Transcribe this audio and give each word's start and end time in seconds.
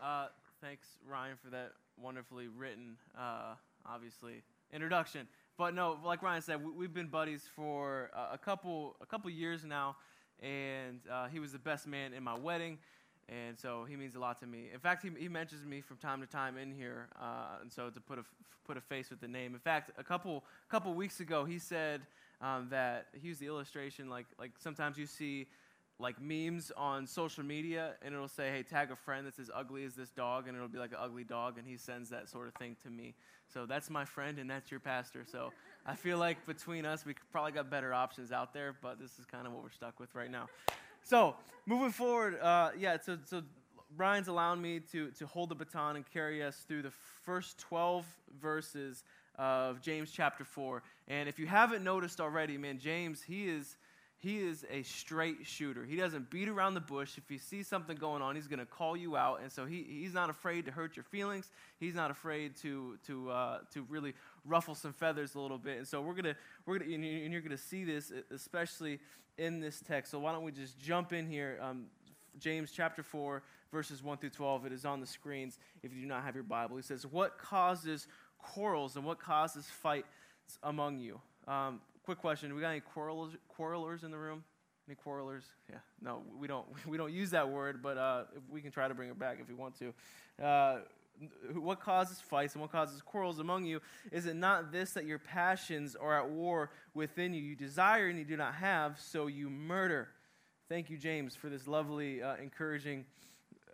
Uh, 0.00 0.28
thanks, 0.62 0.86
Ryan, 1.06 1.36
for 1.42 1.50
that 1.50 1.72
wonderfully 2.00 2.48
written, 2.48 2.96
uh, 3.18 3.54
obviously, 3.84 4.42
introduction. 4.72 5.28
But 5.58 5.74
no, 5.74 5.98
like 6.02 6.22
Ryan 6.22 6.40
said, 6.40 6.64
we, 6.64 6.86
have 6.86 6.94
been 6.94 7.08
buddies 7.08 7.42
for 7.54 8.10
uh, 8.16 8.28
a 8.32 8.38
couple 8.38 8.96
a 9.02 9.06
couple 9.06 9.28
years 9.28 9.62
now, 9.62 9.96
and 10.42 11.00
uh, 11.12 11.28
he 11.28 11.38
was 11.38 11.52
the 11.52 11.58
best 11.58 11.86
man 11.86 12.14
in 12.14 12.22
my 12.22 12.34
wedding, 12.34 12.78
and 13.28 13.58
so 13.58 13.84
he 13.84 13.94
means 13.94 14.14
a 14.14 14.18
lot 14.18 14.40
to 14.40 14.46
me. 14.46 14.70
In 14.72 14.80
fact, 14.80 15.02
he, 15.02 15.10
he 15.18 15.28
mentions 15.28 15.66
me 15.66 15.82
from 15.82 15.98
time 15.98 16.22
to 16.22 16.26
time 16.26 16.56
in 16.56 16.72
here, 16.72 17.08
uh, 17.20 17.58
and 17.60 17.70
so 17.70 17.90
to 17.90 18.00
put 18.00 18.18
a 18.18 18.22
put 18.66 18.78
a 18.78 18.80
face 18.80 19.10
with 19.10 19.20
the 19.20 19.28
name. 19.28 19.52
In 19.52 19.60
fact, 19.60 19.90
a 19.98 20.04
couple 20.04 20.44
couple 20.70 20.94
weeks 20.94 21.20
ago, 21.20 21.44
he 21.44 21.58
said 21.58 22.00
um, 22.40 22.68
that 22.70 23.08
he 23.20 23.28
used 23.28 23.40
the 23.40 23.46
illustration 23.46 24.08
like 24.08 24.26
like 24.38 24.52
sometimes 24.58 24.96
you 24.96 25.04
see 25.04 25.46
like 26.00 26.20
memes 26.20 26.72
on 26.76 27.06
social 27.06 27.44
media 27.44 27.92
and 28.02 28.14
it'll 28.14 28.28
say, 28.28 28.50
hey, 28.50 28.62
tag 28.62 28.90
a 28.90 28.96
friend 28.96 29.26
that's 29.26 29.38
as 29.38 29.50
ugly 29.54 29.84
as 29.84 29.94
this 29.94 30.10
dog, 30.10 30.48
and 30.48 30.56
it'll 30.56 30.68
be 30.68 30.78
like 30.78 30.92
an 30.92 30.98
ugly 31.00 31.24
dog, 31.24 31.58
and 31.58 31.66
he 31.66 31.76
sends 31.76 32.08
that 32.10 32.28
sort 32.28 32.48
of 32.48 32.54
thing 32.54 32.76
to 32.82 32.90
me. 32.90 33.14
So 33.52 33.66
that's 33.66 33.90
my 33.90 34.04
friend, 34.04 34.38
and 34.38 34.48
that's 34.48 34.70
your 34.70 34.80
pastor. 34.80 35.24
So 35.30 35.52
I 35.84 35.94
feel 35.94 36.18
like 36.18 36.44
between 36.46 36.86
us, 36.86 37.04
we 37.04 37.14
probably 37.32 37.52
got 37.52 37.70
better 37.70 37.92
options 37.92 38.32
out 38.32 38.54
there, 38.54 38.74
but 38.80 38.98
this 38.98 39.18
is 39.18 39.26
kind 39.26 39.46
of 39.46 39.52
what 39.52 39.62
we're 39.62 39.70
stuck 39.70 40.00
with 40.00 40.14
right 40.14 40.30
now. 40.30 40.48
So 41.02 41.34
moving 41.66 41.90
forward, 41.90 42.40
uh, 42.40 42.70
yeah, 42.78 42.98
so, 43.00 43.18
so 43.24 43.42
Brian's 43.96 44.28
allowing 44.28 44.62
me 44.62 44.80
to, 44.92 45.10
to 45.12 45.26
hold 45.26 45.48
the 45.48 45.54
baton 45.54 45.96
and 45.96 46.04
carry 46.10 46.42
us 46.42 46.64
through 46.68 46.82
the 46.82 46.92
first 47.24 47.58
12 47.58 48.06
verses 48.40 49.04
of 49.36 49.80
James 49.80 50.10
chapter 50.12 50.44
4. 50.44 50.82
And 51.08 51.28
if 51.28 51.38
you 51.38 51.46
haven't 51.46 51.82
noticed 51.82 52.20
already, 52.20 52.56
man, 52.56 52.78
James, 52.78 53.22
he 53.22 53.48
is 53.48 53.76
he 54.20 54.36
is 54.36 54.66
a 54.70 54.82
straight 54.82 55.46
shooter. 55.46 55.82
He 55.82 55.96
doesn't 55.96 56.28
beat 56.28 56.48
around 56.48 56.74
the 56.74 56.80
bush. 56.80 57.16
If 57.16 57.24
he 57.26 57.38
sees 57.38 57.66
something 57.66 57.96
going 57.96 58.20
on, 58.20 58.36
he's 58.36 58.48
going 58.48 58.58
to 58.58 58.66
call 58.66 58.94
you 58.94 59.16
out. 59.16 59.40
And 59.40 59.50
so 59.50 59.64
he, 59.64 59.82
he's 59.82 60.12
not 60.12 60.28
afraid 60.28 60.66
to 60.66 60.70
hurt 60.70 60.94
your 60.94 61.04
feelings. 61.04 61.50
He's 61.78 61.94
not 61.94 62.10
afraid 62.10 62.54
to, 62.58 62.98
to, 63.06 63.30
uh, 63.30 63.58
to 63.72 63.82
really 63.88 64.12
ruffle 64.44 64.74
some 64.74 64.92
feathers 64.92 65.34
a 65.36 65.40
little 65.40 65.56
bit. 65.56 65.78
And 65.78 65.88
so 65.88 66.02
we're 66.02 66.12
going 66.12 66.24
to, 66.24 66.36
we're 66.66 66.78
gonna, 66.78 66.92
and 66.92 67.32
you're 67.32 67.40
going 67.40 67.50
to 67.50 67.56
see 67.56 67.84
this, 67.84 68.12
especially 68.30 69.00
in 69.38 69.58
this 69.58 69.80
text. 69.80 70.10
So 70.10 70.18
why 70.18 70.32
don't 70.32 70.44
we 70.44 70.52
just 70.52 70.78
jump 70.78 71.14
in 71.14 71.26
here? 71.26 71.58
Um, 71.62 71.86
James 72.38 72.70
chapter 72.70 73.02
4, 73.02 73.42
verses 73.72 74.02
1 74.02 74.18
through 74.18 74.30
12. 74.30 74.66
It 74.66 74.72
is 74.72 74.84
on 74.84 75.00
the 75.00 75.06
screens 75.06 75.58
if 75.82 75.94
you 75.94 76.02
do 76.02 76.06
not 76.06 76.24
have 76.24 76.34
your 76.34 76.44
Bible. 76.44 76.76
He 76.76 76.82
says, 76.82 77.06
What 77.06 77.38
causes 77.38 78.06
quarrels 78.36 78.96
and 78.96 79.04
what 79.06 79.18
causes 79.18 79.64
fights 79.64 80.06
among 80.62 80.98
you? 80.98 81.22
Um, 81.48 81.80
quick 82.10 82.18
question: 82.18 82.52
We 82.56 82.60
got 82.60 82.70
any 82.70 82.80
quarrelers, 82.80 83.36
quarrelers 83.46 84.02
in 84.02 84.10
the 84.10 84.18
room? 84.18 84.42
Any 84.88 84.96
quarrelers? 84.96 85.44
Yeah. 85.70 85.76
No, 86.02 86.22
we 86.36 86.48
don't. 86.48 86.66
We 86.88 86.96
don't 86.96 87.12
use 87.12 87.30
that 87.30 87.48
word, 87.48 87.84
but 87.84 87.96
uh, 87.96 88.24
we 88.50 88.60
can 88.60 88.72
try 88.72 88.88
to 88.88 88.94
bring 88.94 89.10
it 89.10 89.16
back 89.16 89.38
if 89.40 89.46
we 89.46 89.54
want 89.54 89.76
to. 89.78 90.44
Uh, 90.44 90.78
what 91.54 91.80
causes 91.80 92.20
fights 92.20 92.54
and 92.54 92.62
what 92.62 92.72
causes 92.72 93.00
quarrels 93.00 93.38
among 93.38 93.64
you? 93.64 93.80
Is 94.10 94.26
it 94.26 94.34
not 94.34 94.72
this 94.72 94.94
that 94.94 95.04
your 95.04 95.20
passions 95.20 95.94
are 95.94 96.18
at 96.18 96.28
war 96.30 96.70
within 96.92 97.32
you? 97.32 97.42
You 97.42 97.54
desire 97.54 98.08
and 98.08 98.18
you 98.18 98.24
do 98.24 98.36
not 98.36 98.54
have, 98.54 98.98
so 98.98 99.28
you 99.28 99.48
murder. 99.48 100.08
Thank 100.68 100.90
you, 100.90 100.98
James, 100.98 101.36
for 101.36 101.48
this 101.48 101.68
lovely, 101.68 102.24
uh, 102.24 102.36
encouraging 102.42 103.04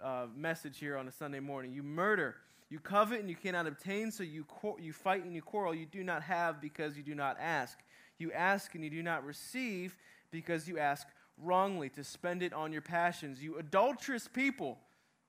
uh, 0.03 0.27
message 0.37 0.79
here 0.79 0.99
on 0.99 1.09
a 1.09 1.13
Sunday 1.13 1.41
morning. 1.41 1.73
You 1.73 1.83
murder. 1.83 2.35
You 2.69 2.81
covet 2.81 3.21
and 3.21 3.31
you 3.31 3.37
cannot 3.37 3.67
obtain, 3.67 4.11
so 4.11 4.25
you, 4.25 4.45
you 4.81 4.93
fight 4.93 5.25
and 5.25 5.35
you 5.35 5.41
quarrel. 5.41 5.73
You 5.75 5.87
do 5.87 6.03
not 6.03 6.23
have 6.23 6.61
because 6.61 6.97
you 6.97 7.05
do 7.05 7.15
not 7.15 7.37
ask. 7.41 7.79
You 8.19 8.33
ask 8.33 8.75
and 8.75 8.83
you 8.83 8.91
do 8.91 9.03
not 9.03 9.25
receive 9.25 9.97
because 10.31 10.69
you 10.69 10.79
ask 10.79 11.07
wrongly 11.39 11.89
to 11.91 12.05
spend 12.05 12.43
it 12.43 12.53
on 12.53 12.73
your 12.73 12.83
passions. 12.83 13.43
You 13.43 13.59
adulterous 13.59 14.29
people. 14.29 14.79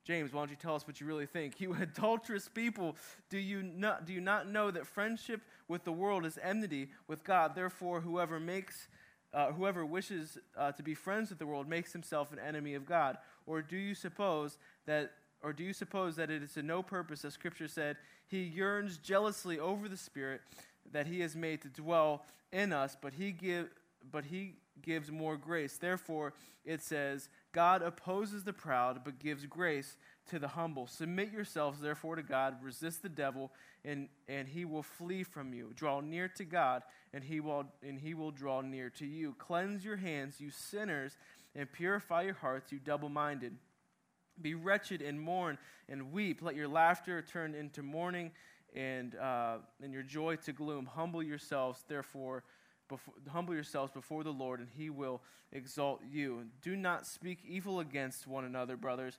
James, 0.06 0.32
why 0.32 0.40
don't 0.42 0.50
you 0.50 0.56
tell 0.56 0.76
us 0.76 0.88
what 0.88 1.02
you 1.02 1.08
really 1.08 1.26
think? 1.26 1.56
You 1.60 1.76
adulterous 1.80 2.48
people, 2.48 2.96
do 3.30 3.38
you 3.38 3.62
not, 3.62 4.06
do 4.06 4.14
you 4.14 4.22
not 4.22 4.50
know 4.50 4.72
that 4.72 4.88
friendship 4.88 5.42
with 5.68 5.84
the 5.84 5.92
world 5.92 6.26
is 6.26 6.40
enmity 6.42 6.90
with 7.08 7.24
God? 7.24 7.56
Therefore, 7.56 8.00
whoever 8.02 8.40
makes 8.40 8.88
uh, 9.34 9.52
whoever 9.52 9.86
wishes 9.86 10.38
uh, 10.58 10.72
to 10.72 10.82
be 10.82 10.94
friends 10.94 11.30
with 11.30 11.38
the 11.38 11.46
world 11.46 11.68
makes 11.68 11.92
himself 11.92 12.32
an 12.32 12.40
enemy 12.40 12.76
of 12.76 12.86
God. 12.86 13.18
Or 13.46 13.62
do 13.62 13.76
you 13.76 13.94
suppose 13.94 14.58
that 14.86 15.12
or 15.44 15.54
do 15.54 15.64
you 15.64 15.74
suppose 15.74 16.16
that 16.16 16.32
it 16.32 16.42
is 16.42 16.54
to 16.54 16.64
no 16.64 16.82
purpose, 16.82 17.24
as 17.24 17.34
Scripture 17.34 17.68
said, 17.68 17.98
he 18.28 18.42
yearns 18.42 18.98
jealously 18.98 19.60
over 19.60 19.88
the 19.88 19.98
Spirit 19.98 20.42
that 20.92 21.08
he 21.08 21.20
has 21.22 21.36
made 21.36 21.62
to 21.62 21.70
dwell 21.70 22.26
in 22.52 22.74
us, 22.74 22.96
but 23.00 23.14
he 23.14 23.32
give 23.32 23.70
but 24.12 24.26
he 24.26 24.56
gives 24.82 25.12
more 25.12 25.38
grace. 25.38 25.78
Therefore, 25.78 26.34
it 26.66 26.82
says, 26.82 27.30
God 27.54 27.82
opposes 27.82 28.44
the 28.44 28.54
proud, 28.54 29.04
but 29.04 29.20
gives 29.20 29.46
grace 29.46 29.96
to 30.30 30.40
the 30.40 30.50
humble. 30.50 30.88
Submit 30.88 31.32
yourselves, 31.32 31.80
therefore, 31.80 32.16
to 32.16 32.24
God. 32.24 32.58
Resist 32.62 33.02
the 33.02 33.10
devil, 33.10 33.52
and, 33.86 34.10
and 34.28 34.48
he 34.48 34.66
will 34.66 34.84
flee 34.84 35.24
from 35.24 35.54
you. 35.54 35.72
Draw 35.76 36.02
near 36.02 36.28
to 36.30 36.46
God, 36.46 36.84
and 37.14 37.24
he, 37.24 37.40
will, 37.40 37.66
and 37.82 38.00
he 38.00 38.14
will 38.14 38.32
draw 38.32 38.62
near 38.62 38.90
to 38.92 39.06
you. 39.06 39.34
Cleanse 39.38 39.84
your 39.84 39.98
hands, 39.98 40.40
you 40.40 40.52
sinners, 40.52 41.18
and 41.56 41.72
purify 41.72 42.24
your 42.24 42.36
hearts, 42.36 42.72
you 42.72 42.80
double 42.80 43.10
minded. 43.10 43.56
Be 44.42 44.54
wretched 44.54 45.02
and 45.02 45.20
mourn 45.20 45.58
and 45.90 46.12
weep. 46.12 46.42
Let 46.42 46.56
your 46.56 46.68
laughter 46.68 47.22
turn 47.22 47.56
into 47.56 47.82
mourning 47.82 48.32
and, 48.78 49.16
uh, 49.16 49.58
and 49.82 49.92
your 49.92 50.04
joy 50.04 50.36
to 50.36 50.54
gloom. 50.54 50.86
Humble 50.86 51.24
yourselves, 51.24 51.84
therefore, 51.88 52.44
before, 52.88 53.16
humble 53.30 53.56
yourselves 53.56 53.92
before 53.92 54.24
the 54.24 54.32
Lord, 54.32 54.60
and 54.60 54.70
he 54.78 54.90
will 54.90 55.22
exalt 55.52 56.02
you. 56.10 56.44
Do 56.62 56.76
not 56.76 57.08
speak 57.08 57.40
evil 57.46 57.80
against 57.80 58.28
one 58.28 58.46
another, 58.46 58.78
brothers. 58.78 59.18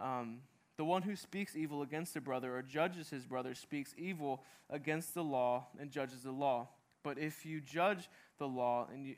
Um, 0.00 0.38
the 0.76 0.84
one 0.84 1.02
who 1.02 1.14
speaks 1.14 1.56
evil 1.56 1.82
against 1.82 2.16
a 2.16 2.20
brother 2.20 2.56
or 2.56 2.62
judges 2.62 3.08
his 3.08 3.24
brother 3.24 3.54
speaks 3.54 3.94
evil 3.96 4.42
against 4.68 5.14
the 5.14 5.22
law 5.24 5.68
and 5.78 5.90
judges 5.90 6.22
the 6.22 6.32
law. 6.32 6.68
But 7.02 7.18
if 7.18 7.46
you 7.46 7.60
judge 7.60 8.10
the 8.38 8.48
law 8.48 8.88
and 8.92 9.06
you, 9.06 9.14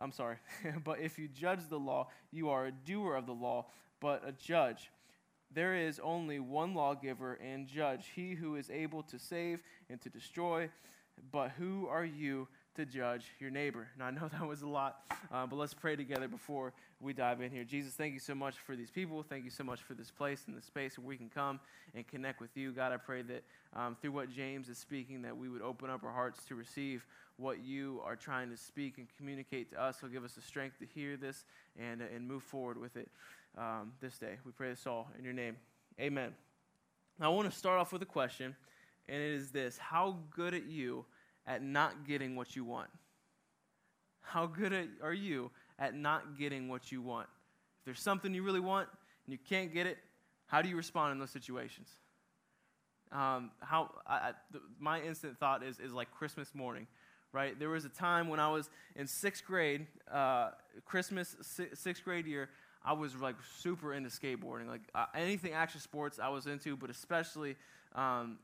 I'm 0.00 0.12
sorry, 0.12 0.36
but 0.84 1.00
if 1.00 1.18
you 1.18 1.28
judge 1.28 1.68
the 1.68 1.78
law, 1.78 2.08
you 2.30 2.48
are 2.48 2.66
a 2.66 2.72
doer 2.72 3.16
of 3.16 3.26
the 3.26 3.34
law, 3.34 3.66
but 4.00 4.22
a 4.26 4.32
judge. 4.32 4.90
There 5.54 5.74
is 5.74 6.00
only 6.00 6.38
one 6.40 6.74
lawgiver 6.74 7.34
and 7.34 7.66
judge, 7.66 8.06
he 8.14 8.34
who 8.34 8.56
is 8.56 8.70
able 8.70 9.02
to 9.04 9.18
save 9.18 9.62
and 9.90 10.00
to 10.00 10.08
destroy. 10.08 10.70
But 11.30 11.50
who 11.50 11.86
are 11.88 12.04
you 12.04 12.48
to 12.76 12.84
judge 12.84 13.26
your 13.38 13.50
neighbor? 13.50 13.88
And 13.94 14.02
I 14.02 14.10
know 14.10 14.28
that 14.32 14.46
was 14.46 14.62
a 14.62 14.68
lot, 14.68 15.02
uh, 15.32 15.46
but 15.46 15.56
let's 15.56 15.74
pray 15.74 15.96
together 15.96 16.28
before 16.28 16.72
we 17.00 17.12
dive 17.12 17.40
in 17.40 17.50
here. 17.50 17.64
Jesus, 17.64 17.94
thank 17.94 18.14
you 18.14 18.20
so 18.20 18.34
much 18.34 18.56
for 18.58 18.76
these 18.76 18.90
people. 18.90 19.22
Thank 19.22 19.44
you 19.44 19.50
so 19.50 19.64
much 19.64 19.80
for 19.82 19.94
this 19.94 20.10
place 20.10 20.44
and 20.46 20.56
the 20.56 20.62
space 20.62 20.98
where 20.98 21.06
we 21.06 21.16
can 21.16 21.28
come 21.28 21.60
and 21.94 22.06
connect 22.06 22.40
with 22.40 22.56
you. 22.56 22.72
God, 22.72 22.92
I 22.92 22.96
pray 22.96 23.22
that 23.22 23.42
um, 23.74 23.96
through 24.00 24.12
what 24.12 24.30
James 24.30 24.68
is 24.68 24.78
speaking, 24.78 25.22
that 25.22 25.36
we 25.36 25.48
would 25.48 25.62
open 25.62 25.90
up 25.90 26.04
our 26.04 26.12
hearts 26.12 26.44
to 26.44 26.54
receive 26.54 27.06
what 27.36 27.64
you 27.64 28.00
are 28.04 28.16
trying 28.16 28.50
to 28.50 28.56
speak 28.56 28.98
and 28.98 29.06
communicate 29.16 29.70
to 29.70 29.82
us. 29.82 29.98
So 30.00 30.06
give 30.06 30.24
us 30.24 30.32
the 30.32 30.42
strength 30.42 30.78
to 30.78 30.86
hear 30.86 31.16
this 31.16 31.44
and, 31.78 32.02
uh, 32.02 32.06
and 32.14 32.26
move 32.26 32.42
forward 32.42 32.78
with 32.78 32.96
it 32.96 33.08
um, 33.58 33.92
this 34.00 34.18
day. 34.18 34.38
We 34.44 34.52
pray 34.52 34.70
this 34.70 34.86
all 34.86 35.08
in 35.18 35.24
your 35.24 35.34
name. 35.34 35.56
Amen. 36.00 36.32
Now, 37.18 37.26
I 37.32 37.34
want 37.34 37.50
to 37.50 37.56
start 37.56 37.78
off 37.78 37.92
with 37.92 38.02
a 38.02 38.06
question, 38.06 38.56
and 39.08 39.22
it 39.22 39.34
is 39.34 39.50
this 39.50 39.78
How 39.78 40.18
good 40.34 40.54
at 40.54 40.66
you 40.66 41.04
at 41.46 41.62
not 41.62 42.06
getting 42.06 42.36
what 42.36 42.54
you 42.56 42.64
want? 42.64 42.88
How 44.20 44.46
good 44.46 44.88
are 45.02 45.12
you 45.12 45.50
at 45.78 45.94
not 45.94 46.38
getting 46.38 46.68
what 46.68 46.92
you 46.92 47.02
want? 47.02 47.26
If 47.80 47.84
there's 47.84 48.00
something 48.00 48.32
you 48.32 48.42
really 48.42 48.60
want 48.60 48.88
and 49.26 49.32
you 49.32 49.38
can't 49.48 49.72
get 49.72 49.86
it, 49.86 49.98
how 50.46 50.62
do 50.62 50.68
you 50.68 50.76
respond 50.76 51.12
in 51.12 51.18
those 51.18 51.30
situations? 51.30 51.88
Um, 53.10 53.50
how 53.60 53.90
I, 54.06 54.14
I, 54.14 54.32
the, 54.52 54.60
my 54.78 55.00
instant 55.00 55.38
thought 55.38 55.62
is 55.62 55.78
is 55.78 55.92
like 55.92 56.10
Christmas 56.10 56.54
morning, 56.54 56.86
right? 57.32 57.58
There 57.58 57.68
was 57.68 57.84
a 57.84 57.90
time 57.90 58.28
when 58.28 58.40
I 58.40 58.48
was 58.48 58.70
in 58.96 59.06
sixth 59.06 59.44
grade, 59.44 59.86
uh, 60.10 60.50
Christmas 60.84 61.36
sixth 61.74 62.04
grade 62.04 62.26
year. 62.26 62.48
I 62.84 62.94
was 62.94 63.14
like 63.16 63.36
super 63.58 63.94
into 63.94 64.08
skateboarding, 64.08 64.66
like 64.66 64.80
uh, 64.94 65.06
anything 65.14 65.52
action 65.52 65.80
sports 65.80 66.18
I 66.18 66.30
was 66.30 66.46
into, 66.46 66.76
but 66.76 66.90
especially 66.90 67.56
um, 67.94 68.38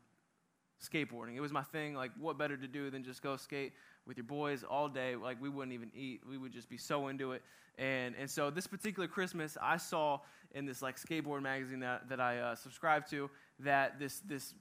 skateboarding. 0.83 1.37
It 1.37 1.41
was 1.41 1.53
my 1.53 1.63
thing. 1.63 1.95
Like, 1.95 2.11
what 2.19 2.39
better 2.39 2.57
to 2.57 2.69
do 2.69 2.91
than 2.91 3.05
just 3.05 3.23
go 3.23 3.37
skate 3.37 3.73
with 4.07 4.17
your 4.17 4.25
boys 4.25 4.65
all 4.65 4.89
day? 4.89 5.17
Like, 5.17 5.41
we 5.41 5.49
wouldn't 5.49 5.73
even 5.73 5.91
eat. 5.95 6.23
We 6.29 6.39
would 6.39 6.53
just 6.53 6.69
be 6.69 6.79
so 6.79 7.09
into 7.09 7.33
it. 7.33 7.43
And 7.79 8.15
and 8.19 8.29
so 8.31 8.51
this 8.51 8.67
particular 8.67 9.09
Christmas, 9.09 9.57
I 9.61 9.77
saw 9.77 10.21
in 10.53 10.67
this 10.67 10.83
like 10.83 10.97
skateboard 10.97 11.43
magazine 11.43 11.81
that 11.81 12.09
that 12.09 12.21
I 12.21 12.39
uh, 12.39 12.55
subscribed 12.55 13.11
to 13.11 13.31
that 13.61 13.99
this 13.99 14.21
this 14.21 14.55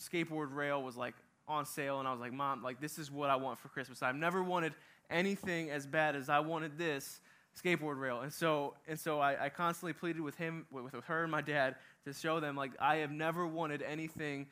skateboard 0.00 0.54
rail 0.54 0.82
was 0.82 0.96
like 0.96 1.14
on 1.46 1.66
sale, 1.66 1.98
and 1.98 2.08
I 2.08 2.12
was 2.12 2.20
like, 2.20 2.32
Mom, 2.32 2.62
like 2.62 2.80
this 2.80 2.98
is 2.98 3.10
what 3.10 3.30
I 3.30 3.36
want 3.36 3.58
for 3.58 3.68
Christmas. 3.68 4.02
I've 4.02 4.16
never 4.16 4.42
wanted 4.42 4.74
anything 5.10 5.70
as 5.70 5.86
bad 5.86 6.16
as 6.16 6.28
I 6.28 6.40
wanted 6.40 6.78
this 6.78 7.20
skateboard 7.60 7.98
rail. 7.98 8.20
And 8.20 8.32
so, 8.32 8.74
and 8.86 8.98
so 8.98 9.18
I, 9.18 9.46
I 9.46 9.48
constantly 9.48 9.92
pleaded 9.92 10.22
with 10.22 10.36
him, 10.36 10.66
with, 10.70 10.92
with 10.92 11.04
her 11.04 11.22
and 11.22 11.32
my 11.32 11.40
dad 11.40 11.76
to 12.04 12.12
show 12.12 12.40
them, 12.40 12.56
like, 12.56 12.72
I 12.80 12.96
have 12.96 13.10
never 13.10 13.46
wanted 13.46 13.82
anything 13.82 14.46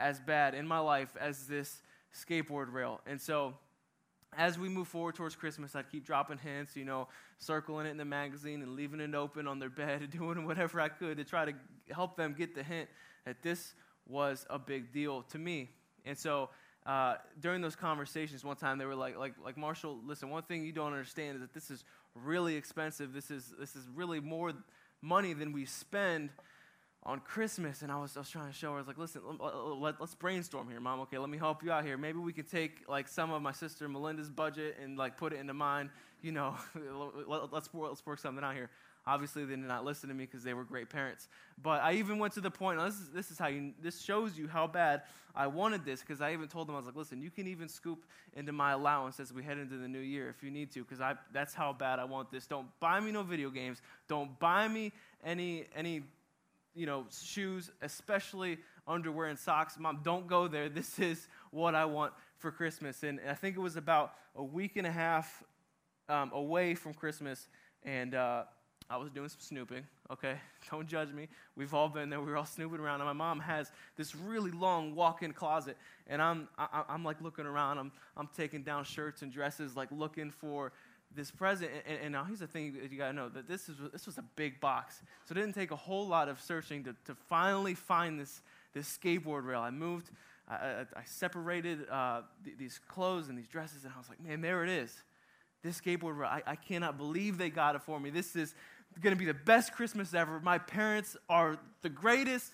as 0.00 0.18
bad 0.18 0.54
in 0.54 0.66
my 0.66 0.78
life 0.78 1.16
as 1.20 1.46
this 1.46 1.82
skateboard 2.14 2.72
rail. 2.72 3.00
And 3.06 3.20
so 3.20 3.54
as 4.36 4.58
we 4.58 4.68
move 4.68 4.88
forward 4.88 5.14
towards 5.14 5.34
Christmas, 5.34 5.74
I'd 5.74 5.90
keep 5.90 6.04
dropping 6.04 6.38
hints, 6.38 6.76
you 6.76 6.84
know, 6.84 7.08
circling 7.38 7.86
it 7.86 7.90
in 7.90 7.96
the 7.96 8.04
magazine 8.04 8.62
and 8.62 8.76
leaving 8.76 9.00
it 9.00 9.14
open 9.14 9.46
on 9.46 9.58
their 9.58 9.70
bed 9.70 10.02
and 10.02 10.10
doing 10.18 10.46
whatever 10.46 10.80
I 10.80 10.88
could 10.88 11.16
to 11.18 11.24
try 11.24 11.44
to 11.44 11.52
help 11.90 12.16
them 12.16 12.34
get 12.36 12.54
the 12.54 12.62
hint 12.62 12.88
that 13.24 13.42
this 13.42 13.74
was 14.08 14.46
a 14.50 14.58
big 14.58 14.92
deal 14.92 15.22
to 15.30 15.38
me. 15.38 15.70
And 16.04 16.16
so 16.16 16.50
uh, 16.86 17.16
during 17.40 17.60
those 17.60 17.76
conversations, 17.76 18.44
one 18.44 18.56
time 18.56 18.78
they 18.78 18.86
were 18.86 18.94
like, 18.94 19.18
like, 19.18 19.34
like 19.44 19.56
Marshall, 19.56 19.98
listen, 20.04 20.30
one 20.30 20.42
thing 20.42 20.64
you 20.64 20.72
don't 20.72 20.92
understand 20.92 21.36
is 21.36 21.40
that 21.42 21.52
this 21.52 21.70
is 21.70 21.84
really 22.14 22.56
expensive. 22.56 23.12
This 23.12 23.30
is, 23.30 23.52
this 23.58 23.76
is 23.76 23.86
really 23.94 24.20
more 24.20 24.52
money 25.02 25.32
than 25.32 25.52
we 25.52 25.64
spend 25.64 26.30
on 27.04 27.20
Christmas, 27.20 27.82
and 27.82 27.90
I 27.90 27.98
was, 27.98 28.16
I 28.16 28.20
was 28.20 28.28
trying 28.28 28.48
to 28.48 28.56
show 28.56 28.70
her, 28.70 28.74
I 28.74 28.78
was 28.78 28.86
like, 28.86 28.98
listen, 28.98 29.22
let, 29.78 30.00
us 30.00 30.14
brainstorm 30.14 30.68
here, 30.68 30.80
mom. 30.80 31.00
Okay, 31.00 31.16
let 31.16 31.30
me 31.30 31.38
help 31.38 31.62
you 31.62 31.72
out 31.72 31.84
here. 31.84 31.96
Maybe 31.96 32.18
we 32.18 32.32
could 32.32 32.50
take 32.50 32.88
like 32.88 33.08
some 33.08 33.32
of 33.32 33.40
my 33.40 33.52
sister 33.52 33.88
Melinda's 33.88 34.28
budget 34.28 34.76
and 34.82 34.98
like 34.98 35.16
put 35.16 35.32
it 35.32 35.40
into 35.40 35.54
mine. 35.54 35.90
You 36.20 36.32
know, 36.32 36.56
let, 37.26 37.52
let's, 37.52 37.70
let's 37.72 38.04
work 38.04 38.18
something 38.18 38.44
out 38.44 38.54
here. 38.54 38.68
Obviously, 39.06 39.46
they 39.46 39.56
did 39.56 39.64
not 39.64 39.84
listen 39.84 40.10
to 40.10 40.14
me 40.14 40.26
because 40.26 40.44
they 40.44 40.52
were 40.52 40.62
great 40.62 40.90
parents. 40.90 41.26
But 41.62 41.80
I 41.80 41.94
even 41.94 42.18
went 42.18 42.34
to 42.34 42.42
the 42.42 42.50
point, 42.50 42.78
this 42.78 42.94
is, 42.94 43.08
this 43.08 43.30
is 43.30 43.38
how 43.38 43.48
you, 43.48 43.72
this 43.82 44.02
shows 44.02 44.36
you 44.36 44.46
how 44.46 44.66
bad 44.66 45.02
I 45.34 45.46
wanted 45.46 45.86
this 45.86 46.00
because 46.00 46.20
I 46.20 46.34
even 46.34 46.48
told 46.48 46.68
them, 46.68 46.74
I 46.74 46.78
was 46.78 46.86
like, 46.86 46.96
listen, 46.96 47.22
you 47.22 47.30
can 47.30 47.46
even 47.46 47.68
scoop 47.68 48.04
into 48.34 48.52
my 48.52 48.72
allowance 48.72 49.18
as 49.18 49.32
we 49.32 49.42
head 49.42 49.56
into 49.56 49.78
the 49.78 49.88
new 49.88 50.00
year 50.00 50.28
if 50.28 50.42
you 50.42 50.50
need 50.50 50.70
to 50.72 50.80
because 50.80 51.00
I 51.00 51.14
that's 51.32 51.54
how 51.54 51.72
bad 51.72 51.98
I 51.98 52.04
want 52.04 52.30
this. 52.30 52.46
Don't 52.46 52.66
buy 52.78 53.00
me 53.00 53.10
no 53.10 53.22
video 53.22 53.48
games. 53.48 53.80
Don't 54.06 54.38
buy 54.38 54.68
me 54.68 54.92
any, 55.24 55.64
any 55.74 56.02
you 56.74 56.86
know, 56.86 57.06
shoes, 57.22 57.70
especially 57.82 58.58
underwear 58.86 59.28
and 59.28 59.38
socks. 59.38 59.76
Mom, 59.78 60.00
don't 60.02 60.26
go 60.26 60.48
there. 60.48 60.68
This 60.80 60.98
is 60.98 61.28
what 61.50 61.74
I 61.74 61.84
want 61.84 62.12
for 62.38 62.50
Christmas. 62.50 63.02
And 63.02 63.20
I 63.28 63.34
think 63.34 63.56
it 63.56 63.60
was 63.60 63.76
about 63.76 64.14
a 64.34 64.42
week 64.42 64.76
and 64.76 64.86
a 64.86 64.92
half 64.92 65.42
um, 66.10 66.30
away 66.34 66.74
from 66.74 66.92
Christmas, 66.92 67.48
and 67.84 68.14
uh, 68.14 68.42
I 68.90 68.96
was 68.96 69.10
doing 69.10 69.28
some 69.28 69.40
snooping. 69.40 69.84
Okay, 70.10 70.34
don't 70.70 70.88
judge 70.88 71.12
me. 71.12 71.28
We've 71.54 71.72
all 71.72 71.88
been 71.88 72.10
there. 72.10 72.20
We 72.20 72.26
were 72.30 72.36
all 72.36 72.44
snooping 72.44 72.80
around, 72.80 73.00
and 73.00 73.06
my 73.06 73.12
mom 73.12 73.40
has 73.40 73.70
this 73.96 74.14
really 74.14 74.50
long 74.50 74.94
walk-in 74.94 75.32
closet, 75.32 75.76
and 76.08 76.20
I'm 76.20 76.48
I, 76.58 76.82
I'm 76.88 77.04
like 77.04 77.20
looking 77.20 77.46
around. 77.46 77.78
I'm 77.78 77.92
I'm 78.16 78.28
taking 78.36 78.62
down 78.62 78.84
shirts 78.84 79.22
and 79.22 79.32
dresses, 79.32 79.76
like 79.76 79.88
looking 79.92 80.30
for 80.30 80.72
this 81.14 81.30
present, 81.30 81.70
and, 81.86 81.98
and, 82.02 82.12
now 82.12 82.24
here's 82.24 82.38
the 82.38 82.46
thing 82.46 82.76
you 82.90 82.96
gotta 82.96 83.12
know 83.12 83.28
that 83.28 83.48
this 83.48 83.68
is 83.68 83.76
this 83.92 84.06
was 84.06 84.18
a 84.18 84.24
big 84.36 84.60
box, 84.60 85.02
so 85.24 85.32
it 85.32 85.34
didn't 85.34 85.54
take 85.54 85.70
a 85.70 85.76
whole 85.76 86.06
lot 86.06 86.28
of 86.28 86.40
searching 86.40 86.84
to, 86.84 86.94
to 87.04 87.14
finally 87.28 87.74
find 87.74 88.18
this 88.18 88.42
this 88.72 88.98
skateboard 88.98 89.44
rail. 89.44 89.60
I 89.60 89.70
moved, 89.70 90.10
I, 90.48 90.54
I, 90.54 90.80
I 90.96 91.04
separated 91.04 91.88
uh, 91.90 92.22
th- 92.44 92.56
these 92.58 92.80
clothes 92.86 93.28
and 93.28 93.36
these 93.36 93.48
dresses, 93.48 93.84
and 93.84 93.92
I 93.92 93.98
was 93.98 94.08
like, 94.08 94.20
man, 94.20 94.40
there 94.40 94.62
it 94.62 94.70
is, 94.70 94.96
this 95.64 95.80
skateboard 95.80 96.16
rail. 96.16 96.30
I, 96.30 96.42
I 96.46 96.56
cannot 96.56 96.96
believe 96.96 97.38
they 97.38 97.50
got 97.50 97.74
it 97.74 97.82
for 97.82 97.98
me. 97.98 98.10
This 98.10 98.36
is 98.36 98.54
gonna 99.00 99.16
be 99.16 99.24
the 99.24 99.34
best 99.34 99.72
Christmas 99.72 100.14
ever. 100.14 100.38
My 100.40 100.58
parents 100.58 101.16
are 101.28 101.58
the 101.82 101.88
greatest. 101.88 102.52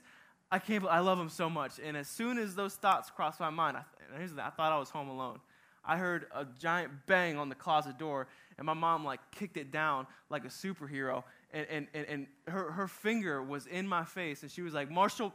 I 0.51 0.61
can't. 0.61 0.87
I 0.87 1.01
love 1.01 1.19
them 1.19 1.29
so 1.29 1.51
much. 1.51 1.73
And 1.85 1.97
as 1.97 2.09
soon 2.09 2.39
as 2.39 2.55
those 2.55 2.75
thoughts 2.75 3.11
crossed 3.11 3.41
my 3.41 3.51
mind, 3.51 3.77
I, 3.77 3.83
here's 4.17 4.33
I 4.33 4.51
thought 4.51 4.73
I 4.73 4.79
was 4.79 4.91
home 4.91 5.09
alone. 5.09 5.41
I 5.87 5.97
heard 5.97 6.27
a 6.35 6.45
giant 6.59 6.93
bang 7.07 7.39
on 7.39 7.49
the 7.49 7.55
closet 7.55 7.97
door, 7.97 8.27
and 8.59 8.67
my 8.67 8.75
mom 8.75 9.05
like 9.05 9.21
kicked 9.31 9.57
it 9.57 9.71
down 9.71 10.07
like 10.31 10.45
a 10.45 10.49
superhero. 10.49 11.25
And, 11.53 11.67
and, 11.71 11.87
and, 11.95 12.07
and 12.07 12.27
her, 12.49 12.71
her 12.73 12.89
finger 12.89 13.43
was 13.43 13.67
in 13.67 13.87
my 13.87 14.05
face, 14.05 14.43
and 14.43 14.51
she 14.51 14.63
was 14.63 14.75
like, 14.75 14.91
Marshall, 14.91 15.33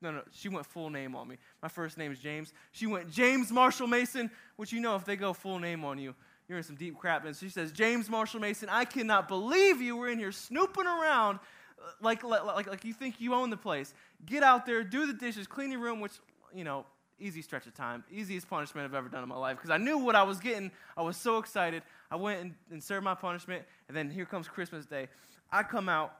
no, 0.00 0.10
no, 0.10 0.22
she 0.32 0.48
went 0.48 0.66
full 0.66 0.90
name 0.90 1.14
on 1.14 1.28
me. 1.28 1.36
My 1.62 1.68
first 1.68 1.96
name 1.96 2.12
is 2.12 2.18
James. 2.18 2.52
She 2.72 2.86
went, 2.86 3.10
James 3.10 3.50
Marshall 3.50 3.86
Mason, 3.86 4.30
which 4.56 4.72
you 4.72 4.80
know, 4.80 4.96
if 4.96 5.04
they 5.04 5.16
go 5.16 5.32
full 5.32 5.58
name 5.58 5.84
on 5.84 5.98
you, 5.98 6.14
you're 6.48 6.58
in 6.58 6.64
some 6.64 6.76
deep 6.76 6.98
crap. 6.98 7.24
And 7.24 7.34
she 7.34 7.48
says, 7.48 7.72
James 7.72 8.10
Marshall 8.10 8.40
Mason, 8.40 8.68
I 8.68 8.84
cannot 8.84 9.28
believe 9.28 9.80
you 9.80 9.96
were 9.96 10.08
in 10.08 10.18
here 10.18 10.32
snooping 10.32 10.86
around 10.86 11.38
uh, 11.78 11.90
like, 12.02 12.22
like, 12.22 12.44
like, 12.44 12.68
like 12.68 12.84
you 12.84 12.92
think 12.92 13.20
you 13.20 13.34
own 13.34 13.50
the 13.50 13.56
place. 13.56 13.94
Get 14.26 14.42
out 14.42 14.66
there, 14.66 14.84
do 14.84 15.06
the 15.06 15.14
dishes, 15.14 15.46
clean 15.46 15.70
your 15.70 15.80
room, 15.80 16.00
which, 16.00 16.12
you 16.54 16.64
know, 16.64 16.84
easy 17.18 17.42
stretch 17.42 17.66
of 17.66 17.74
time, 17.74 18.04
easiest 18.10 18.48
punishment 18.48 18.84
I've 18.84 18.94
ever 18.94 19.08
done 19.08 19.22
in 19.22 19.28
my 19.28 19.36
life 19.36 19.56
because 19.56 19.70
I 19.70 19.76
knew 19.76 19.98
what 19.98 20.14
I 20.14 20.22
was 20.24 20.40
getting. 20.40 20.70
I 20.96 21.02
was 21.02 21.16
so 21.16 21.38
excited. 21.38 21.82
I 22.14 22.16
went 22.16 22.40
and, 22.40 22.54
and 22.70 22.80
served 22.80 23.02
my 23.02 23.16
punishment, 23.16 23.64
and 23.88 23.96
then 23.96 24.08
here 24.08 24.24
comes 24.24 24.46
Christmas 24.46 24.86
Day. 24.86 25.08
I 25.50 25.64
come 25.64 25.88
out 25.88 26.12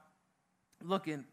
looking, 0.83 1.23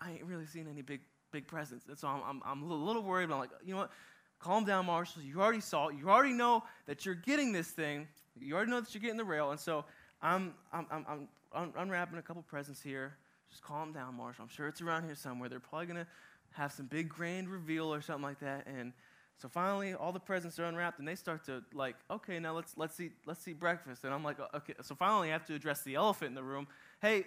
I 0.00 0.12
ain't 0.12 0.22
really 0.22 0.46
seen 0.46 0.68
any 0.70 0.82
big 0.82 1.00
big 1.32 1.48
presents, 1.48 1.86
and 1.88 1.98
so 1.98 2.06
I'm, 2.06 2.22
I'm, 2.24 2.42
I'm 2.46 2.70
a 2.70 2.74
little 2.74 3.02
worried. 3.02 3.28
But 3.28 3.34
I'm 3.34 3.40
like, 3.40 3.50
you 3.66 3.72
know 3.72 3.80
what? 3.80 3.90
Calm 4.38 4.64
down, 4.64 4.86
Marshall. 4.86 5.22
You 5.22 5.42
already 5.42 5.60
saw 5.60 5.88
it. 5.88 5.96
You 5.96 6.10
already 6.10 6.32
know 6.32 6.62
that 6.86 7.04
you're 7.04 7.16
getting 7.16 7.50
this 7.50 7.66
thing. 7.72 8.06
You 8.40 8.54
already 8.54 8.70
know 8.70 8.80
that 8.80 8.94
you're 8.94 9.02
getting 9.02 9.16
the 9.16 9.24
rail, 9.24 9.50
and 9.50 9.58
so 9.58 9.84
I'm 10.22 10.54
I'm 10.72 10.86
I'm, 10.92 11.28
I'm 11.52 11.72
unwrapping 11.76 12.20
a 12.20 12.22
couple 12.22 12.42
presents 12.42 12.80
here. 12.80 13.16
Just 13.50 13.64
calm 13.64 13.92
down, 13.92 14.14
Marshall. 14.14 14.44
I'm 14.44 14.48
sure 14.48 14.68
it's 14.68 14.80
around 14.80 15.06
here 15.06 15.16
somewhere. 15.16 15.48
They're 15.48 15.58
probably 15.58 15.86
gonna 15.86 16.06
have 16.52 16.70
some 16.70 16.86
big 16.86 17.08
grand 17.08 17.48
reveal 17.48 17.92
or 17.92 18.00
something 18.00 18.22
like 18.22 18.38
that. 18.38 18.68
And 18.68 18.92
so 19.40 19.48
finally, 19.48 19.94
all 19.94 20.12
the 20.12 20.20
presents 20.20 20.58
are 20.58 20.64
unwrapped, 20.64 20.98
and 20.98 21.06
they 21.06 21.14
start 21.14 21.44
to 21.46 21.62
like, 21.72 21.96
okay, 22.10 22.38
now 22.40 22.54
let's 22.54 22.76
let's 22.76 22.98
eat 22.98 23.12
let's 23.26 23.46
eat 23.46 23.60
breakfast. 23.60 24.04
And 24.04 24.12
I'm 24.12 24.24
like, 24.24 24.38
okay. 24.54 24.74
So 24.82 24.94
finally, 24.94 25.28
I 25.28 25.32
have 25.32 25.44
to 25.46 25.54
address 25.54 25.82
the 25.82 25.94
elephant 25.94 26.30
in 26.30 26.34
the 26.34 26.42
room. 26.42 26.66
Hey, 27.00 27.26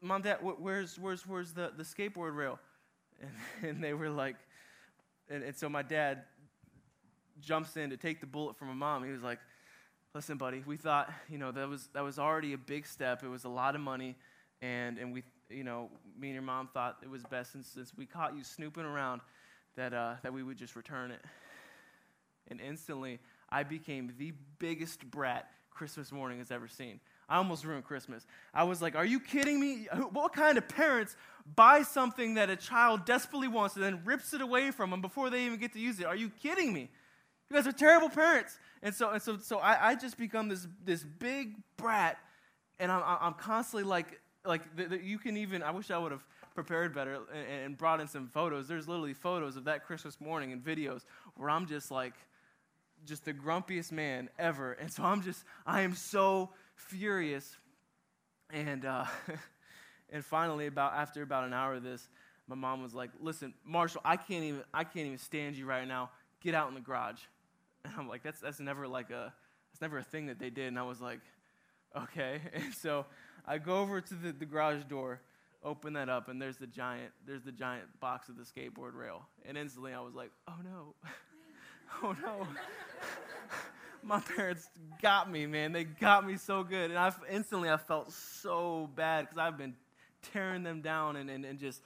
mom, 0.00 0.22
dad, 0.22 0.38
where's 0.40 0.98
where's 0.98 1.26
where's 1.26 1.52
the 1.52 1.72
the 1.76 1.84
skateboard 1.84 2.36
rail? 2.36 2.58
And, 3.20 3.30
and 3.70 3.84
they 3.84 3.94
were 3.94 4.10
like, 4.10 4.36
and, 5.30 5.44
and 5.44 5.56
so 5.56 5.68
my 5.68 5.82
dad 5.82 6.24
jumps 7.40 7.76
in 7.76 7.90
to 7.90 7.96
take 7.96 8.20
the 8.20 8.26
bullet 8.26 8.56
from 8.56 8.68
my 8.68 8.74
mom. 8.74 9.04
He 9.04 9.10
was 9.10 9.22
like, 9.22 9.38
listen, 10.14 10.36
buddy, 10.36 10.62
we 10.66 10.76
thought 10.76 11.12
you 11.28 11.38
know 11.38 11.52
that 11.52 11.68
was 11.68 11.88
that 11.94 12.02
was 12.02 12.18
already 12.18 12.52
a 12.52 12.58
big 12.58 12.86
step. 12.86 13.22
It 13.22 13.28
was 13.28 13.44
a 13.44 13.48
lot 13.48 13.76
of 13.76 13.80
money, 13.80 14.16
and 14.60 14.98
and 14.98 15.12
we 15.12 15.22
you 15.50 15.64
know, 15.64 15.90
me 16.18 16.28
and 16.28 16.34
your 16.34 16.42
mom 16.42 16.68
thought 16.72 16.98
it 17.02 17.10
was 17.10 17.22
best 17.24 17.52
since, 17.52 17.68
since 17.68 17.92
we 17.96 18.06
caught 18.06 18.36
you 18.36 18.44
snooping 18.44 18.84
around 18.84 19.20
that, 19.76 19.92
uh, 19.92 20.14
that 20.22 20.32
we 20.32 20.42
would 20.42 20.56
just 20.56 20.76
return 20.76 21.10
it. 21.10 21.20
And 22.48 22.60
instantly, 22.60 23.20
I 23.48 23.62
became 23.62 24.12
the 24.18 24.32
biggest 24.58 25.10
brat 25.10 25.48
Christmas 25.70 26.12
morning 26.12 26.38
has 26.38 26.50
ever 26.50 26.68
seen. 26.68 27.00
I 27.28 27.38
almost 27.38 27.64
ruined 27.64 27.84
Christmas. 27.84 28.26
I 28.52 28.64
was 28.64 28.82
like, 28.82 28.94
Are 28.94 29.04
you 29.04 29.18
kidding 29.18 29.58
me? 29.58 29.88
What 30.12 30.32
kind 30.32 30.58
of 30.58 30.68
parents 30.68 31.16
buy 31.56 31.82
something 31.82 32.34
that 32.34 32.50
a 32.50 32.56
child 32.56 33.04
desperately 33.04 33.48
wants 33.48 33.74
and 33.74 33.84
then 33.84 34.00
rips 34.04 34.34
it 34.34 34.40
away 34.40 34.70
from 34.70 34.90
them 34.90 35.00
before 35.00 35.30
they 35.30 35.44
even 35.46 35.58
get 35.58 35.72
to 35.72 35.80
use 35.80 35.98
it? 36.00 36.06
Are 36.06 36.16
you 36.16 36.30
kidding 36.30 36.72
me? 36.72 36.90
You 37.50 37.56
guys 37.56 37.66
are 37.66 37.72
terrible 37.72 38.08
parents. 38.08 38.58
And 38.82 38.94
so, 38.94 39.10
and 39.10 39.22
so, 39.22 39.38
so 39.38 39.58
I, 39.58 39.90
I 39.90 39.94
just 39.94 40.18
become 40.18 40.48
this, 40.48 40.66
this 40.84 41.02
big 41.02 41.54
brat, 41.76 42.18
and 42.78 42.92
I'm, 42.92 43.02
I'm 43.04 43.34
constantly 43.34 43.84
like 43.84 44.20
like 44.44 44.76
the, 44.76 44.84
the, 44.84 45.02
you 45.02 45.18
can 45.18 45.36
even 45.36 45.62
i 45.62 45.70
wish 45.70 45.90
i 45.90 45.98
would 45.98 46.12
have 46.12 46.24
prepared 46.54 46.94
better 46.94 47.18
and, 47.32 47.64
and, 47.64 47.76
brought 47.78 48.00
in 48.00 48.06
some 48.06 48.28
photos 48.28 48.68
there's 48.68 48.86
literally 48.86 49.14
photos 49.14 49.56
of 49.56 49.64
that 49.64 49.84
christmas 49.84 50.20
morning 50.20 50.52
and 50.52 50.62
videos 50.62 51.04
where 51.36 51.50
i'm 51.50 51.66
just 51.66 51.90
like 51.90 52.14
just 53.04 53.24
the 53.24 53.32
grumpiest 53.32 53.92
man 53.92 54.28
ever. 54.38 54.72
And 54.72 54.90
so 54.92 55.02
i'm 55.04 55.22
just 55.22 55.44
i 55.66 55.82
am 55.82 55.94
so 55.94 56.50
furious. 56.74 57.56
And 58.50 58.84
uh, 58.84 59.04
and 60.10 60.24
finally 60.24 60.66
about 60.66 60.94
after 60.94 61.22
about 61.22 61.44
an 61.44 61.52
hour 61.52 61.74
of 61.74 61.82
this 61.82 62.08
my 62.46 62.54
mom 62.54 62.82
was 62.82 62.92
like 62.94 63.10
listen 63.20 63.54
marshall 63.64 64.02
i 64.04 64.16
can't 64.16 64.44
even 64.44 64.62
i 64.74 64.84
can't 64.84 65.06
even 65.06 65.18
stand 65.18 65.56
you 65.56 65.66
right 65.66 65.86
now. 65.86 66.10
Get 66.40 66.54
out 66.54 66.68
in 66.68 66.74
the 66.74 66.80
garage. 66.80 67.20
And 67.86 67.92
i'm 67.98 68.08
like 68.08 68.22
that's 68.22 68.40
that's 68.40 68.60
never 68.60 68.88
like 68.88 69.10
a 69.10 69.32
that's 69.70 69.82
never 69.82 69.98
a 69.98 70.02
thing 70.02 70.26
that 70.26 70.38
they 70.38 70.50
did. 70.50 70.68
And 70.68 70.78
i 70.78 70.82
was 70.82 71.00
like 71.00 71.20
okay. 71.96 72.40
And 72.52 72.74
so 72.74 73.06
I 73.46 73.58
go 73.58 73.78
over 73.78 74.00
to 74.00 74.14
the, 74.14 74.32
the 74.32 74.46
garage 74.46 74.84
door, 74.84 75.20
open 75.62 75.94
that 75.94 76.08
up, 76.08 76.28
and 76.28 76.40
there's 76.40 76.56
the 76.56 76.66
giant, 76.66 77.12
there's 77.26 77.42
the 77.42 77.52
giant 77.52 77.84
box 78.00 78.28
of 78.28 78.36
the 78.36 78.44
skateboard 78.44 78.94
rail. 78.94 79.26
And 79.44 79.56
instantly 79.56 79.92
I 79.92 80.00
was 80.00 80.14
like, 80.14 80.30
oh 80.48 80.54
no. 80.62 80.94
oh 82.02 82.14
no. 82.22 82.46
My 84.02 84.20
parents 84.20 84.68
got 85.00 85.30
me, 85.30 85.46
man. 85.46 85.72
They 85.72 85.84
got 85.84 86.26
me 86.26 86.36
so 86.36 86.62
good. 86.62 86.90
And 86.90 86.98
I 86.98 87.10
instantly 87.30 87.70
I 87.70 87.78
felt 87.78 88.12
so 88.12 88.90
bad 88.94 89.22
because 89.22 89.38
I've 89.38 89.56
been 89.56 89.74
tearing 90.32 90.62
them 90.62 90.82
down 90.82 91.16
and, 91.16 91.30
and, 91.30 91.44
and 91.44 91.58
just 91.58 91.80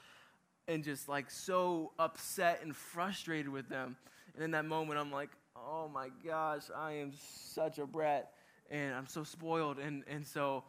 and 0.66 0.84
just 0.84 1.08
like 1.08 1.30
so 1.30 1.92
upset 1.98 2.60
and 2.62 2.76
frustrated 2.76 3.48
with 3.48 3.68
them. 3.68 3.96
And 4.34 4.44
in 4.44 4.50
that 4.52 4.66
moment, 4.66 5.00
I'm 5.00 5.10
like, 5.10 5.30
oh 5.56 5.88
my 5.88 6.10
gosh, 6.24 6.64
I 6.76 6.92
am 6.92 7.12
such 7.16 7.78
a 7.78 7.86
brat 7.86 8.32
and 8.70 8.94
I'm 8.94 9.06
so 9.06 9.24
spoiled. 9.24 9.78
And, 9.78 10.04
and 10.08 10.26
so 10.26 10.64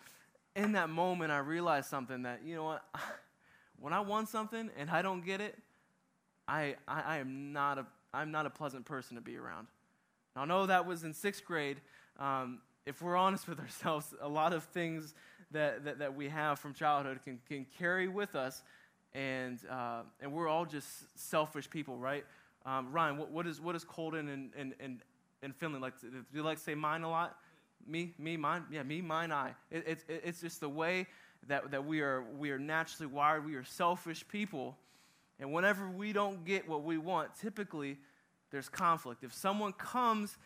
in 0.55 0.71
that 0.71 0.89
moment, 0.89 1.31
I 1.31 1.39
realized 1.39 1.89
something 1.89 2.23
that, 2.23 2.41
you 2.45 2.55
know 2.55 2.63
what, 2.63 2.83
when 3.79 3.93
I 3.93 3.99
want 3.99 4.29
something 4.29 4.69
and 4.77 4.89
I 4.89 5.01
don't 5.01 5.23
get 5.23 5.41
it, 5.41 5.57
I, 6.47 6.75
I, 6.87 7.01
I 7.01 7.17
am 7.17 7.53
not 7.53 7.77
a, 7.77 7.85
I'm 8.13 8.31
not 8.31 8.45
a 8.45 8.49
pleasant 8.49 8.85
person 8.85 9.15
to 9.15 9.21
be 9.21 9.37
around. 9.37 9.67
Now, 10.35 10.43
I 10.43 10.45
know 10.45 10.65
that 10.65 10.85
was 10.85 11.03
in 11.03 11.13
sixth 11.13 11.45
grade. 11.45 11.77
Um, 12.19 12.59
if 12.85 13.01
we're 13.01 13.15
honest 13.15 13.47
with 13.47 13.59
ourselves, 13.59 14.13
a 14.21 14.27
lot 14.27 14.53
of 14.53 14.63
things 14.63 15.13
that, 15.51 15.83
that, 15.85 15.99
that 15.99 16.15
we 16.15 16.29
have 16.29 16.59
from 16.59 16.73
childhood 16.73 17.19
can, 17.23 17.39
can 17.47 17.65
carry 17.77 18.07
with 18.07 18.35
us, 18.35 18.63
and, 19.13 19.59
uh, 19.69 20.01
and 20.21 20.31
we're 20.31 20.47
all 20.47 20.65
just 20.65 20.87
selfish 21.17 21.69
people, 21.69 21.97
right? 21.97 22.25
Um, 22.65 22.91
Ryan, 22.91 23.17
what, 23.17 23.31
what, 23.31 23.47
is, 23.47 23.59
what 23.59 23.75
is 23.75 23.83
Colton 23.83 24.29
and, 24.29 24.51
and, 24.55 24.73
and 24.79 24.99
in 25.41 25.53
Finland 25.53 25.81
like 25.81 25.99
do 26.01 26.09
you 26.33 26.43
like 26.43 26.57
to 26.57 26.63
say 26.63 26.75
mine 26.75 27.03
a 27.03 27.09
lot? 27.09 27.37
Me, 27.87 28.13
me, 28.19 28.37
mine. 28.37 28.65
Yeah, 28.69 28.83
me, 28.83 29.01
mine, 29.01 29.31
I. 29.31 29.55
It, 29.71 29.87
it, 29.87 30.21
it's 30.25 30.41
just 30.41 30.59
the 30.59 30.69
way 30.69 31.07
that, 31.47 31.71
that 31.71 31.85
we, 31.85 32.01
are, 32.01 32.23
we 32.37 32.51
are 32.51 32.59
naturally 32.59 33.11
wired. 33.11 33.45
We 33.45 33.55
are 33.55 33.63
selfish 33.63 34.27
people. 34.27 34.77
And 35.39 35.53
whenever 35.53 35.89
we 35.89 36.11
don't 36.11 36.43
get 36.43 36.67
what 36.67 36.83
we 36.83 36.97
want, 36.97 37.35
typically 37.35 37.97
there's 38.51 38.69
conflict. 38.69 39.23
If 39.23 39.33
someone 39.33 39.73
comes 39.73 40.37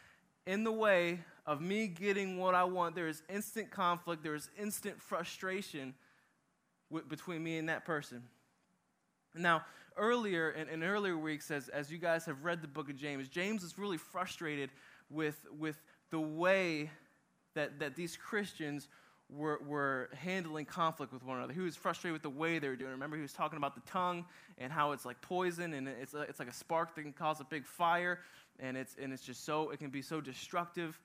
in 0.46 0.64
the 0.64 0.72
way 0.72 1.20
of 1.46 1.62
me 1.62 1.88
getting 1.88 2.38
what 2.38 2.54
I 2.54 2.64
want, 2.64 2.96
there 2.96 3.08
is 3.08 3.24
instant 3.30 3.72
conflict, 3.72 4.24
there 4.24 4.36
is 4.36 4.50
instant 4.60 5.02
frustration 5.02 5.94
w- 6.92 7.08
between 7.08 7.44
me 7.44 7.58
and 7.58 7.70
that 7.70 7.86
person. 7.86 8.24
Now, 9.36 9.66
earlier 9.98 10.52
in, 10.52 10.70
in 10.70 10.84
earlier 10.84 11.18
weeks, 11.18 11.50
as, 11.50 11.70
as 11.70 11.92
you 11.92 11.98
guys 11.98 12.26
have 12.26 12.44
read 12.44 12.62
the 12.62 12.68
book 12.68 12.90
of 12.90 12.96
James, 12.96 13.28
James 13.30 13.64
is 13.64 13.78
really 13.78 13.98
frustrated 13.98 14.70
with, 15.10 15.40
with 15.58 15.82
the 16.12 16.20
way 16.20 16.90
that, 17.56 17.80
that 17.80 17.96
these 17.96 18.18
Christians 18.18 18.88
were, 19.36 19.60
were 19.66 20.10
handling 20.16 20.66
conflict 20.66 21.14
with 21.14 21.24
one 21.24 21.38
another. 21.38 21.54
He 21.54 21.60
was 21.60 21.76
frustrated 21.76 22.14
with 22.14 22.24
the 22.24 22.30
way 22.30 22.60
they 22.60 22.68
were 22.68 22.76
doing. 22.76 22.92
Remember, 22.92 23.16
he 23.16 23.22
was 23.22 23.34
talking 23.34 23.58
about 23.58 23.76
the 23.76 23.82
tongue 23.90 24.26
and 24.58 24.72
how 24.72 24.92
it's 24.92 25.06
like 25.06 25.20
poison 25.22 25.74
and 25.74 25.88
it's, 25.88 26.14
it's 26.14 26.40
like 26.40 26.50
a 26.50 26.54
spark 26.54 26.96
that 26.96 27.02
can 27.02 27.14
cause 27.14 27.40
a 27.40 27.46
big 27.46 27.66
fire 27.66 28.20
and 28.60 28.78
it's, 28.78 28.96
and 29.02 29.12
it's 29.12 29.24
just 29.24 29.46
so, 29.46 29.72
it 29.72 29.80
can 29.80 29.90
be 29.90 30.02
so 30.02 30.22
destructive. 30.22 31.00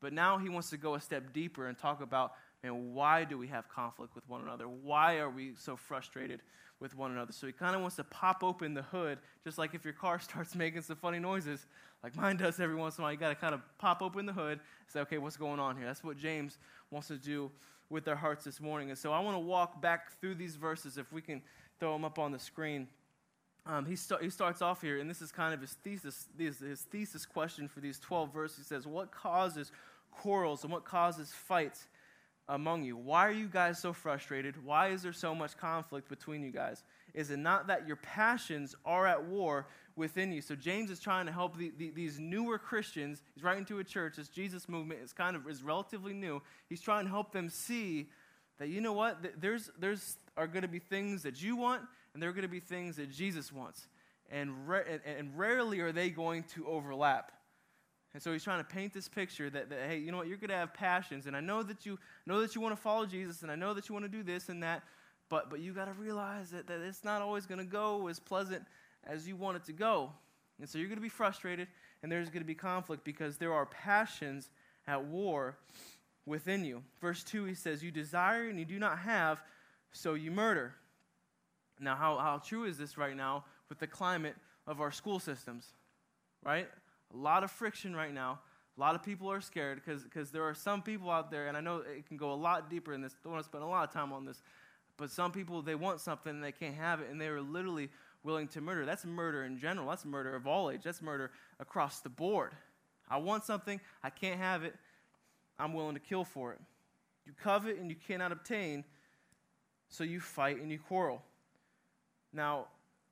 But 0.00 0.12
now 0.12 0.38
he 0.38 0.48
wants 0.48 0.70
to 0.70 0.76
go 0.76 0.94
a 0.94 1.00
step 1.00 1.32
deeper 1.32 1.66
and 1.68 1.78
talk 1.78 2.02
about, 2.02 2.32
man, 2.62 2.94
why 2.94 3.24
do 3.24 3.38
we 3.38 3.46
have 3.48 3.68
conflict 3.68 4.14
with 4.14 4.28
one 4.28 4.42
another? 4.42 4.68
Why 4.68 5.18
are 5.18 5.30
we 5.30 5.52
so 5.56 5.76
frustrated 5.76 6.42
with 6.80 6.96
one 6.96 7.10
another? 7.12 7.32
So 7.32 7.46
he 7.46 7.52
kind 7.52 7.74
of 7.74 7.80
wants 7.80 7.96
to 7.96 8.04
pop 8.04 8.42
open 8.42 8.74
the 8.74 8.82
hood, 8.82 9.18
just 9.44 9.58
like 9.58 9.74
if 9.74 9.84
your 9.84 9.94
car 9.94 10.20
starts 10.20 10.54
making 10.54 10.82
some 10.82 10.96
funny 10.96 11.18
noises, 11.18 11.66
like 12.02 12.16
mine 12.16 12.36
does 12.36 12.60
every 12.60 12.76
once 12.76 12.98
in 12.98 13.02
a 13.02 13.04
while. 13.04 13.12
You 13.12 13.18
got 13.18 13.30
to 13.30 13.34
kind 13.34 13.54
of 13.54 13.60
pop 13.78 14.02
open 14.02 14.26
the 14.26 14.32
hood, 14.32 14.52
and 14.52 14.60
say, 14.88 15.00
okay, 15.00 15.18
what's 15.18 15.36
going 15.36 15.60
on 15.60 15.76
here? 15.76 15.86
That's 15.86 16.04
what 16.04 16.16
James 16.16 16.58
wants 16.90 17.08
to 17.08 17.16
do 17.16 17.50
with 17.88 18.04
their 18.04 18.16
hearts 18.16 18.44
this 18.44 18.60
morning. 18.60 18.90
And 18.90 18.98
so 18.98 19.12
I 19.12 19.20
want 19.20 19.34
to 19.34 19.40
walk 19.40 19.82
back 19.82 20.18
through 20.20 20.36
these 20.36 20.56
verses, 20.56 20.96
if 20.96 21.12
we 21.12 21.20
can 21.20 21.42
throw 21.78 21.92
them 21.92 22.04
up 22.04 22.18
on 22.18 22.30
the 22.30 22.38
screen. 22.38 22.86
Um, 23.66 23.84
he, 23.84 23.96
st- 23.96 24.22
he 24.22 24.30
starts 24.30 24.62
off 24.62 24.80
here, 24.80 24.98
and 25.00 25.10
this 25.10 25.20
is 25.20 25.32
kind 25.32 25.52
of 25.52 25.60
his 25.60 25.72
thesis, 25.72 26.28
his, 26.38 26.60
his 26.60 26.82
thesis 26.82 27.26
question 27.26 27.68
for 27.68 27.80
these 27.80 27.98
12 27.98 28.32
verses. 28.32 28.58
He 28.58 28.64
says, 28.64 28.86
What 28.86 29.10
causes 29.10 29.70
quarrels 30.10 30.64
and 30.64 30.72
what 30.72 30.84
causes 30.84 31.32
fights 31.32 31.86
among 32.50 32.84
you? 32.84 32.96
Why 32.96 33.26
are 33.26 33.32
you 33.32 33.46
guys 33.46 33.78
so 33.78 33.92
frustrated? 33.92 34.62
Why 34.64 34.88
is 34.88 35.02
there 35.02 35.12
so 35.12 35.34
much 35.34 35.56
conflict 35.56 36.08
between 36.08 36.42
you 36.42 36.50
guys? 36.50 36.82
Is 37.14 37.30
it 37.30 37.38
not 37.38 37.68
that 37.68 37.86
your 37.86 37.96
passions 37.96 38.74
are 38.84 39.06
at 39.06 39.24
war 39.24 39.68
within 39.96 40.32
you? 40.32 40.42
So 40.42 40.56
James 40.56 40.90
is 40.90 41.00
trying 41.00 41.26
to 41.26 41.32
help 41.32 41.56
the, 41.56 41.72
the, 41.78 41.90
these 41.90 42.18
newer 42.18 42.58
Christians. 42.58 43.22
He's 43.34 43.44
writing 43.44 43.64
to 43.66 43.78
a 43.78 43.84
church. 43.84 44.16
This 44.16 44.28
Jesus 44.28 44.68
movement 44.68 45.00
is 45.02 45.12
kind 45.12 45.36
of 45.36 45.48
is 45.48 45.62
relatively 45.62 46.12
new. 46.12 46.42
He's 46.68 46.80
trying 46.80 47.04
to 47.04 47.10
help 47.10 47.32
them 47.32 47.48
see 47.48 48.08
that 48.58 48.68
you 48.68 48.80
know 48.80 48.92
what? 48.92 49.40
There's 49.40 49.70
there's 49.78 50.18
are 50.36 50.46
going 50.46 50.62
to 50.62 50.68
be 50.68 50.80
things 50.80 51.22
that 51.22 51.40
you 51.40 51.56
want, 51.56 51.82
and 52.12 52.22
there 52.22 52.28
are 52.28 52.34
going 52.34 52.42
to 52.42 52.48
be 52.48 52.60
things 52.60 52.96
that 52.96 53.10
Jesus 53.10 53.52
wants, 53.52 53.86
and, 54.30 54.50
and, 54.68 55.00
and 55.06 55.38
rarely 55.38 55.80
are 55.80 55.92
they 55.92 56.10
going 56.10 56.42
to 56.54 56.66
overlap. 56.66 57.32
And 58.12 58.22
so 58.22 58.32
he's 58.32 58.42
trying 58.42 58.58
to 58.58 58.64
paint 58.64 58.92
this 58.92 59.08
picture 59.08 59.48
that, 59.50 59.70
that 59.70 59.78
hey, 59.88 59.98
you 59.98 60.10
know 60.10 60.18
what, 60.18 60.26
you're 60.26 60.36
going 60.36 60.50
to 60.50 60.56
have 60.56 60.74
passions, 60.74 61.26
and 61.26 61.36
I 61.36 61.40
know 61.40 61.62
that 61.62 61.86
you 61.86 61.98
know 62.26 62.40
that 62.40 62.54
you 62.54 62.60
want 62.60 62.74
to 62.74 62.80
follow 62.80 63.06
Jesus, 63.06 63.42
and 63.42 63.50
I 63.50 63.54
know 63.54 63.72
that 63.74 63.88
you 63.88 63.92
want 63.94 64.04
to 64.04 64.10
do 64.10 64.22
this 64.22 64.48
and 64.48 64.62
that, 64.62 64.82
but 65.28 65.48
but 65.48 65.60
you 65.60 65.72
got 65.72 65.84
to 65.84 65.92
realize 65.92 66.50
that, 66.50 66.66
that 66.66 66.80
it's 66.80 67.04
not 67.04 67.22
always 67.22 67.46
going 67.46 67.60
to 67.60 67.64
go 67.64 68.08
as 68.08 68.18
pleasant 68.18 68.64
as 69.06 69.28
you 69.28 69.36
want 69.36 69.56
it 69.56 69.64
to 69.64 69.72
go. 69.72 70.10
And 70.58 70.68
so 70.68 70.78
you're 70.78 70.88
going 70.88 70.98
to 70.98 71.02
be 71.02 71.08
frustrated, 71.08 71.68
and 72.02 72.10
there's 72.10 72.28
going 72.28 72.42
to 72.42 72.46
be 72.46 72.54
conflict 72.54 73.04
because 73.04 73.38
there 73.38 73.52
are 73.52 73.66
passions 73.66 74.50
at 74.86 75.04
war 75.04 75.56
within 76.26 76.64
you. 76.64 76.82
Verse 77.00 77.22
2, 77.24 77.44
he 77.44 77.54
says, 77.54 77.82
You 77.82 77.90
desire 77.90 78.48
and 78.48 78.58
you 78.58 78.64
do 78.64 78.78
not 78.78 78.98
have, 78.98 79.42
so 79.92 80.14
you 80.14 80.30
murder. 80.30 80.74
Now, 81.78 81.96
how, 81.96 82.18
how 82.18 82.38
true 82.38 82.64
is 82.64 82.76
this 82.76 82.98
right 82.98 83.16
now 83.16 83.44
with 83.68 83.78
the 83.78 83.86
climate 83.86 84.36
of 84.66 84.80
our 84.80 84.92
school 84.92 85.18
systems? 85.18 85.66
Right? 86.44 86.68
A 87.12 87.16
lot 87.16 87.44
of 87.44 87.50
friction 87.50 87.94
right 87.94 88.12
now. 88.12 88.40
A 88.76 88.80
lot 88.80 88.94
of 88.94 89.02
people 89.02 89.30
are 89.30 89.40
scared 89.40 89.82
because 89.84 90.30
there 90.30 90.44
are 90.44 90.54
some 90.54 90.80
people 90.82 91.10
out 91.10 91.30
there, 91.30 91.48
and 91.48 91.56
I 91.56 91.60
know 91.60 91.78
it 91.78 92.06
can 92.06 92.16
go 92.16 92.32
a 92.32 92.34
lot 92.34 92.70
deeper 92.70 92.92
in 92.92 93.00
this. 93.00 93.14
Don't 93.22 93.32
want 93.32 93.44
to 93.44 93.48
spend 93.48 93.64
a 93.64 93.66
lot 93.66 93.86
of 93.86 93.92
time 93.92 94.12
on 94.12 94.24
this. 94.24 94.42
But 94.96 95.10
some 95.10 95.32
people, 95.32 95.60
they 95.62 95.74
want 95.74 96.00
something 96.00 96.30
and 96.30 96.44
they 96.44 96.52
can't 96.52 96.74
have 96.76 97.00
it, 97.00 97.08
and 97.10 97.20
they 97.20 97.26
are 97.26 97.40
literally 97.40 97.90
willing 98.22 98.48
to 98.48 98.60
murder. 98.60 98.84
That's 98.84 99.04
murder 99.04 99.44
in 99.44 99.58
general. 99.58 99.88
That's 99.88 100.04
murder 100.04 100.34
of 100.34 100.46
all 100.46 100.70
age. 100.70 100.82
That's 100.84 101.02
murder 101.02 101.30
across 101.58 102.00
the 102.00 102.08
board. 102.08 102.52
I 103.08 103.16
want 103.16 103.44
something, 103.44 103.80
I 104.04 104.10
can't 104.10 104.38
have 104.38 104.62
it, 104.62 104.74
I'm 105.58 105.74
willing 105.74 105.94
to 105.94 106.00
kill 106.00 106.24
for 106.24 106.52
it. 106.52 106.60
You 107.26 107.32
covet 107.42 107.78
and 107.78 107.90
you 107.90 107.96
cannot 107.96 108.30
obtain, 108.30 108.84
so 109.88 110.04
you 110.04 110.20
fight 110.20 110.60
and 110.62 110.70
you 110.70 110.78
quarrel. 110.78 111.22
Now, 112.32 112.68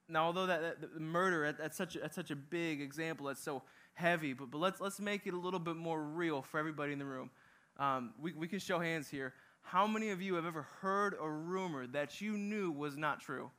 now 0.08 0.26
although 0.26 0.46
that, 0.46 0.80
that, 0.80 1.00
murder, 1.00 1.52
that's 1.52 1.76
such, 1.76 1.96
a, 1.96 2.00
that's 2.00 2.14
such 2.14 2.30
a 2.30 2.36
big 2.36 2.80
example, 2.80 3.26
that's 3.26 3.42
so 3.42 3.62
heavy, 3.98 4.32
but, 4.32 4.50
but 4.50 4.58
let's, 4.58 4.80
let's 4.80 5.00
make 5.00 5.26
it 5.26 5.34
a 5.34 5.36
little 5.36 5.58
bit 5.58 5.74
more 5.74 6.00
real 6.00 6.40
for 6.40 6.58
everybody 6.58 6.92
in 6.92 7.00
the 7.00 7.04
room. 7.04 7.30
Um, 7.78 8.12
we, 8.20 8.32
we 8.32 8.46
can 8.46 8.60
show 8.60 8.78
hands 8.78 9.08
here. 9.08 9.34
How 9.62 9.86
many 9.86 10.10
of 10.10 10.22
you 10.22 10.34
have 10.36 10.46
ever 10.46 10.66
heard 10.80 11.16
a 11.20 11.28
rumor 11.28 11.86
that 11.88 12.20
you 12.20 12.32
knew 12.38 12.70
was 12.70 12.96
not 12.96 13.20
true? 13.20 13.50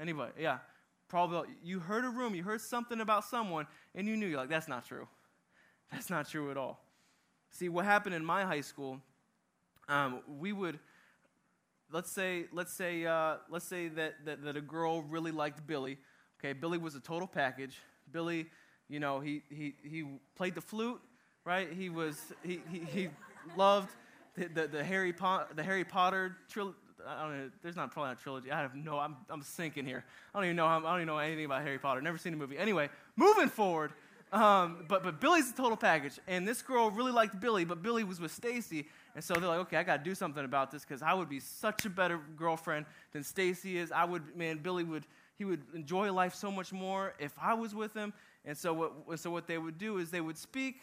Anybody? 0.00 0.32
Yeah. 0.40 0.58
Probably 1.08 1.50
you 1.62 1.80
heard 1.80 2.04
a 2.04 2.08
rumor, 2.08 2.34
you 2.34 2.42
heard 2.42 2.62
something 2.62 3.00
about 3.00 3.24
someone, 3.24 3.66
and 3.94 4.08
you 4.08 4.16
knew 4.16 4.26
you're 4.26 4.38
like, 4.38 4.48
that's 4.48 4.68
not 4.68 4.86
true. 4.86 5.06
That's 5.92 6.08
not 6.08 6.28
true 6.28 6.50
at 6.50 6.56
all. 6.56 6.82
See, 7.50 7.68
what 7.68 7.84
happened 7.84 8.14
in 8.14 8.24
my 8.24 8.42
high 8.42 8.62
school, 8.62 9.00
um, 9.86 10.20
we 10.40 10.52
would 10.52 10.78
let's 11.92 12.10
say 12.10 12.46
let's 12.52 12.72
say 12.72 13.04
uh, 13.04 13.36
let's 13.50 13.66
say 13.66 13.88
that, 13.88 14.24
that 14.24 14.42
that 14.42 14.56
a 14.56 14.60
girl 14.62 15.02
really 15.02 15.30
liked 15.30 15.66
Billy. 15.66 15.98
Okay, 16.40 16.52
Billy 16.52 16.78
was 16.78 16.94
a 16.94 17.00
total 17.00 17.28
package. 17.28 17.78
Billy, 18.10 18.46
you 18.88 19.00
know, 19.00 19.20
he 19.20 19.42
he 19.50 19.74
he 19.82 20.04
played 20.36 20.54
the 20.54 20.60
flute, 20.60 21.00
right? 21.44 21.68
He 21.72 21.88
was 21.88 22.20
he 22.42 22.60
he, 22.70 22.78
he 22.78 23.08
loved 23.56 23.90
the, 24.36 24.46
the, 24.48 24.66
the 24.66 24.84
Harry 24.84 25.12
po- 25.12 25.44
the 25.54 25.62
Harry 25.62 25.84
Potter 25.84 26.36
trilogy. 26.48 26.78
I 27.06 27.22
don't 27.22 27.38
know. 27.38 27.50
There's 27.62 27.76
not 27.76 27.92
probably 27.92 28.10
not 28.10 28.20
a 28.20 28.22
trilogy. 28.22 28.50
I 28.50 28.60
have 28.60 28.74
no. 28.74 28.98
I'm 28.98 29.16
I'm 29.28 29.42
sinking 29.42 29.86
here. 29.86 30.04
I 30.34 30.38
don't 30.38 30.46
even 30.46 30.56
know. 30.56 30.66
I 30.66 30.80
don't 30.80 30.96
even 30.96 31.06
know 31.06 31.18
anything 31.18 31.44
about 31.44 31.62
Harry 31.62 31.78
Potter. 31.78 32.00
Never 32.00 32.18
seen 32.18 32.34
a 32.34 32.36
movie. 32.36 32.58
Anyway, 32.58 32.88
moving 33.16 33.48
forward. 33.48 33.92
Um, 34.32 34.84
but 34.88 35.04
but 35.04 35.20
Billy's 35.20 35.50
a 35.50 35.54
total 35.54 35.76
package, 35.76 36.18
and 36.26 36.46
this 36.48 36.60
girl 36.60 36.90
really 36.90 37.12
liked 37.12 37.38
Billy, 37.40 37.64
but 37.64 37.82
Billy 37.82 38.02
was 38.02 38.20
with 38.20 38.32
Stacy, 38.32 38.86
and 39.14 39.22
so 39.22 39.34
they're 39.34 39.48
like, 39.48 39.60
okay, 39.60 39.76
I 39.76 39.84
got 39.84 39.98
to 39.98 40.02
do 40.02 40.14
something 40.14 40.44
about 40.44 40.72
this 40.72 40.82
because 40.84 41.02
I 41.02 41.14
would 41.14 41.28
be 41.28 41.38
such 41.38 41.84
a 41.84 41.90
better 41.90 42.18
girlfriend 42.36 42.86
than 43.12 43.22
Stacy 43.22 43.78
is. 43.78 43.92
I 43.92 44.04
would, 44.04 44.34
man, 44.34 44.58
Billy 44.58 44.82
would 44.82 45.06
he 45.36 45.44
would 45.44 45.62
enjoy 45.74 46.12
life 46.12 46.34
so 46.34 46.50
much 46.50 46.72
more 46.72 47.14
if 47.18 47.32
I 47.40 47.54
was 47.54 47.74
with 47.74 47.94
him. 47.94 48.12
And 48.44 48.56
so 48.56 48.72
what 48.72 49.18
so 49.18 49.30
what 49.30 49.46
they 49.46 49.58
would 49.58 49.78
do 49.78 49.98
is 49.98 50.10
they 50.10 50.20
would 50.20 50.38
speak 50.38 50.80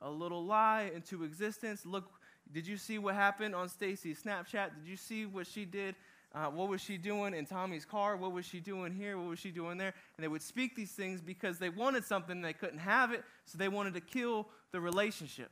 a 0.00 0.10
little 0.10 0.44
lie 0.44 0.90
into 0.94 1.24
existence. 1.24 1.84
Look, 1.84 2.04
did 2.52 2.66
you 2.66 2.76
see 2.76 2.98
what 2.98 3.14
happened 3.14 3.54
on 3.54 3.68
Stacy's 3.68 4.22
Snapchat? 4.22 4.70
Did 4.76 4.86
you 4.86 4.96
see 4.96 5.26
what 5.26 5.46
she 5.46 5.64
did 5.64 5.94
uh, 6.34 6.46
what 6.46 6.68
was 6.68 6.82
she 6.82 6.98
doing 6.98 7.32
in 7.32 7.46
Tommy's 7.46 7.86
car? 7.86 8.16
What 8.16 8.32
was 8.32 8.44
she 8.44 8.60
doing 8.60 8.92
here? 8.92 9.16
What 9.16 9.28
was 9.28 9.38
she 9.38 9.50
doing 9.50 9.78
there? 9.78 9.94
And 10.16 10.24
they 10.24 10.28
would 10.28 10.42
speak 10.42 10.76
these 10.76 10.92
things 10.92 11.20
because 11.22 11.58
they 11.58 11.70
wanted 11.70 12.04
something 12.04 12.42
they 12.42 12.52
couldn't 12.52 12.80
have 12.80 13.12
it, 13.12 13.24
so 13.46 13.56
they 13.56 13.68
wanted 13.68 13.94
to 13.94 14.00
kill 14.00 14.46
the 14.70 14.80
relationship. 14.80 15.50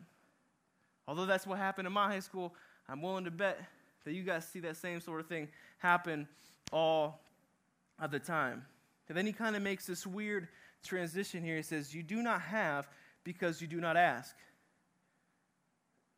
Although 1.08 1.24
that's 1.24 1.46
what 1.46 1.58
happened 1.58 1.86
in 1.86 1.92
my 1.92 2.08
high 2.08 2.20
school, 2.20 2.54
I'm 2.88 3.00
willing 3.00 3.24
to 3.24 3.30
bet 3.30 3.58
that 4.04 4.12
you 4.12 4.22
guys 4.22 4.46
see 4.46 4.60
that 4.60 4.76
same 4.76 5.00
sort 5.00 5.20
of 5.20 5.26
thing 5.26 5.48
happen 5.78 6.28
all 6.72 7.22
of 7.98 8.10
the 8.10 8.18
time. 8.18 8.64
And 9.08 9.16
then 9.16 9.24
he 9.24 9.32
kind 9.32 9.56
of 9.56 9.62
makes 9.62 9.86
this 9.86 10.06
weird 10.06 10.48
transition 10.84 11.42
here. 11.42 11.56
He 11.56 11.62
says, 11.62 11.94
You 11.94 12.02
do 12.02 12.22
not 12.22 12.40
have 12.42 12.88
because 13.24 13.60
you 13.60 13.66
do 13.66 13.80
not 13.80 13.96
ask. 13.96 14.34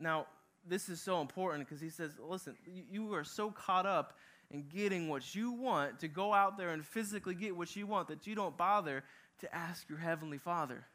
Now, 0.00 0.27
this 0.67 0.88
is 0.88 1.00
so 1.00 1.21
important 1.21 1.67
because 1.67 1.81
he 1.81 1.91
says, 1.91 2.12
Listen, 2.21 2.57
you 2.67 3.15
are 3.15 3.25
so 3.25 3.50
caught 3.50 3.87
up 3.87 4.19
in 4.50 4.67
getting 4.69 5.09
what 5.09 5.35
you 5.35 5.53
want, 5.53 6.00
to 6.00 6.09
go 6.09 6.33
out 6.33 6.57
there 6.57 6.71
and 6.71 6.85
physically 6.85 7.35
get 7.35 7.57
what 7.57 7.75
you 7.77 7.87
want, 7.87 8.09
that 8.09 8.27
you 8.27 8.35
don't 8.35 8.57
bother 8.57 9.05
to 9.41 9.55
ask 9.55 9.88
your 9.88 9.99
Heavenly 9.99 10.38
Father. 10.38 10.87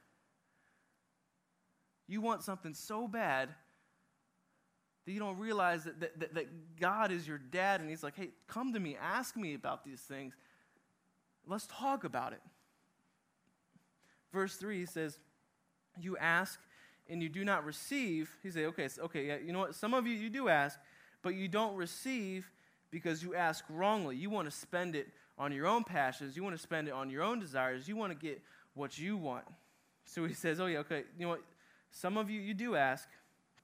You 2.07 2.21
want 2.21 2.43
something 2.43 2.73
so 2.73 3.07
bad 3.07 3.49
that 5.05 5.11
you 5.11 5.19
don't 5.19 5.37
realize 5.37 5.83
that, 5.83 5.99
that, 5.99 6.33
that, 6.33 6.79
God 6.79 7.11
is 7.11 7.27
your 7.27 7.37
dad 7.37 7.81
and 7.81 7.89
He's 7.89 8.03
like, 8.03 8.15
hey, 8.15 8.29
come 8.47 8.73
to 8.73 8.79
me, 8.79 8.97
ask 8.99 9.35
me 9.35 9.53
about 9.53 9.83
these 9.83 10.01
things. 10.01 10.33
Let's 11.45 11.67
talk 11.67 12.03
about 12.03 12.33
it. 12.33 12.41
Verse 14.33 14.55
3 14.55 14.79
he 14.79 14.85
says, 14.85 15.19
You 15.99 16.17
ask 16.17 16.59
and 17.09 17.21
you 17.21 17.29
do 17.29 17.45
not 17.45 17.65
receive. 17.65 18.29
He 18.41 18.49
says, 18.49 18.65
okay, 18.67 18.89
okay, 18.99 19.27
yeah, 19.27 19.37
you 19.43 19.53
know 19.53 19.59
what? 19.59 19.75
Some 19.75 19.93
of 19.93 20.07
you, 20.07 20.13
you 20.13 20.29
do 20.29 20.49
ask, 20.49 20.79
but 21.21 21.35
you 21.35 21.47
don't 21.47 21.75
receive 21.75 22.49
because 22.91 23.23
you 23.23 23.35
ask 23.35 23.63
wrongly. 23.69 24.15
You 24.15 24.29
want 24.29 24.49
to 24.49 24.55
spend 24.55 24.95
it 24.95 25.07
on 25.37 25.51
your 25.51 25.67
own 25.67 25.83
passions, 25.83 26.35
you 26.35 26.43
want 26.43 26.55
to 26.55 26.61
spend 26.61 26.87
it 26.87 26.93
on 26.93 27.09
your 27.09 27.23
own 27.23 27.39
desires, 27.39 27.87
you 27.87 27.95
want 27.95 28.11
to 28.11 28.17
get 28.17 28.41
what 28.75 28.97
you 28.99 29.17
want. 29.17 29.45
So 30.05 30.25
he 30.25 30.33
says, 30.33 30.59
Oh, 30.59 30.67
yeah, 30.67 30.79
okay. 30.79 31.03
You 31.17 31.25
know 31.25 31.29
what? 31.29 31.41
Some 31.91 32.17
of 32.17 32.29
you, 32.29 32.39
you 32.39 32.53
do 32.53 32.75
ask, 32.75 33.07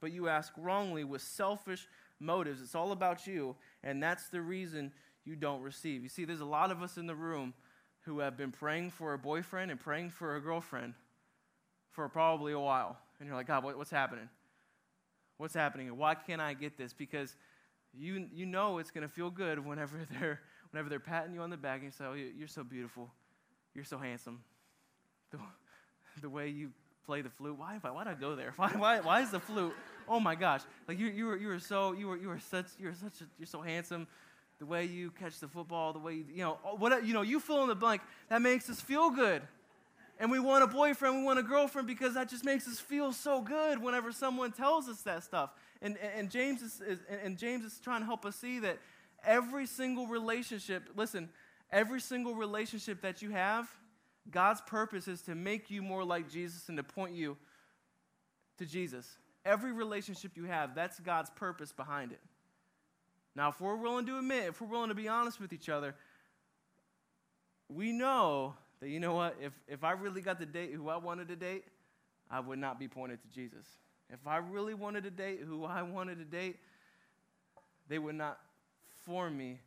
but 0.02 0.12
you 0.12 0.30
ask 0.30 0.54
wrongly 0.58 1.04
with 1.04 1.22
selfish 1.22 1.88
motives. 2.20 2.62
It's 2.62 2.76
all 2.76 2.92
about 2.92 3.28
you, 3.28 3.56
and 3.84 4.02
that's 4.02 4.30
the 4.30 4.42
reason 4.42 4.92
you 5.26 5.36
don't 5.36 5.62
receive. 5.62 6.02
You 6.04 6.10
see, 6.10 6.26
there's 6.26 6.42
a 6.42 6.46
lot 6.46 6.72
of 6.72 6.82
us 6.82 6.98
in 6.98 7.08
the 7.08 7.16
room 7.16 7.54
who 8.10 8.20
have 8.20 8.36
been 8.36 8.52
praying 8.52 8.90
for 8.90 9.14
a 9.14 9.20
boyfriend 9.20 9.70
and 9.70 9.80
praying 9.80 10.10
for 10.10 10.36
a 10.36 10.42
girlfriend 10.42 10.96
for 11.92 12.10
probably 12.10 12.54
a 12.54 12.60
while. 12.60 12.98
And 13.20 13.28
you're 13.28 13.36
like, 13.36 13.46
God, 13.46 13.64
what, 13.64 13.78
what's 13.78 13.92
happening? 13.92 14.28
What's 15.38 15.54
happening? 15.54 15.96
Why 15.96 16.16
can't 16.16 16.42
I 16.42 16.56
get 16.56 16.76
this? 16.76 16.92
Because 16.92 17.36
you, 17.94 18.28
you 18.34 18.48
know 18.48 18.80
it's 18.80 18.90
going 18.90 19.08
to 19.08 19.14
feel 19.14 19.30
good 19.30 19.64
whenever 19.64 19.96
they're, 20.20 20.42
whenever 20.72 20.90
they're 20.90 21.00
patting 21.00 21.36
you 21.36 21.42
on 21.42 21.52
the 21.52 21.58
back 21.58 21.76
and 21.76 21.84
you 21.84 21.92
say, 21.92 22.06
oh, 22.06 22.14
you're 22.14 22.48
so 22.48 22.64
beautiful. 22.64 23.12
You're 23.76 23.86
so 23.86 24.00
handsome. 24.00 24.42
The, 25.30 25.38
the 26.22 26.30
way 26.30 26.50
you 26.50 26.72
play 27.06 27.22
the 27.22 27.30
flute. 27.30 27.60
Why, 27.60 27.78
why, 27.80 27.92
why 27.92 28.06
did 28.06 28.12
I 28.12 28.20
go 28.20 28.36
there? 28.36 28.54
Why, 28.58 28.72
why, 28.76 29.00
why 29.02 29.22
is 29.22 29.30
the 29.30 29.40
flute? 29.40 29.74
Oh 30.08 30.20
my 30.20 30.34
gosh. 30.34 30.62
Like 30.88 30.98
you, 30.98 31.08
you 31.08 31.28
were, 31.28 31.38
you 31.38 31.48
were 31.50 31.60
so, 31.60 31.92
you 31.92 32.08
were, 32.08 32.18
you 32.18 32.28
were 32.30 32.40
such, 32.40 32.68
you 32.80 32.88
were 32.88 32.96
such, 32.96 33.22
a, 33.22 33.26
you're 33.38 33.46
so 33.46 33.62
handsome. 33.62 34.08
The 34.60 34.66
way 34.66 34.86
you 34.86 35.12
catch 35.12 35.40
the 35.40 35.48
football, 35.48 35.94
the 35.94 36.00
way 36.00 36.16
you, 36.16 36.26
you 36.34 36.44
know, 36.44 36.58
what, 36.78 37.06
you 37.06 37.14
know, 37.14 37.22
you 37.22 37.40
fill 37.40 37.64
in 37.64 37.70
the 37.70 37.76
blank. 37.76 38.02
That 38.30 38.42
makes 38.42 38.70
us 38.70 38.82
feel 38.82 39.10
good. 39.10 39.42
And 40.20 40.30
we 40.30 40.40
want 40.40 40.66
a 40.66 40.68
boyfriend, 40.68 41.16
we 41.16 41.24
want 41.24 41.40
a 41.40 41.44
girlfriend 41.44 41.88
because 41.88 42.16
that 42.16 42.28
just 42.28 42.44
makes 42.44 42.68
us 42.68 42.78
feel 42.78 43.14
so 43.14 43.42
good 43.42 43.82
whenever 43.82 44.12
someone 44.12 44.52
tells 44.52 44.90
us 44.90 45.02
that 45.04 45.24
stuff. 45.24 45.52
And, 45.82 45.98
and, 45.98 46.30
James 46.30 46.62
is, 46.62 46.82
is, 46.82 47.00
and 47.24 47.38
James 47.38 47.64
is 47.64 47.80
trying 47.82 48.02
to 48.02 48.06
help 48.06 48.26
us 48.26 48.36
see 48.36 48.60
that 48.60 48.80
every 49.24 49.66
single 49.66 50.08
relationship, 50.08 50.90
listen, 50.98 51.30
every 51.72 52.02
single 52.02 52.36
relationship 52.36 53.02
that 53.02 53.22
you 53.22 53.30
have, 53.30 53.70
God's 54.30 54.60
purpose 54.62 55.08
is 55.08 55.22
to 55.22 55.36
make 55.36 55.72
you 55.72 55.82
more 55.82 56.04
like 56.04 56.30
Jesus 56.30 56.68
and 56.68 56.78
to 56.78 56.84
point 56.84 57.16
you 57.16 57.38
to 58.58 58.66
Jesus. 58.66 59.08
Every 59.46 59.72
relationship 59.72 60.34
you 60.36 60.44
have, 60.44 60.76
that's 60.76 61.00
God's 61.00 61.30
purpose 61.30 61.72
behind 61.72 62.12
it. 62.12 62.20
Now, 63.40 63.48
if 63.48 63.62
we're 63.62 63.78
willing 63.78 64.06
to 64.08 64.18
admit, 64.18 64.50
if 64.50 64.60
we're 64.60 64.68
willing 64.68 64.90
to 64.90 64.96
be 64.96 65.08
honest 65.08 65.40
with 65.40 65.54
each 65.54 65.70
other, 65.70 65.96
we 67.70 67.94
know 67.94 68.54
that, 68.82 68.90
you 68.90 69.00
know 69.00 69.14
what, 69.14 69.38
if, 69.42 69.58
if 69.66 69.86
I 69.86 69.92
really 69.92 70.20
got 70.20 70.42
to 70.42 70.46
date 70.46 70.74
who 70.74 70.90
I 70.90 70.98
wanted 70.98 71.30
to 71.30 71.38
date, 71.38 71.64
I 72.30 72.42
would 72.42 72.60
not 72.60 72.80
be 72.80 72.90
pointed 72.90 73.22
to 73.22 73.30
Jesus. 73.30 73.66
If 74.10 74.28
I 74.28 74.40
really 74.40 74.74
wanted 74.74 75.06
to 75.06 75.10
date 75.10 75.40
who 75.48 75.64
I 75.64 75.84
wanted 75.84 76.18
to 76.18 76.26
date, 76.26 76.58
they 77.88 77.98
would 77.98 78.16
not 78.16 78.40
form 79.06 79.38
me 79.38 79.62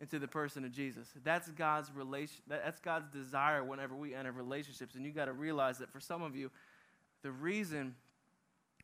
into 0.00 0.18
the 0.18 0.26
person 0.26 0.64
of 0.64 0.72
Jesus. 0.72 1.06
That's 1.22 1.48
God's 1.50 1.92
relation 1.94 2.42
that's 2.48 2.80
God's 2.80 3.06
desire 3.10 3.62
whenever 3.62 3.94
we 3.94 4.12
enter 4.12 4.32
relationships. 4.32 4.96
And 4.96 5.04
you 5.04 5.12
got 5.12 5.26
to 5.26 5.32
realize 5.32 5.78
that 5.78 5.92
for 5.92 6.00
some 6.00 6.22
of 6.22 6.34
you, 6.34 6.50
the 7.22 7.30
reason 7.30 7.94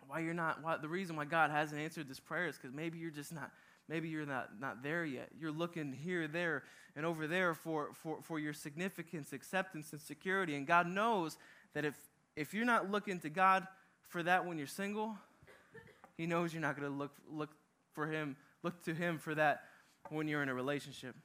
why 0.07 0.21
you're 0.21 0.35
not 0.35 0.63
why, 0.63 0.77
the 0.77 0.89
reason 0.89 1.17
why 1.17 1.25
God 1.25 1.51
hasn't 1.51 1.81
answered 1.81 2.09
this 2.09 2.21
prayer 2.21 2.47
is 2.47 2.57
because 2.57 2.73
maybe 2.73 2.97
you're 2.97 3.11
just 3.11 3.35
not 3.35 3.51
maybe 3.91 4.09
you're 4.09 4.25
not, 4.25 4.61
not 4.61 4.83
there 4.85 5.05
yet. 5.05 5.29
You're 5.39 5.51
looking 5.51 5.93
here, 5.93 6.29
there, 6.29 6.63
and 6.95 7.05
over 7.05 7.27
there 7.27 7.55
for, 7.55 7.91
for, 7.93 8.23
for 8.23 8.39
your 8.39 8.53
significance, 8.53 9.33
acceptance, 9.33 9.93
and 9.93 10.01
security. 10.01 10.55
And 10.55 10.67
God 10.67 10.87
knows 10.87 11.37
that 11.75 11.85
if, 11.85 11.95
if 12.37 12.55
you're 12.55 12.65
not 12.65 12.89
looking 12.89 13.19
to 13.21 13.29
God 13.29 13.67
for 14.09 14.23
that 14.23 14.47
when 14.47 14.57
you're 14.57 14.69
single, 14.69 15.19
He 16.17 16.27
knows 16.27 16.55
you're 16.55 16.63
not 16.63 16.79
going 16.79 16.91
to 16.91 16.97
look, 16.97 17.13
look 17.29 17.51
for 17.93 18.07
Him, 18.07 18.37
look 18.63 18.83
to 18.85 18.95
Him 18.95 19.19
for 19.19 19.35
that 19.35 19.65
when 20.09 20.29
you're 20.29 20.43
in 20.43 20.49
a 20.49 20.55
relationship. 20.55 21.17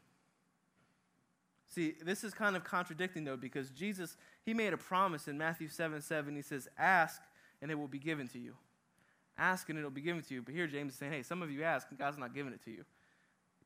See, 1.67 1.93
this 2.03 2.23
is 2.23 2.33
kind 2.33 2.55
of 2.55 2.63
contradicting 2.63 3.25
though, 3.25 3.37
because 3.37 3.69
Jesus, 3.69 4.17
He 4.43 4.55
made 4.55 4.73
a 4.73 4.77
promise 4.77 5.27
in 5.27 5.37
Matthew 5.37 5.67
7 5.67 6.01
7. 6.01 6.35
He 6.35 6.41
says, 6.41 6.67
Ask, 6.79 7.21
and 7.61 7.69
it 7.69 7.75
will 7.75 7.87
be 7.87 7.99
given 7.99 8.27
to 8.29 8.39
you. 8.39 8.55
Ask 9.37 9.69
and 9.69 9.77
it'll 9.77 9.91
be 9.91 10.01
given 10.01 10.21
to 10.23 10.33
you. 10.33 10.41
But 10.41 10.53
here 10.53 10.67
James 10.67 10.93
is 10.93 10.99
saying, 10.99 11.11
hey, 11.11 11.23
some 11.23 11.41
of 11.41 11.51
you 11.51 11.63
ask 11.63 11.87
and 11.89 11.99
God's 11.99 12.17
not 12.17 12.33
giving 12.33 12.53
it 12.53 12.63
to 12.65 12.71
you. 12.71 12.85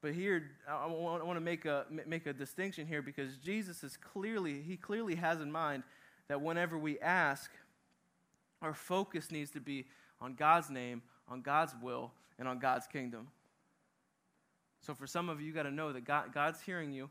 But 0.01 0.13
here, 0.13 0.51
I 0.67 0.87
want, 0.87 1.35
to 1.35 1.41
make 1.41 1.65
a, 1.65 1.85
make 2.07 2.25
a 2.25 2.31
distinction 2.31 2.87
here 2.87 3.01
because 3.01 3.35
Jesus 3.37 3.83
is 3.83 3.97
clearly, 3.97 4.61
he 4.61 4.77
clearly 4.77 5.15
has 5.15 5.41
in 5.41 5.51
mind 5.51 5.83
that 6.29 6.41
whenever 6.41 6.77
we 6.77 6.99
ask, 6.99 7.51
our 8.61 8.73
focus 8.73 9.29
needs 9.29 9.51
to 9.51 9.59
be 9.59 9.85
on 10.21 10.35
God's 10.35 10.69
name, 10.69 11.01
on 11.27 11.41
God's 11.41 11.73
will, 11.81 12.11
and 12.37 12.47
on 12.47 12.59
God's 12.59 12.87
kingdom. 12.87 13.27
So 14.81 14.93
for 14.93 15.05
some 15.05 15.27
of 15.27 15.41
you, 15.41 15.47
you 15.47 15.53
got 15.53 15.63
to 15.63 15.71
know 15.71 15.91
that 15.91 16.05
God, 16.05 16.33
God's 16.33 16.61
hearing 16.61 16.91
you. 16.91 17.09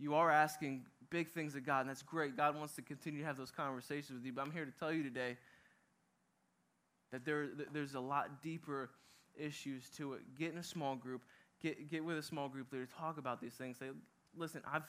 You 0.00 0.14
are 0.14 0.30
asking 0.30 0.86
big 1.10 1.28
things 1.30 1.54
of 1.54 1.64
God, 1.64 1.80
and 1.80 1.90
that's 1.90 2.02
great. 2.02 2.36
God 2.36 2.56
wants 2.56 2.74
to 2.74 2.82
continue 2.82 3.20
to 3.20 3.26
have 3.26 3.36
those 3.36 3.50
conversations 3.52 4.18
with 4.18 4.24
you. 4.24 4.32
But 4.32 4.42
I'm 4.42 4.50
here 4.50 4.64
to 4.64 4.72
tell 4.72 4.92
you 4.92 5.04
today 5.04 5.36
that 7.12 7.24
there, 7.24 7.48
there's 7.72 7.94
a 7.94 8.00
lot 8.00 8.42
deeper 8.42 8.90
issues 9.36 9.88
to 9.96 10.14
it. 10.14 10.20
Get 10.38 10.52
in 10.52 10.58
a 10.58 10.62
small 10.62 10.96
group, 10.96 11.22
get, 11.62 11.90
get 11.90 12.04
with 12.04 12.18
a 12.18 12.22
small 12.22 12.48
group 12.48 12.72
leader, 12.72 12.86
talk 12.86 13.18
about 13.18 13.40
these 13.40 13.54
things. 13.54 13.78
Say, 13.78 13.86
listen, 14.36 14.62
I've, 14.70 14.82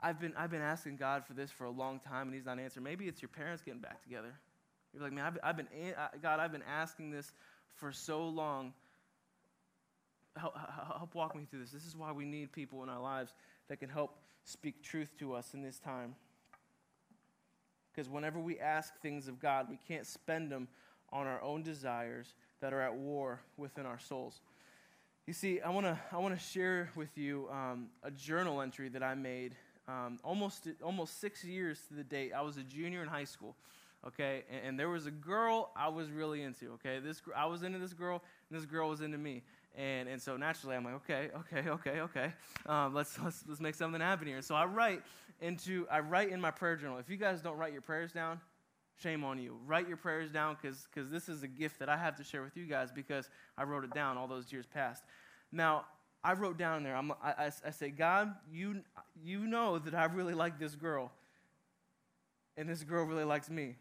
I've, 0.00 0.20
been, 0.20 0.32
I've 0.36 0.50
been 0.50 0.62
asking 0.62 0.96
God 0.96 1.24
for 1.24 1.34
this 1.34 1.50
for 1.50 1.64
a 1.64 1.70
long 1.70 2.00
time 2.00 2.28
and 2.28 2.34
He's 2.34 2.46
not 2.46 2.58
answering. 2.58 2.84
Maybe 2.84 3.08
it's 3.08 3.22
your 3.22 3.28
parents 3.28 3.62
getting 3.62 3.80
back 3.80 4.02
together. 4.02 4.32
You're 4.92 5.02
like, 5.02 5.12
man, 5.12 5.24
I've, 5.24 5.38
I've 5.42 5.56
been, 5.56 5.68
God, 6.22 6.40
I've 6.40 6.52
been 6.52 6.62
asking 6.62 7.10
this 7.10 7.32
for 7.76 7.92
so 7.92 8.26
long. 8.28 8.72
Help, 10.36 10.54
help 10.98 11.14
walk 11.14 11.34
me 11.34 11.46
through 11.50 11.60
this. 11.60 11.70
This 11.70 11.86
is 11.86 11.96
why 11.96 12.12
we 12.12 12.24
need 12.24 12.52
people 12.52 12.82
in 12.82 12.88
our 12.88 13.00
lives 13.00 13.34
that 13.68 13.78
can 13.80 13.88
help 13.88 14.18
speak 14.44 14.82
truth 14.82 15.10
to 15.18 15.34
us 15.34 15.54
in 15.54 15.62
this 15.62 15.78
time. 15.78 16.14
Because 17.90 18.08
whenever 18.10 18.38
we 18.38 18.58
ask 18.58 18.94
things 19.00 19.28
of 19.28 19.40
God, 19.40 19.66
we 19.70 19.78
can't 19.88 20.06
spend 20.06 20.52
them 20.52 20.68
on 21.12 21.26
our 21.26 21.42
own 21.42 21.62
desires 21.62 22.34
that 22.60 22.72
are 22.72 22.80
at 22.80 22.94
war 22.94 23.40
within 23.56 23.86
our 23.86 23.98
souls. 23.98 24.40
You 25.26 25.32
see, 25.32 25.60
I 25.60 25.70
want 25.70 25.86
to 25.86 25.98
I 26.12 26.18
wanna 26.18 26.38
share 26.38 26.90
with 26.94 27.16
you 27.18 27.48
um, 27.50 27.88
a 28.02 28.10
journal 28.10 28.60
entry 28.60 28.88
that 28.90 29.02
I 29.02 29.14
made 29.14 29.56
um, 29.88 30.18
almost, 30.24 30.68
almost 30.82 31.20
six 31.20 31.44
years 31.44 31.80
to 31.88 31.94
the 31.94 32.04
date. 32.04 32.32
I 32.32 32.42
was 32.42 32.56
a 32.56 32.62
junior 32.62 33.02
in 33.02 33.08
high 33.08 33.24
school, 33.24 33.54
okay? 34.06 34.44
And, 34.50 34.68
and, 34.68 34.80
there 34.80 34.88
was 34.88 35.06
a 35.06 35.10
girl 35.10 35.70
I 35.76 35.88
was 35.88 36.10
really 36.10 36.42
into, 36.42 36.72
okay? 36.74 36.98
This, 36.98 37.22
I 37.36 37.46
was 37.46 37.62
into 37.62 37.78
this 37.78 37.92
girl, 37.92 38.22
and 38.50 38.58
this 38.58 38.66
girl 38.66 38.88
was 38.88 39.00
into 39.00 39.18
me. 39.18 39.42
And, 39.76 40.08
and 40.08 40.20
so 40.20 40.36
naturally, 40.36 40.74
I'm 40.74 40.84
like, 40.84 40.94
okay, 40.94 41.30
okay, 41.36 41.68
okay, 41.68 42.00
okay. 42.00 42.32
Um, 42.66 42.94
let's, 42.94 43.18
let's, 43.22 43.44
let's 43.46 43.60
make 43.60 43.74
something 43.74 44.00
happen 44.00 44.26
here. 44.26 44.42
So 44.42 44.54
I 44.54 44.64
write 44.64 45.02
into, 45.40 45.86
I 45.90 46.00
write 46.00 46.30
in 46.30 46.40
my 46.40 46.50
prayer 46.50 46.76
journal. 46.76 46.98
If 46.98 47.08
you 47.10 47.16
guys 47.16 47.40
don't 47.40 47.56
write 47.56 47.72
your 47.72 47.82
prayers 47.82 48.12
down, 48.12 48.40
shame 49.02 49.24
on 49.24 49.38
you. 49.38 49.56
Write 49.66 49.88
your 49.88 49.96
prayers 49.96 50.30
down 50.30 50.56
because 50.60 51.10
this 51.10 51.28
is 51.28 51.42
a 51.42 51.48
gift 51.48 51.78
that 51.80 51.88
I 51.88 51.96
have 51.96 52.16
to 52.16 52.24
share 52.24 52.42
with 52.42 52.56
you 52.56 52.66
guys 52.66 52.90
because 52.90 53.28
I 53.56 53.64
wrote 53.64 53.84
it 53.84 53.92
down 53.92 54.16
all 54.16 54.26
those 54.26 54.52
years 54.52 54.66
past. 54.66 55.02
Now, 55.52 55.84
I 56.24 56.32
wrote 56.32 56.58
down 56.58 56.82
there, 56.82 56.96
I'm, 56.96 57.12
I, 57.22 57.50
I 57.64 57.70
say, 57.70 57.90
God, 57.90 58.34
you, 58.50 58.82
you 59.22 59.46
know 59.46 59.78
that 59.78 59.94
I 59.94 60.06
really 60.06 60.34
like 60.34 60.58
this 60.58 60.74
girl, 60.74 61.12
and 62.56 62.68
this 62.68 62.82
girl 62.82 63.04
really 63.04 63.24
likes 63.24 63.48
me. 63.48 63.76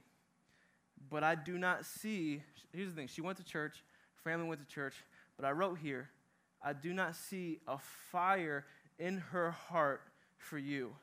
But 1.10 1.24
I 1.24 1.36
do 1.36 1.58
not 1.58 1.86
see, 1.86 2.44
here's 2.72 2.90
the 2.90 2.96
thing, 2.96 3.08
she 3.08 3.22
went 3.22 3.38
to 3.38 3.44
church, 3.44 3.84
family 4.24 4.48
went 4.48 4.62
to 4.62 4.68
church, 4.68 4.96
but 5.38 5.46
I 5.46 5.52
wrote 5.52 5.80
here, 5.80 6.10
I 6.62 6.74
do 6.74 6.94
not 6.94 7.16
see 7.16 7.60
a 7.68 7.78
fire 8.12 8.66
in 9.00 9.18
her 9.32 9.52
heart 9.52 10.02
for 10.38 10.58
you. 10.58 10.96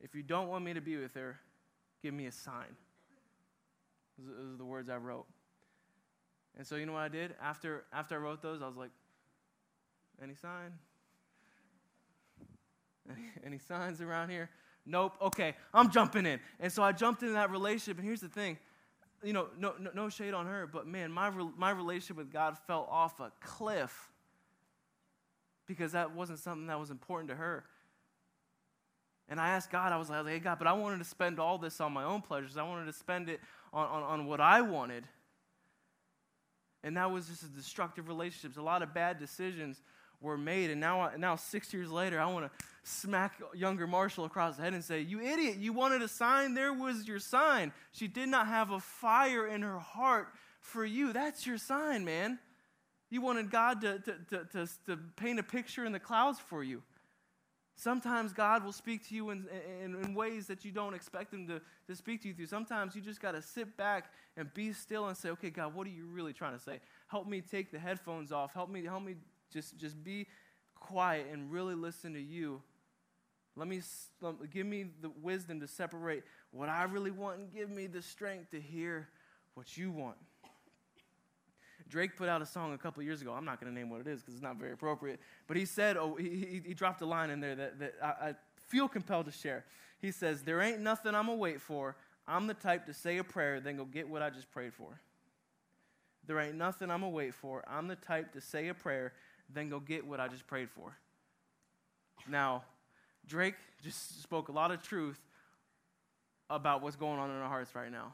If 0.00 0.14
you 0.14 0.22
don't 0.22 0.48
want 0.48 0.64
me 0.64 0.74
to 0.74 0.80
be 0.80 0.96
with 0.96 1.14
her, 1.14 1.40
give 2.02 2.14
me 2.14 2.26
a 2.26 2.32
sign. 2.32 2.76
Those 4.18 4.54
are 4.54 4.56
the 4.56 4.64
words 4.64 4.88
I 4.88 4.96
wrote. 4.96 5.26
And 6.56 6.66
so 6.66 6.76
you 6.76 6.86
know 6.86 6.92
what 6.92 7.02
I 7.02 7.08
did? 7.08 7.34
After, 7.40 7.84
after 7.92 8.16
I 8.16 8.18
wrote 8.18 8.42
those, 8.42 8.62
I 8.62 8.66
was 8.66 8.76
like, 8.76 8.90
any 10.22 10.34
sign? 10.34 10.72
Any, 13.46 13.58
signs 13.58 14.02
around 14.02 14.28
here? 14.28 14.50
Nope. 14.84 15.14
Okay, 15.22 15.54
I'm 15.72 15.90
jumping 15.90 16.26
in. 16.26 16.40
And 16.60 16.70
so 16.70 16.82
I 16.82 16.92
jumped 16.92 17.22
into 17.22 17.34
that 17.34 17.50
relationship. 17.50 17.96
And 17.98 18.06
here's 18.06 18.20
the 18.20 18.28
thing 18.28 18.58
you 19.22 19.32
know, 19.32 19.48
no, 19.58 19.74
no, 19.80 19.90
no 19.94 20.08
shade 20.08 20.34
on 20.34 20.46
her, 20.46 20.66
but 20.66 20.86
man, 20.86 21.10
my, 21.10 21.30
my 21.56 21.70
relationship 21.70 22.16
with 22.16 22.32
God 22.32 22.56
fell 22.66 22.86
off 22.90 23.18
a 23.20 23.32
cliff 23.40 24.12
because 25.66 25.92
that 25.92 26.14
wasn't 26.14 26.38
something 26.38 26.66
that 26.68 26.78
was 26.78 26.90
important 26.90 27.28
to 27.30 27.36
her. 27.36 27.64
And 29.28 29.40
I 29.40 29.50
asked 29.50 29.70
God, 29.70 29.92
I 29.92 29.98
was 29.98 30.08
like, 30.08 30.26
hey, 30.26 30.38
God, 30.38 30.58
but 30.58 30.66
I 30.66 30.72
wanted 30.72 30.98
to 30.98 31.04
spend 31.04 31.38
all 31.38 31.58
this 31.58 31.80
on 31.80 31.92
my 31.92 32.04
own 32.04 32.22
pleasures. 32.22 32.56
I 32.56 32.62
wanted 32.62 32.86
to 32.86 32.92
spend 32.92 33.28
it 33.28 33.40
on, 33.72 33.86
on, 33.86 34.02
on 34.02 34.26
what 34.26 34.40
I 34.40 34.62
wanted. 34.62 35.04
And 36.82 36.96
that 36.96 37.10
was 37.10 37.28
just 37.28 37.42
a 37.42 37.48
destructive 37.48 38.08
relationships. 38.08 38.56
A 38.56 38.62
lot 38.62 38.82
of 38.82 38.94
bad 38.94 39.18
decisions 39.18 39.82
were 40.20 40.38
made. 40.38 40.70
And 40.70 40.80
now, 40.80 41.10
now 41.18 41.36
six 41.36 41.74
years 41.74 41.90
later, 41.90 42.20
I 42.20 42.26
want 42.26 42.46
to 42.46 42.66
smack 42.84 43.40
younger 43.54 43.86
Marshall 43.86 44.24
across 44.24 44.56
the 44.56 44.62
head 44.62 44.72
and 44.72 44.82
say, 44.82 45.00
You 45.00 45.20
idiot, 45.20 45.56
you 45.58 45.72
wanted 45.72 46.02
a 46.02 46.08
sign? 46.08 46.54
There 46.54 46.72
was 46.72 47.06
your 47.06 47.18
sign. 47.18 47.72
She 47.92 48.08
did 48.08 48.28
not 48.28 48.46
have 48.46 48.70
a 48.70 48.80
fire 48.80 49.46
in 49.46 49.62
her 49.62 49.78
heart 49.78 50.28
for 50.60 50.84
you. 50.84 51.12
That's 51.12 51.46
your 51.46 51.58
sign, 51.58 52.04
man. 52.04 52.38
You 53.10 53.22
wanted 53.22 53.50
God 53.50 53.80
to, 53.82 53.98
to, 53.98 54.14
to, 54.30 54.44
to, 54.52 54.68
to 54.86 54.96
paint 55.16 55.38
a 55.38 55.42
picture 55.42 55.84
in 55.84 55.92
the 55.92 56.00
clouds 56.00 56.38
for 56.38 56.62
you. 56.62 56.82
Sometimes 57.78 58.32
God 58.32 58.64
will 58.64 58.72
speak 58.72 59.06
to 59.08 59.14
you 59.14 59.30
in, 59.30 59.46
in, 59.84 59.94
in, 59.94 60.12
ways 60.12 60.48
that 60.48 60.64
you 60.64 60.72
don't 60.72 60.94
expect 60.94 61.32
Him 61.32 61.46
to, 61.46 61.60
to 61.86 61.94
speak 61.94 62.22
to 62.22 62.28
you 62.28 62.34
through. 62.34 62.46
Sometimes 62.46 62.96
you 62.96 63.00
just 63.00 63.22
got 63.22 63.32
to 63.32 63.40
sit 63.40 63.76
back 63.76 64.06
and 64.36 64.52
be 64.52 64.72
still 64.72 65.06
and 65.06 65.16
say, 65.16 65.28
okay, 65.30 65.48
God, 65.48 65.76
what 65.76 65.86
are 65.86 65.90
you 65.90 66.04
really 66.06 66.32
trying 66.32 66.54
to 66.54 66.58
say? 66.58 66.80
Help 67.06 67.28
me 67.28 67.40
take 67.40 67.70
the 67.70 67.78
headphones 67.78 68.32
off. 68.32 68.52
Help 68.52 68.68
me, 68.68 68.84
help 68.84 69.04
me 69.04 69.14
just, 69.52 69.78
just 69.78 70.02
be 70.02 70.26
quiet 70.74 71.28
and 71.32 71.52
really 71.52 71.76
listen 71.76 72.12
to 72.14 72.20
you. 72.20 72.60
Let 73.54 73.68
me 73.68 73.80
give 74.52 74.66
me 74.66 74.86
the 75.00 75.10
wisdom 75.22 75.60
to 75.60 75.68
separate 75.68 76.24
what 76.50 76.68
I 76.68 76.82
really 76.82 77.12
want 77.12 77.38
and 77.38 77.52
give 77.52 77.70
me 77.70 77.86
the 77.86 78.02
strength 78.02 78.50
to 78.50 78.60
hear 78.60 79.08
what 79.54 79.76
you 79.76 79.92
want. 79.92 80.16
Drake 81.88 82.16
put 82.16 82.28
out 82.28 82.42
a 82.42 82.46
song 82.46 82.74
a 82.74 82.78
couple 82.78 83.02
years 83.02 83.22
ago. 83.22 83.32
I'm 83.32 83.44
not 83.44 83.60
going 83.60 83.72
to 83.72 83.78
name 83.78 83.88
what 83.88 84.00
it 84.00 84.06
is 84.06 84.20
because 84.20 84.34
it's 84.34 84.42
not 84.42 84.56
very 84.56 84.72
appropriate. 84.72 85.20
But 85.46 85.56
he 85.56 85.64
said, 85.64 85.96
oh, 85.96 86.16
he, 86.16 86.62
he, 86.66 86.74
dropped 86.74 87.00
a 87.00 87.06
line 87.06 87.30
in 87.30 87.40
there 87.40 87.54
that, 87.54 87.78
that 87.78 87.94
I, 88.02 88.06
I 88.06 88.34
feel 88.66 88.88
compelled 88.88 89.26
to 89.26 89.32
share. 89.32 89.64
He 89.98 90.12
says, 90.12 90.42
There 90.42 90.60
ain't 90.60 90.80
nothing 90.80 91.14
I'm 91.14 91.26
going 91.26 91.38
to 91.38 91.42
wait 91.42 91.60
for. 91.60 91.96
I'm 92.26 92.46
the 92.46 92.54
type 92.54 92.86
to 92.86 92.94
say 92.94 93.18
a 93.18 93.24
prayer, 93.24 93.60
then 93.60 93.78
go 93.78 93.84
get 93.84 94.08
what 94.08 94.22
I 94.22 94.30
just 94.30 94.50
prayed 94.50 94.74
for. 94.74 95.00
There 96.26 96.38
ain't 96.38 96.56
nothing 96.56 96.90
I'm 96.90 97.00
going 97.00 97.12
to 97.12 97.16
wait 97.16 97.34
for. 97.34 97.64
I'm 97.66 97.88
the 97.88 97.96
type 97.96 98.32
to 98.34 98.40
say 98.40 98.68
a 98.68 98.74
prayer, 98.74 99.14
then 99.52 99.70
go 99.70 99.80
get 99.80 100.06
what 100.06 100.20
I 100.20 100.28
just 100.28 100.46
prayed 100.46 100.68
for. 100.68 100.94
Now, 102.28 102.64
Drake 103.26 103.54
just 103.82 104.22
spoke 104.22 104.48
a 104.48 104.52
lot 104.52 104.70
of 104.70 104.82
truth 104.82 105.18
about 106.50 106.82
what's 106.82 106.96
going 106.96 107.18
on 107.18 107.30
in 107.30 107.36
our 107.36 107.48
hearts 107.48 107.74
right 107.74 107.90
now. 107.90 108.12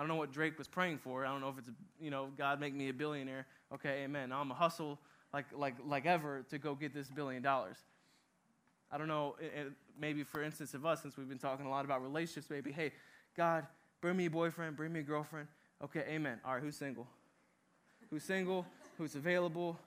I 0.00 0.02
don't 0.02 0.08
know 0.08 0.16
what 0.16 0.32
Drake 0.32 0.56
was 0.56 0.66
praying 0.66 0.96
for. 0.96 1.26
I 1.26 1.28
don't 1.30 1.42
know 1.42 1.50
if 1.50 1.58
it's, 1.58 1.68
you 2.00 2.10
know, 2.10 2.28
God 2.38 2.58
make 2.58 2.72
me 2.72 2.88
a 2.88 2.92
billionaire. 2.94 3.46
Okay, 3.70 4.04
amen. 4.04 4.30
Now 4.30 4.40
I'm 4.40 4.48
to 4.48 4.54
hustle 4.54 4.98
like, 5.30 5.44
like, 5.54 5.74
like 5.84 6.06
ever 6.06 6.42
to 6.48 6.56
go 6.56 6.74
get 6.74 6.94
this 6.94 7.08
billion 7.08 7.42
dollars. 7.42 7.76
I 8.90 8.96
don't 8.96 9.08
know, 9.08 9.36
it, 9.38 9.52
it, 9.54 9.72
maybe 10.00 10.22
for 10.22 10.42
instance 10.42 10.72
of 10.72 10.86
us, 10.86 11.02
since 11.02 11.18
we've 11.18 11.28
been 11.28 11.36
talking 11.36 11.66
a 11.66 11.68
lot 11.68 11.84
about 11.84 12.02
relationships, 12.02 12.46
maybe, 12.48 12.72
hey, 12.72 12.92
God, 13.36 13.66
bring 14.00 14.16
me 14.16 14.24
a 14.24 14.30
boyfriend, 14.30 14.74
bring 14.74 14.90
me 14.90 15.00
a 15.00 15.02
girlfriend. 15.02 15.48
Okay, 15.84 16.04
amen. 16.08 16.40
All 16.46 16.54
right, 16.54 16.62
who's 16.62 16.78
single? 16.78 17.06
Who's 18.08 18.24
single? 18.24 18.64
Who's 18.96 19.16
available? 19.16 19.78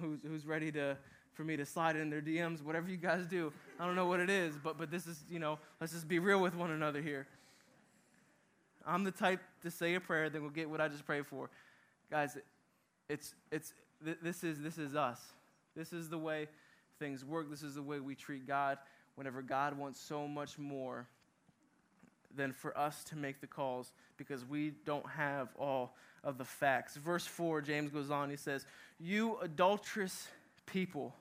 Who's, 0.00 0.18
who's 0.26 0.44
ready 0.44 0.72
to, 0.72 0.96
for 1.34 1.44
me 1.44 1.56
to 1.56 1.64
slide 1.64 1.94
in 1.94 2.10
their 2.10 2.20
DMs? 2.20 2.64
Whatever 2.64 2.90
you 2.90 2.96
guys 2.96 3.26
do. 3.26 3.52
I 3.78 3.86
don't 3.86 3.94
know 3.94 4.06
what 4.06 4.18
it 4.18 4.28
is, 4.28 4.56
but, 4.56 4.76
but 4.76 4.90
this 4.90 5.06
is, 5.06 5.22
you 5.30 5.38
know, 5.38 5.60
let's 5.80 5.92
just 5.92 6.08
be 6.08 6.18
real 6.18 6.40
with 6.40 6.56
one 6.56 6.72
another 6.72 7.00
here. 7.00 7.28
I'm 8.86 9.04
the 9.04 9.10
type 9.10 9.40
to 9.62 9.70
say 9.70 9.94
a 9.94 10.00
prayer, 10.00 10.28
then 10.30 10.42
we'll 10.42 10.50
get 10.50 10.68
what 10.68 10.80
I 10.80 10.88
just 10.88 11.06
prayed 11.06 11.26
for. 11.26 11.50
Guys, 12.10 12.36
it's, 13.08 13.34
it's, 13.50 13.72
this, 14.00 14.44
is, 14.44 14.60
this 14.60 14.78
is 14.78 14.94
us. 14.94 15.20
This 15.76 15.92
is 15.92 16.08
the 16.08 16.18
way 16.18 16.48
things 16.98 17.24
work. 17.24 17.50
This 17.50 17.62
is 17.62 17.74
the 17.74 17.82
way 17.82 18.00
we 18.00 18.14
treat 18.14 18.46
God 18.46 18.78
whenever 19.14 19.42
God 19.42 19.76
wants 19.76 20.00
so 20.00 20.26
much 20.26 20.58
more 20.58 21.06
than 22.34 22.52
for 22.52 22.76
us 22.76 23.04
to 23.04 23.16
make 23.16 23.40
the 23.40 23.46
calls 23.46 23.92
because 24.16 24.44
we 24.44 24.72
don't 24.84 25.06
have 25.06 25.48
all 25.58 25.94
of 26.24 26.38
the 26.38 26.44
facts. 26.44 26.96
Verse 26.96 27.26
4, 27.26 27.60
James 27.60 27.90
goes 27.90 28.10
on, 28.10 28.30
he 28.30 28.36
says, 28.36 28.66
You 28.98 29.38
adulterous 29.42 30.28
people. 30.66 31.14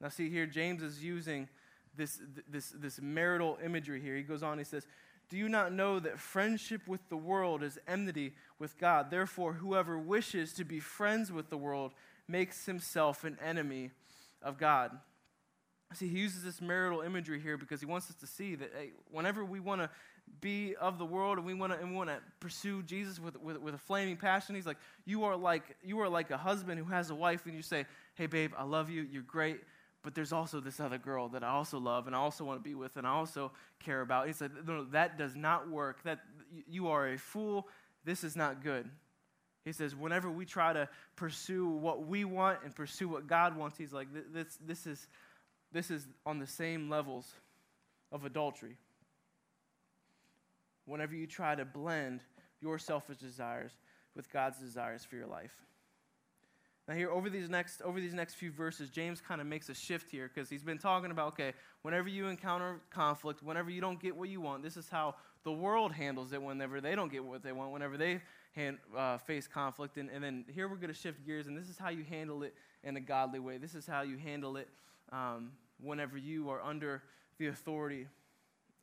Now, 0.00 0.08
see 0.08 0.28
here, 0.28 0.46
James 0.46 0.82
is 0.82 1.02
using 1.02 1.48
this, 1.96 2.20
this, 2.48 2.72
this 2.76 3.00
marital 3.00 3.58
imagery 3.64 4.00
here. 4.00 4.16
He 4.16 4.22
goes 4.22 4.42
on, 4.42 4.58
he 4.58 4.64
says, 4.64 4.86
do 5.28 5.36
you 5.36 5.48
not 5.48 5.72
know 5.72 5.98
that 5.98 6.18
friendship 6.18 6.86
with 6.86 7.08
the 7.08 7.16
world 7.16 7.62
is 7.62 7.78
enmity 7.88 8.34
with 8.58 8.78
God? 8.78 9.10
Therefore, 9.10 9.54
whoever 9.54 9.98
wishes 9.98 10.52
to 10.54 10.64
be 10.64 10.78
friends 10.78 11.32
with 11.32 11.50
the 11.50 11.56
world 11.56 11.92
makes 12.28 12.66
himself 12.66 13.24
an 13.24 13.38
enemy 13.42 13.90
of 14.42 14.58
God. 14.58 14.92
See, 15.94 16.08
he 16.08 16.18
uses 16.18 16.42
this 16.42 16.60
marital 16.60 17.00
imagery 17.00 17.40
here 17.40 17.56
because 17.56 17.80
he 17.80 17.86
wants 17.86 18.10
us 18.10 18.16
to 18.16 18.26
see 18.26 18.54
that 18.56 18.72
hey, 18.76 18.90
whenever 19.10 19.44
we 19.44 19.60
want 19.60 19.80
to 19.80 19.90
be 20.40 20.74
of 20.76 20.98
the 20.98 21.04
world 21.04 21.38
and 21.38 21.46
we 21.46 21.54
want 21.54 21.72
to 21.72 22.18
pursue 22.40 22.82
Jesus 22.82 23.20
with, 23.20 23.40
with, 23.40 23.58
with 23.58 23.74
a 23.74 23.78
flaming 23.78 24.16
passion, 24.16 24.56
he's 24.56 24.66
like, 24.66 24.78
you 25.04 25.24
are 25.24 25.36
like 25.36 25.76
you 25.84 26.00
are 26.00 26.08
like 26.08 26.30
a 26.30 26.36
husband 26.36 26.78
who 26.78 26.86
has 26.86 27.10
a 27.10 27.14
wife, 27.14 27.46
and 27.46 27.54
you 27.54 27.62
say, 27.62 27.86
Hey 28.14 28.26
babe, 28.26 28.52
I 28.58 28.64
love 28.64 28.90
you, 28.90 29.02
you're 29.02 29.22
great, 29.22 29.60
but 30.06 30.14
there's 30.14 30.32
also 30.32 30.60
this 30.60 30.78
other 30.78 30.98
girl 30.98 31.26
that 31.30 31.42
I 31.42 31.48
also 31.48 31.80
love 31.80 32.06
and 32.06 32.14
I 32.14 32.20
also 32.20 32.44
want 32.44 32.60
to 32.60 32.62
be 32.62 32.76
with 32.76 32.96
and 32.96 33.04
I 33.04 33.10
also 33.10 33.50
care 33.80 34.02
about. 34.02 34.28
He 34.28 34.32
said, 34.32 34.52
no, 34.64 34.84
that 34.92 35.18
does 35.18 35.34
not 35.34 35.68
work. 35.68 36.00
That 36.04 36.20
you 36.68 36.86
are 36.90 37.08
a 37.08 37.18
fool. 37.18 37.66
This 38.04 38.22
is 38.22 38.36
not 38.36 38.62
good. 38.62 38.88
He 39.64 39.72
says, 39.72 39.96
whenever 39.96 40.30
we 40.30 40.44
try 40.44 40.72
to 40.72 40.88
pursue 41.16 41.66
what 41.66 42.06
we 42.06 42.24
want 42.24 42.60
and 42.64 42.72
pursue 42.72 43.08
what 43.08 43.26
God 43.26 43.56
wants, 43.56 43.78
he's 43.78 43.92
like, 43.92 44.06
this, 44.32 44.56
this, 44.64 44.86
is, 44.86 45.08
this 45.72 45.90
is 45.90 46.06
on 46.24 46.38
the 46.38 46.46
same 46.46 46.88
levels 46.88 47.26
of 48.12 48.24
adultery. 48.24 48.76
Whenever 50.84 51.16
you 51.16 51.26
try 51.26 51.56
to 51.56 51.64
blend 51.64 52.20
your 52.60 52.78
selfish 52.78 53.16
desires 53.16 53.72
with 54.14 54.32
God's 54.32 54.58
desires 54.58 55.04
for 55.04 55.16
your 55.16 55.26
life. 55.26 55.56
Now 56.88 56.94
here 56.94 57.10
over 57.10 57.28
these 57.28 57.48
next 57.48 57.82
over 57.82 58.00
these 58.00 58.14
next 58.14 58.34
few 58.34 58.52
verses, 58.52 58.90
James 58.90 59.20
kind 59.20 59.40
of 59.40 59.46
makes 59.46 59.68
a 59.68 59.74
shift 59.74 60.08
here 60.08 60.30
because 60.32 60.48
he's 60.48 60.62
been 60.62 60.78
talking 60.78 61.10
about 61.10 61.28
okay, 61.28 61.52
whenever 61.82 62.08
you 62.08 62.28
encounter 62.28 62.80
conflict, 62.90 63.42
whenever 63.42 63.70
you 63.70 63.80
don't 63.80 64.00
get 64.00 64.16
what 64.16 64.28
you 64.28 64.40
want, 64.40 64.62
this 64.62 64.76
is 64.76 64.88
how 64.88 65.16
the 65.42 65.50
world 65.50 65.92
handles 65.92 66.32
it. 66.32 66.40
Whenever 66.40 66.80
they 66.80 66.94
don't 66.94 67.10
get 67.10 67.24
what 67.24 67.42
they 67.42 67.50
want, 67.50 67.72
whenever 67.72 67.96
they 67.96 68.20
hand, 68.54 68.78
uh, 68.96 69.18
face 69.18 69.48
conflict, 69.48 69.96
and, 69.96 70.08
and 70.10 70.22
then 70.22 70.44
here 70.48 70.68
we're 70.68 70.76
going 70.76 70.92
to 70.92 70.94
shift 70.94 71.26
gears, 71.26 71.48
and 71.48 71.58
this 71.58 71.68
is 71.68 71.76
how 71.76 71.88
you 71.88 72.04
handle 72.04 72.44
it 72.44 72.54
in 72.84 72.96
a 72.96 73.00
godly 73.00 73.40
way. 73.40 73.58
This 73.58 73.74
is 73.74 73.84
how 73.84 74.02
you 74.02 74.16
handle 74.16 74.56
it 74.56 74.68
um, 75.10 75.52
whenever 75.82 76.16
you 76.16 76.50
are 76.50 76.62
under 76.62 77.02
the 77.38 77.48
authority 77.48 78.06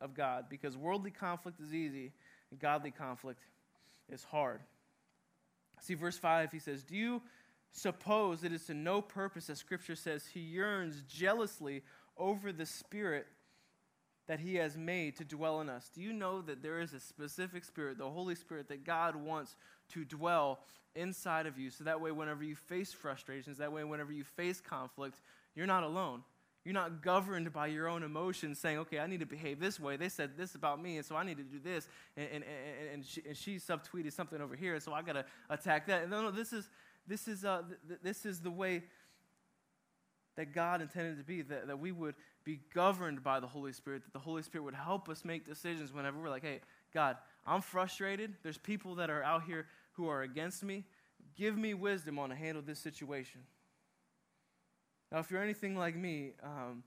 of 0.00 0.14
God, 0.14 0.46
because 0.50 0.76
worldly 0.76 1.10
conflict 1.10 1.58
is 1.58 1.72
easy, 1.72 2.12
and 2.50 2.60
godly 2.60 2.90
conflict 2.90 3.40
is 4.10 4.22
hard. 4.24 4.60
See, 5.80 5.94
verse 5.94 6.18
five, 6.18 6.52
he 6.52 6.58
says, 6.58 6.84
"Do 6.84 6.96
you?" 6.96 7.22
Suppose 7.74 8.44
it 8.44 8.52
is 8.52 8.64
to 8.66 8.74
no 8.74 9.02
purpose, 9.02 9.50
as 9.50 9.58
Scripture 9.58 9.96
says, 9.96 10.24
he 10.32 10.40
yearns 10.40 11.02
jealously 11.08 11.82
over 12.16 12.52
the 12.52 12.64
Spirit 12.64 13.26
that 14.26 14.40
he 14.40 14.54
has 14.54 14.76
made 14.76 15.16
to 15.16 15.24
dwell 15.24 15.60
in 15.60 15.68
us. 15.68 15.90
Do 15.94 16.00
you 16.00 16.12
know 16.12 16.40
that 16.42 16.62
there 16.62 16.80
is 16.80 16.94
a 16.94 17.00
specific 17.00 17.64
Spirit, 17.64 17.98
the 17.98 18.08
Holy 18.08 18.36
Spirit, 18.36 18.68
that 18.68 18.84
God 18.84 19.16
wants 19.16 19.56
to 19.90 20.04
dwell 20.04 20.60
inside 20.94 21.46
of 21.46 21.58
you? 21.58 21.68
So 21.68 21.84
that 21.84 22.00
way, 22.00 22.12
whenever 22.12 22.42
you 22.42 22.56
face 22.56 22.92
frustrations, 22.92 23.58
that 23.58 23.72
way, 23.72 23.84
whenever 23.84 24.12
you 24.12 24.24
face 24.24 24.60
conflict, 24.60 25.20
you're 25.54 25.66
not 25.66 25.82
alone. 25.82 26.22
You're 26.64 26.72
not 26.72 27.02
governed 27.02 27.52
by 27.52 27.66
your 27.66 27.88
own 27.88 28.02
emotions 28.02 28.58
saying, 28.58 28.78
okay, 28.78 28.98
I 28.98 29.06
need 29.06 29.20
to 29.20 29.26
behave 29.26 29.60
this 29.60 29.78
way. 29.78 29.98
They 29.98 30.08
said 30.08 30.38
this 30.38 30.54
about 30.54 30.80
me, 30.80 30.96
and 30.96 31.04
so 31.04 31.14
I 31.14 31.22
need 31.22 31.36
to 31.36 31.42
do 31.42 31.58
this. 31.62 31.86
And, 32.16 32.26
and, 32.32 32.44
and, 32.44 32.88
and 32.94 33.04
she, 33.04 33.22
and 33.28 33.36
she 33.36 33.56
subtweeted 33.56 34.12
something 34.12 34.40
over 34.40 34.56
here, 34.56 34.80
so 34.80 34.94
I 34.94 35.02
got 35.02 35.12
to 35.12 35.26
attack 35.50 35.86
that. 35.88 36.08
No, 36.08 36.22
no, 36.22 36.30
this 36.30 36.54
is, 36.54 36.70
this 37.06 37.28
is, 37.28 37.44
uh, 37.44 37.62
th- 37.88 38.00
this 38.02 38.24
is 38.26 38.40
the 38.40 38.50
way 38.50 38.82
that 40.36 40.52
God 40.52 40.80
intended 40.80 41.18
to 41.18 41.24
be, 41.24 41.42
that, 41.42 41.66
that 41.66 41.78
we 41.78 41.92
would 41.92 42.14
be 42.44 42.60
governed 42.74 43.22
by 43.22 43.40
the 43.40 43.46
Holy 43.46 43.72
Spirit, 43.72 44.02
that 44.04 44.12
the 44.12 44.18
Holy 44.18 44.42
Spirit 44.42 44.64
would 44.64 44.74
help 44.74 45.08
us 45.08 45.24
make 45.24 45.44
decisions 45.44 45.92
whenever 45.92 46.18
we're 46.18 46.30
like, 46.30 46.42
hey, 46.42 46.60
God, 46.92 47.16
I'm 47.46 47.60
frustrated. 47.60 48.34
There's 48.42 48.58
people 48.58 48.96
that 48.96 49.10
are 49.10 49.22
out 49.22 49.44
here 49.44 49.66
who 49.92 50.08
are 50.08 50.22
against 50.22 50.62
me. 50.62 50.84
Give 51.36 51.56
me 51.56 51.74
wisdom 51.74 52.18
on 52.18 52.30
how 52.30 52.36
to 52.36 52.42
handle 52.42 52.62
this 52.62 52.78
situation. 52.78 53.42
Now, 55.10 55.18
if 55.20 55.30
you're 55.30 55.42
anything 55.42 55.76
like 55.76 55.96
me, 55.96 56.32
um, 56.42 56.82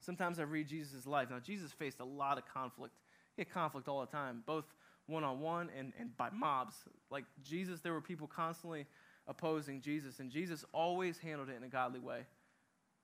sometimes 0.00 0.38
I 0.38 0.42
read 0.42 0.68
Jesus' 0.68 1.06
life. 1.06 1.30
Now, 1.30 1.38
Jesus 1.38 1.72
faced 1.72 2.00
a 2.00 2.04
lot 2.04 2.38
of 2.38 2.44
conflict. 2.46 2.94
He 3.36 3.40
had 3.40 3.50
conflict 3.50 3.88
all 3.88 4.00
the 4.00 4.06
time, 4.06 4.42
both 4.46 4.64
one 5.06 5.24
on 5.24 5.40
one 5.40 5.70
and 5.76 5.92
by 6.16 6.30
mobs. 6.30 6.76
Like 7.10 7.24
Jesus, 7.42 7.80
there 7.80 7.92
were 7.92 8.00
people 8.00 8.26
constantly 8.26 8.86
opposing 9.26 9.80
Jesus. 9.80 10.20
And 10.20 10.30
Jesus 10.30 10.64
always 10.72 11.18
handled 11.18 11.48
it 11.48 11.56
in 11.56 11.62
a 11.62 11.68
godly 11.68 12.00
way. 12.00 12.20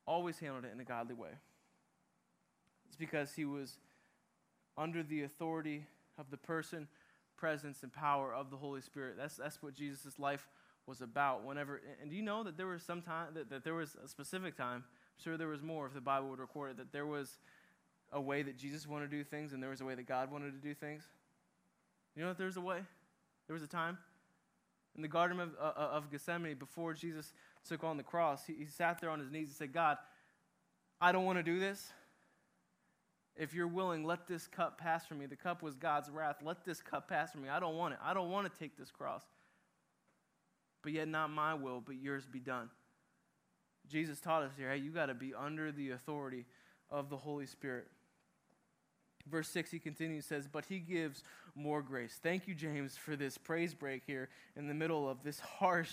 Always 0.06 0.38
handled 0.38 0.64
it 0.64 0.72
in 0.72 0.80
a 0.80 0.84
godly 0.84 1.14
way. 1.14 1.30
It's 2.86 2.96
because 2.96 3.32
he 3.32 3.44
was 3.44 3.78
under 4.76 5.02
the 5.02 5.22
authority 5.22 5.84
of 6.18 6.30
the 6.30 6.36
person, 6.36 6.88
presence, 7.36 7.82
and 7.82 7.92
power 7.92 8.34
of 8.34 8.50
the 8.50 8.56
Holy 8.56 8.80
Spirit. 8.80 9.14
That's, 9.16 9.36
that's 9.36 9.62
what 9.62 9.74
Jesus' 9.74 10.18
life 10.18 10.48
was 10.86 11.00
about. 11.00 11.44
Whenever, 11.44 11.80
and 12.00 12.10
do 12.10 12.16
you 12.16 12.22
know 12.22 12.42
that 12.42 12.56
there 12.56 12.66
was 12.66 12.82
some 12.82 13.02
time, 13.02 13.28
that, 13.34 13.50
that 13.50 13.64
there 13.64 13.74
was 13.74 13.96
a 14.02 14.08
specific 14.08 14.56
time, 14.56 14.84
I'm 14.86 15.22
sure 15.22 15.36
there 15.36 15.48
was 15.48 15.62
more 15.62 15.86
if 15.86 15.94
the 15.94 16.00
Bible 16.00 16.28
would 16.30 16.40
record 16.40 16.70
it, 16.70 16.76
that 16.78 16.92
there 16.92 17.06
was 17.06 17.38
a 18.12 18.20
way 18.20 18.42
that 18.42 18.56
Jesus 18.56 18.86
wanted 18.86 19.10
to 19.10 19.16
do 19.16 19.24
things 19.24 19.52
and 19.52 19.62
there 19.62 19.70
was 19.70 19.80
a 19.80 19.84
way 19.84 19.94
that 19.94 20.06
God 20.06 20.30
wanted 20.32 20.50
to 20.52 20.68
do 20.68 20.74
things? 20.74 21.04
You 22.16 22.22
know 22.22 22.28
that 22.28 22.38
there's 22.38 22.56
a 22.56 22.60
way? 22.60 22.80
There 23.46 23.54
was 23.54 23.62
a 23.62 23.68
time? 23.68 23.98
In 25.00 25.02
the 25.02 25.08
Garden 25.08 25.40
of, 25.40 25.54
uh, 25.58 25.64
uh, 25.64 25.90
of 25.92 26.10
Gethsemane 26.10 26.56
before 26.58 26.92
Jesus 26.92 27.32
took 27.66 27.82
on 27.84 27.96
the 27.96 28.02
cross, 28.02 28.44
he, 28.46 28.52
he 28.52 28.66
sat 28.66 29.00
there 29.00 29.08
on 29.08 29.18
his 29.18 29.30
knees 29.30 29.48
and 29.48 29.56
said, 29.56 29.72
God, 29.72 29.96
I 31.00 31.10
don't 31.10 31.24
want 31.24 31.38
to 31.38 31.42
do 31.42 31.58
this. 31.58 31.90
If 33.34 33.54
you're 33.54 33.66
willing, 33.66 34.04
let 34.04 34.28
this 34.28 34.46
cup 34.46 34.76
pass 34.76 35.06
from 35.06 35.18
me. 35.18 35.24
The 35.24 35.36
cup 35.36 35.62
was 35.62 35.74
God's 35.74 36.10
wrath. 36.10 36.36
Let 36.44 36.66
this 36.66 36.82
cup 36.82 37.08
pass 37.08 37.32
from 37.32 37.42
me. 37.42 37.48
I 37.48 37.60
don't 37.60 37.76
want 37.76 37.94
it. 37.94 38.00
I 38.04 38.12
don't 38.12 38.28
want 38.28 38.52
to 38.52 38.58
take 38.58 38.76
this 38.76 38.90
cross. 38.90 39.22
But 40.82 40.92
yet, 40.92 41.08
not 41.08 41.30
my 41.30 41.54
will, 41.54 41.80
but 41.80 41.96
yours 41.96 42.26
be 42.30 42.40
done. 42.40 42.68
Jesus 43.88 44.20
taught 44.20 44.42
us 44.42 44.52
here, 44.58 44.70
hey, 44.70 44.76
you 44.76 44.90
got 44.90 45.06
to 45.06 45.14
be 45.14 45.32
under 45.32 45.72
the 45.72 45.92
authority 45.92 46.44
of 46.90 47.08
the 47.08 47.16
Holy 47.16 47.46
Spirit. 47.46 47.86
Verse 49.26 49.48
6, 49.48 49.70
he 49.70 49.78
continues, 49.78 50.26
says, 50.26 50.48
But 50.50 50.64
he 50.66 50.78
gives 50.78 51.22
more 51.54 51.82
grace. 51.82 52.18
Thank 52.22 52.48
you, 52.48 52.54
James, 52.54 52.96
for 52.96 53.16
this 53.16 53.38
praise 53.38 53.74
break 53.74 54.02
here 54.06 54.28
in 54.56 54.68
the 54.68 54.74
middle 54.74 55.08
of 55.08 55.22
this 55.22 55.40
harsh 55.40 55.92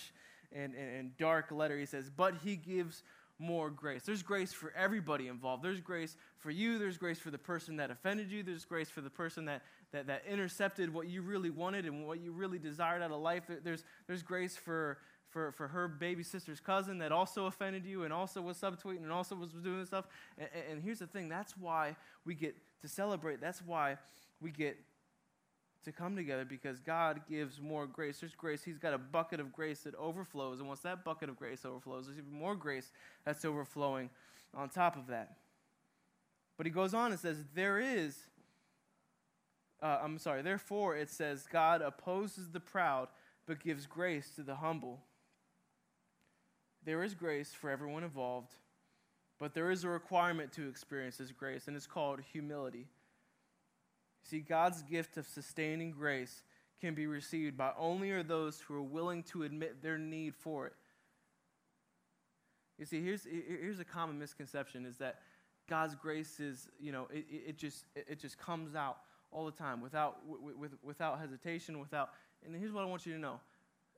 and, 0.52 0.74
and, 0.74 0.96
and 0.96 1.16
dark 1.16 1.50
letter. 1.50 1.78
He 1.78 1.86
says, 1.86 2.10
But 2.14 2.34
he 2.42 2.56
gives 2.56 3.02
more 3.38 3.70
grace. 3.70 4.02
There's 4.02 4.22
grace 4.22 4.52
for 4.52 4.72
everybody 4.76 5.28
involved. 5.28 5.62
There's 5.62 5.80
grace 5.80 6.16
for 6.38 6.50
you. 6.50 6.78
There's 6.78 6.98
grace 6.98 7.18
for 7.18 7.30
the 7.30 7.38
person 7.38 7.76
that 7.76 7.90
offended 7.90 8.30
you. 8.30 8.42
There's 8.42 8.64
grace 8.64 8.90
for 8.90 9.00
the 9.00 9.10
person 9.10 9.44
that, 9.44 9.62
that, 9.92 10.08
that 10.08 10.24
intercepted 10.28 10.92
what 10.92 11.08
you 11.08 11.22
really 11.22 11.50
wanted 11.50 11.84
and 11.84 12.06
what 12.06 12.20
you 12.20 12.32
really 12.32 12.58
desired 12.58 13.02
out 13.02 13.12
of 13.12 13.20
life. 13.20 13.44
There's, 13.62 13.84
there's 14.08 14.22
grace 14.24 14.56
for, 14.56 14.98
for, 15.30 15.52
for 15.52 15.68
her 15.68 15.86
baby 15.86 16.24
sister's 16.24 16.58
cousin 16.58 16.98
that 16.98 17.12
also 17.12 17.46
offended 17.46 17.84
you 17.84 18.02
and 18.02 18.12
also 18.12 18.40
was 18.40 18.58
subtweeting 18.58 19.04
and 19.04 19.12
also 19.12 19.36
was 19.36 19.50
doing 19.50 19.84
stuff. 19.86 20.08
And, 20.36 20.48
and 20.72 20.82
here's 20.82 20.98
the 20.98 21.06
thing 21.06 21.28
that's 21.28 21.56
why 21.56 21.94
we 22.24 22.34
get 22.34 22.56
to 22.82 22.88
celebrate. 22.88 23.40
That's 23.40 23.62
why 23.62 23.98
we 24.40 24.50
get 24.50 24.76
to 25.84 25.92
come 25.92 26.16
together 26.16 26.44
because 26.44 26.80
God 26.80 27.22
gives 27.28 27.60
more 27.60 27.86
grace. 27.86 28.20
There's 28.20 28.34
grace. 28.34 28.62
He's 28.62 28.78
got 28.78 28.94
a 28.94 28.98
bucket 28.98 29.40
of 29.40 29.52
grace 29.52 29.80
that 29.80 29.94
overflows. 29.94 30.58
And 30.60 30.68
once 30.68 30.80
that 30.80 31.04
bucket 31.04 31.28
of 31.28 31.36
grace 31.36 31.64
overflows, 31.64 32.06
there's 32.06 32.18
even 32.18 32.32
more 32.32 32.54
grace 32.54 32.92
that's 33.24 33.44
overflowing 33.44 34.10
on 34.54 34.68
top 34.68 34.96
of 34.96 35.06
that. 35.08 35.36
But 36.56 36.66
he 36.66 36.72
goes 36.72 36.92
on 36.92 37.12
and 37.12 37.20
says, 37.20 37.44
There 37.54 37.78
is, 37.78 38.16
uh, 39.82 40.00
I'm 40.02 40.18
sorry, 40.18 40.42
therefore 40.42 40.96
it 40.96 41.08
says, 41.08 41.46
God 41.50 41.80
opposes 41.80 42.50
the 42.50 42.60
proud, 42.60 43.08
but 43.46 43.60
gives 43.62 43.86
grace 43.86 44.30
to 44.36 44.42
the 44.42 44.56
humble. 44.56 45.00
There 46.84 47.02
is 47.02 47.14
grace 47.14 47.52
for 47.52 47.70
everyone 47.70 48.02
involved, 48.02 48.54
but 49.38 49.54
there 49.54 49.70
is 49.70 49.84
a 49.84 49.88
requirement 49.88 50.52
to 50.52 50.68
experience 50.68 51.16
this 51.16 51.30
grace, 51.30 51.68
and 51.68 51.76
it's 51.76 51.86
called 51.86 52.20
humility. 52.32 52.86
See, 54.22 54.40
God's 54.40 54.82
gift 54.82 55.16
of 55.16 55.26
sustaining 55.26 55.92
grace 55.92 56.42
can 56.80 56.94
be 56.94 57.06
received 57.06 57.56
by 57.56 57.72
only 57.78 58.10
are 58.10 58.22
those 58.22 58.60
who 58.60 58.74
are 58.74 58.82
willing 58.82 59.22
to 59.24 59.42
admit 59.42 59.82
their 59.82 59.98
need 59.98 60.34
for 60.34 60.66
it. 60.66 60.74
You 62.78 62.84
see, 62.84 63.02
here's, 63.02 63.24
here's 63.24 63.80
a 63.80 63.84
common 63.84 64.18
misconception 64.18 64.86
is 64.86 64.98
that 64.98 65.20
God's 65.68 65.94
grace 65.96 66.40
is, 66.40 66.68
you 66.78 66.92
know, 66.92 67.08
it, 67.12 67.26
it 67.30 67.58
just, 67.58 67.84
it 67.94 68.20
just 68.20 68.38
comes 68.38 68.74
out 68.74 68.98
all 69.30 69.44
the 69.44 69.52
time 69.52 69.80
without, 69.80 70.18
with, 70.26 70.72
without 70.82 71.18
hesitation, 71.18 71.80
without, 71.80 72.10
and 72.44 72.54
here's 72.54 72.72
what 72.72 72.84
I 72.84 72.86
want 72.86 73.04
you 73.04 73.12
to 73.14 73.18
know, 73.18 73.40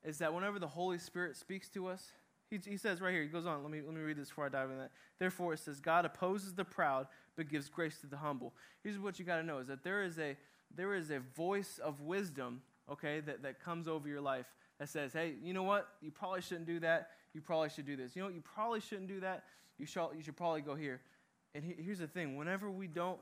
is 0.05 0.19
that 0.19 0.33
whenever 0.33 0.59
the 0.59 0.67
Holy 0.67 0.99
Spirit 0.99 1.37
speaks 1.37 1.69
to 1.71 1.87
us, 1.87 2.13
he, 2.51 2.59
he 2.65 2.77
says 2.77 3.01
right 3.01 3.13
here, 3.13 3.23
he 3.23 3.29
goes 3.29 3.47
on, 3.47 3.63
let 3.63 3.71
me, 3.71 3.81
let 3.85 3.95
me 3.95 4.01
read 4.01 4.17
this 4.17 4.29
before 4.29 4.47
I 4.47 4.49
dive 4.49 4.71
into 4.71 4.83
that. 4.83 4.91
Therefore, 5.19 5.55
it 5.55 5.61
says, 5.61 5.81
God 5.81 6.05
opposes 6.05 6.53
the 6.53 6.65
proud, 6.65 7.07
but 7.37 7.49
gives 7.49 7.69
grace 7.69 7.99
to 8.01 8.07
the 8.07 8.17
humble. 8.17 8.53
Here's 8.83 8.99
what 8.99 9.19
you 9.19 9.25
got 9.25 9.37
to 9.37 9.43
know 9.43 9.59
is 9.59 9.69
that 9.69 9.85
there 9.85 10.03
is 10.03 10.19
a, 10.19 10.37
there 10.75 10.95
is 10.95 11.11
a 11.11 11.21
voice 11.21 11.79
of 11.83 12.01
wisdom, 12.01 12.63
okay, 12.91 13.21
that, 13.21 13.43
that 13.43 13.63
comes 13.63 13.87
over 13.87 14.09
your 14.09 14.21
life 14.21 14.47
that 14.81 14.89
says, 14.89 15.13
hey, 15.13 15.35
you 15.43 15.53
know 15.55 15.63
what? 15.63 15.89
You 16.01 16.11
probably 16.11 16.41
shouldn't 16.41 16.67
do 16.67 16.81
that. 16.81 17.11
You 17.35 17.41
probably 17.41 17.69
should 17.69 17.87
do 17.87 17.97
this. 17.97 18.17
You 18.17 18.23
know 18.23 18.27
what? 18.27 18.35
You 18.35 18.43
probably 18.43 18.81
shouldn't 18.81 19.09
do 19.09 19.21
that. 19.21 19.45
You 19.79 19.87
should, 19.87 20.09
you 20.17 20.23
should 20.23 20.37
probably 20.37 20.63
go 20.63 20.75
here. 20.75 21.01
And 21.55 21.63
he, 21.63 21.75
here's 21.81 22.01
the 22.01 22.07
thing 22.09 22.37
whenever 22.37 22.71
we 22.71 22.89
don't 22.89 23.21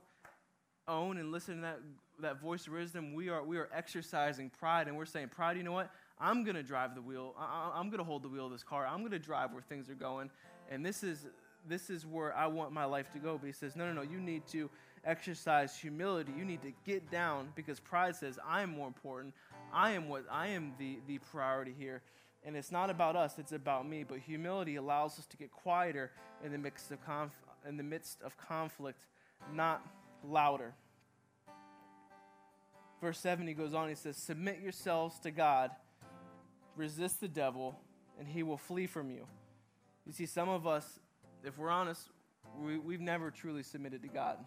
own 0.86 1.18
and 1.18 1.30
listen 1.30 1.56
to 1.56 1.60
that, 1.62 1.80
that 2.20 2.40
voice 2.40 2.66
of 2.66 2.72
wisdom, 2.72 3.12
we 3.12 3.28
are, 3.28 3.44
we 3.44 3.58
are 3.58 3.68
exercising 3.74 4.50
pride 4.50 4.88
and 4.88 4.96
we're 4.96 5.04
saying, 5.04 5.28
Pride, 5.28 5.56
you 5.56 5.62
know 5.62 5.72
what? 5.72 5.90
I'm 6.20 6.44
going 6.44 6.56
to 6.56 6.62
drive 6.62 6.94
the 6.94 7.02
wheel. 7.02 7.34
I, 7.38 7.78
am 7.78 7.90
going 7.90 7.98
to 7.98 8.04
hold 8.04 8.22
the 8.22 8.28
wheel 8.28 8.46
of 8.46 8.52
this 8.52 8.64
car. 8.64 8.86
I'm 8.86 9.00
going 9.00 9.12
to 9.12 9.18
drive 9.18 9.52
where 9.52 9.62
things 9.62 9.88
are 9.88 9.94
going. 9.94 10.30
And 10.70 10.84
this 10.84 11.02
is, 11.02 11.26
this 11.68 11.90
is 11.90 12.04
where 12.04 12.36
I 12.36 12.46
want 12.48 12.72
my 12.72 12.84
life 12.84 13.12
to 13.12 13.18
go. 13.18 13.38
But 13.38 13.46
he 13.46 13.52
says, 13.52 13.76
no, 13.76 13.86
no, 13.86 13.92
no. 13.92 14.02
You 14.02 14.18
need 14.18 14.46
to 14.48 14.68
exercise 15.04 15.76
humility. 15.76 16.32
You 16.36 16.44
need 16.44 16.62
to 16.62 16.72
get 16.84 17.10
down 17.10 17.48
because 17.54 17.78
pride 17.78 18.16
says, 18.16 18.38
I 18.46 18.62
am 18.62 18.70
more 18.70 18.88
important. 18.88 19.34
I 19.72 19.92
am 19.92 20.08
what 20.08 20.24
I 20.30 20.48
am 20.48 20.72
the, 20.78 20.98
the 21.06 21.18
priority 21.18 21.74
here. 21.78 22.02
And 22.44 22.56
it's 22.56 22.72
not 22.72 22.88
about 22.88 23.16
us, 23.16 23.38
it's 23.38 23.52
about 23.52 23.88
me. 23.88 24.04
But 24.04 24.18
humility 24.18 24.76
allows 24.76 25.18
us 25.18 25.26
to 25.26 25.36
get 25.36 25.52
quieter 25.52 26.10
in 26.44 26.52
the 26.52 26.58
midst 26.58 26.90
of, 26.90 27.04
conf- 27.04 27.32
in 27.68 27.76
the 27.76 27.82
midst 27.82 28.22
of 28.22 28.36
conflict, 28.36 29.04
not 29.54 29.86
louder. 30.24 30.72
Verse 33.00 33.18
7, 33.20 33.46
he 33.46 33.54
goes 33.54 33.74
on, 33.74 33.88
he 33.88 33.94
says, 33.94 34.16
Submit 34.16 34.60
yourselves 34.60 35.18
to 35.20 35.30
God 35.30 35.70
resist 36.78 37.20
the 37.20 37.28
devil, 37.28 37.78
and 38.18 38.26
he 38.26 38.42
will 38.42 38.56
flee 38.56 38.86
from 38.86 39.10
you. 39.10 39.26
You 40.06 40.12
see, 40.12 40.26
some 40.26 40.48
of 40.48 40.66
us, 40.66 41.00
if 41.44 41.58
we're 41.58 41.70
honest, 41.70 42.08
we, 42.58 42.78
we've 42.78 43.00
never 43.00 43.30
truly 43.30 43.62
submitted 43.62 44.02
to 44.02 44.08
God. 44.08 44.38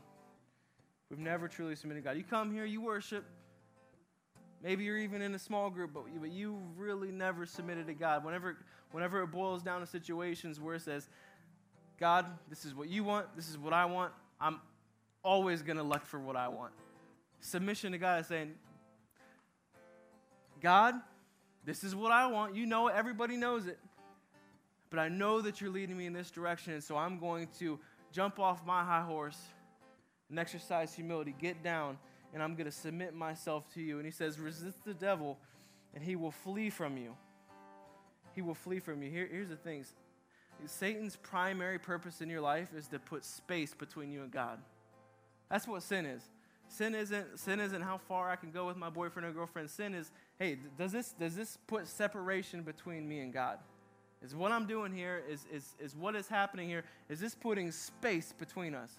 We've 1.09 1.19
never 1.19 1.47
truly 1.47 1.75
submitted 1.75 2.03
to 2.03 2.09
God. 2.09 2.17
You 2.17 2.23
come 2.23 2.51
here, 2.51 2.65
you 2.65 2.81
worship. 2.81 3.25
Maybe 4.63 4.83
you're 4.83 4.97
even 4.97 5.21
in 5.21 5.35
a 5.35 5.39
small 5.39 5.69
group, 5.69 5.91
but, 5.93 6.03
but 6.19 6.31
you 6.31 6.57
really 6.77 7.11
never 7.11 7.45
submitted 7.45 7.87
to 7.87 7.93
God. 7.93 8.23
Whenever, 8.23 8.57
whenever 8.91 9.21
it 9.23 9.27
boils 9.27 9.61
down 9.61 9.81
to 9.81 9.87
situations 9.87 10.59
where 10.59 10.75
it 10.75 10.81
says, 10.81 11.09
God, 11.99 12.25
this 12.49 12.65
is 12.65 12.73
what 12.73 12.87
you 12.87 13.03
want, 13.03 13.27
this 13.35 13.49
is 13.49 13.57
what 13.57 13.73
I 13.73 13.85
want, 13.85 14.13
I'm 14.39 14.61
always 15.23 15.61
going 15.61 15.77
to 15.77 15.83
look 15.83 16.05
for 16.05 16.19
what 16.19 16.35
I 16.35 16.47
want. 16.47 16.71
Submission 17.39 17.91
to 17.91 17.97
God 17.97 18.21
is 18.21 18.27
saying, 18.27 18.53
God, 20.61 20.95
this 21.65 21.83
is 21.83 21.95
what 21.95 22.11
I 22.11 22.27
want. 22.27 22.55
You 22.55 22.65
know 22.65 22.87
it. 22.87 22.95
Everybody 22.95 23.37
knows 23.37 23.67
it. 23.67 23.79
But 24.89 24.99
I 24.99 25.07
know 25.07 25.41
that 25.41 25.61
you're 25.61 25.69
leading 25.69 25.97
me 25.97 26.05
in 26.05 26.13
this 26.13 26.31
direction, 26.31 26.73
and 26.73 26.83
so 26.83 26.97
I'm 26.97 27.17
going 27.17 27.47
to 27.59 27.79
jump 28.11 28.39
off 28.39 28.65
my 28.65 28.83
high 28.83 29.03
horse 29.03 29.39
and 30.29 30.37
exercise 30.37 30.93
humility, 30.93 31.33
get 31.39 31.63
down, 31.63 31.97
and 32.33 32.43
I'm 32.43 32.55
going 32.55 32.65
to 32.65 32.71
submit 32.71 33.13
myself 33.13 33.71
to 33.73 33.81
you. 33.81 33.97
And 33.97 34.05
he 34.05 34.11
says, 34.11 34.39
resist 34.39 34.83
the 34.83 34.93
devil, 34.93 35.37
and 35.93 36.03
he 36.03 36.15
will 36.15 36.31
flee 36.31 36.69
from 36.69 36.97
you. 36.97 37.15
He 38.33 38.41
will 38.41 38.55
flee 38.55 38.79
from 38.79 39.01
you. 39.01 39.09
Here, 39.09 39.27
here's 39.29 39.49
the 39.49 39.55
things 39.55 39.93
Satan's 40.65 41.15
primary 41.15 41.79
purpose 41.79 42.21
in 42.21 42.29
your 42.29 42.41
life 42.41 42.69
is 42.75 42.87
to 42.89 42.99
put 42.99 43.25
space 43.25 43.73
between 43.73 44.11
you 44.11 44.21
and 44.21 44.31
God. 44.31 44.59
That's 45.49 45.67
what 45.67 45.83
sin 45.83 46.05
is. 46.05 46.21
Sin 46.71 46.95
isn't 46.95 47.37
sin 47.37 47.59
isn't 47.59 47.81
how 47.81 47.97
far 47.97 48.29
I 48.29 48.37
can 48.37 48.49
go 48.49 48.65
with 48.65 48.77
my 48.77 48.89
boyfriend 48.89 49.27
or 49.27 49.33
girlfriend. 49.33 49.69
Sin 49.69 49.93
is, 49.93 50.09
hey, 50.39 50.57
does 50.77 50.93
this 50.93 51.11
does 51.11 51.35
this 51.35 51.57
put 51.67 51.85
separation 51.85 52.63
between 52.63 53.09
me 53.09 53.19
and 53.19 53.33
God? 53.33 53.59
Is 54.23 54.33
what 54.33 54.53
I'm 54.53 54.65
doing 54.65 54.93
here 54.93 55.21
is 55.29 55.45
is 55.51 55.75
is 55.79 55.97
what 55.97 56.15
is 56.15 56.29
happening 56.29 56.69
here? 56.69 56.85
Is 57.09 57.19
this 57.19 57.35
putting 57.35 57.71
space 57.71 58.33
between 58.37 58.73
us? 58.73 58.91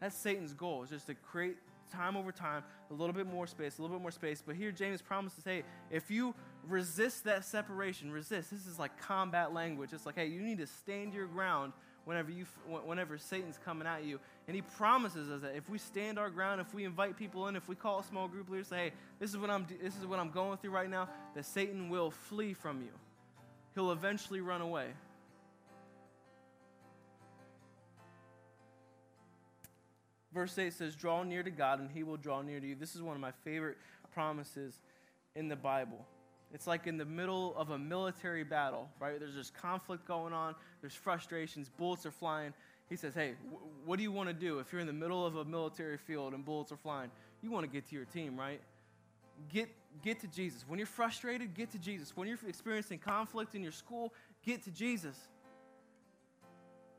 That's 0.00 0.14
Satan's 0.14 0.52
goal, 0.52 0.82
is 0.82 0.90
just 0.90 1.06
to 1.06 1.14
create 1.14 1.56
time 1.90 2.14
over 2.14 2.30
time, 2.30 2.62
a 2.90 2.94
little 2.94 3.14
bit 3.14 3.26
more 3.26 3.46
space, 3.46 3.78
a 3.78 3.82
little 3.82 3.96
bit 3.96 4.02
more 4.02 4.10
space. 4.10 4.42
But 4.46 4.56
here 4.56 4.70
James 4.70 5.00
promises, 5.00 5.42
hey, 5.44 5.62
if 5.90 6.10
you 6.10 6.34
resist 6.68 7.24
that 7.24 7.46
separation, 7.46 8.12
resist. 8.12 8.50
This 8.50 8.66
is 8.66 8.78
like 8.78 9.00
combat 9.00 9.54
language. 9.54 9.94
It's 9.94 10.04
like, 10.04 10.16
hey, 10.16 10.26
you 10.26 10.42
need 10.42 10.58
to 10.58 10.66
stand 10.66 11.14
your 11.14 11.26
ground 11.26 11.72
whenever, 12.08 12.30
you, 12.30 12.46
whenever 12.86 13.18
Satan's 13.18 13.58
coming 13.62 13.86
at 13.86 14.02
you. 14.02 14.18
And 14.46 14.54
he 14.54 14.62
promises 14.62 15.28
us 15.28 15.42
that 15.42 15.54
if 15.54 15.68
we 15.68 15.76
stand 15.76 16.18
our 16.18 16.30
ground, 16.30 16.58
if 16.58 16.72
we 16.72 16.86
invite 16.86 17.18
people 17.18 17.48
in, 17.48 17.54
if 17.54 17.68
we 17.68 17.74
call 17.74 17.98
a 17.98 18.04
small 18.04 18.28
group 18.28 18.48
leader, 18.48 18.64
say, 18.64 18.76
hey, 18.76 18.92
this 19.20 19.28
is 19.28 19.36
what 19.36 19.50
I'm, 19.50 19.66
this 19.82 19.94
is 19.94 20.06
what 20.06 20.18
I'm 20.18 20.30
going 20.30 20.56
through 20.56 20.70
right 20.70 20.88
now, 20.88 21.10
that 21.34 21.44
Satan 21.44 21.90
will 21.90 22.10
flee 22.10 22.54
from 22.54 22.80
you. 22.80 22.88
He'll 23.74 23.92
eventually 23.92 24.40
run 24.40 24.62
away. 24.62 24.86
Verse 30.32 30.58
8 30.58 30.72
says, 30.72 30.96
Draw 30.96 31.24
near 31.24 31.42
to 31.42 31.50
God, 31.50 31.78
and 31.78 31.90
he 31.90 32.04
will 32.04 32.16
draw 32.16 32.40
near 32.40 32.58
to 32.58 32.66
you. 32.66 32.74
This 32.74 32.94
is 32.94 33.02
one 33.02 33.16
of 33.16 33.20
my 33.20 33.32
favorite 33.44 33.76
promises 34.14 34.80
in 35.36 35.48
the 35.48 35.56
Bible. 35.56 36.06
It's 36.52 36.66
like 36.66 36.86
in 36.86 36.96
the 36.96 37.04
middle 37.04 37.54
of 37.56 37.70
a 37.70 37.78
military 37.78 38.44
battle, 38.44 38.88
right? 39.00 39.18
There's 39.18 39.34
just 39.34 39.54
conflict 39.54 40.06
going 40.06 40.32
on, 40.32 40.54
there's 40.80 40.94
frustrations, 40.94 41.68
bullets 41.68 42.06
are 42.06 42.10
flying. 42.10 42.54
He 42.88 42.96
says, 42.96 43.14
Hey, 43.14 43.34
what 43.84 43.96
do 43.96 44.02
you 44.02 44.12
want 44.12 44.28
to 44.28 44.34
do 44.34 44.58
if 44.58 44.72
you're 44.72 44.80
in 44.80 44.86
the 44.86 44.92
middle 44.92 45.26
of 45.26 45.36
a 45.36 45.44
military 45.44 45.98
field 45.98 46.32
and 46.32 46.44
bullets 46.44 46.72
are 46.72 46.76
flying? 46.76 47.10
You 47.42 47.50
want 47.50 47.64
to 47.64 47.70
get 47.70 47.86
to 47.88 47.94
your 47.94 48.06
team, 48.06 48.38
right? 48.38 48.60
Get, 49.52 49.68
get 50.02 50.20
to 50.20 50.26
Jesus. 50.26 50.64
When 50.66 50.78
you're 50.78 50.86
frustrated, 50.86 51.54
get 51.54 51.70
to 51.72 51.78
Jesus. 51.78 52.16
When 52.16 52.26
you're 52.26 52.38
experiencing 52.48 52.98
conflict 52.98 53.54
in 53.54 53.62
your 53.62 53.72
school, 53.72 54.12
get 54.44 54.64
to 54.64 54.70
Jesus. 54.70 55.16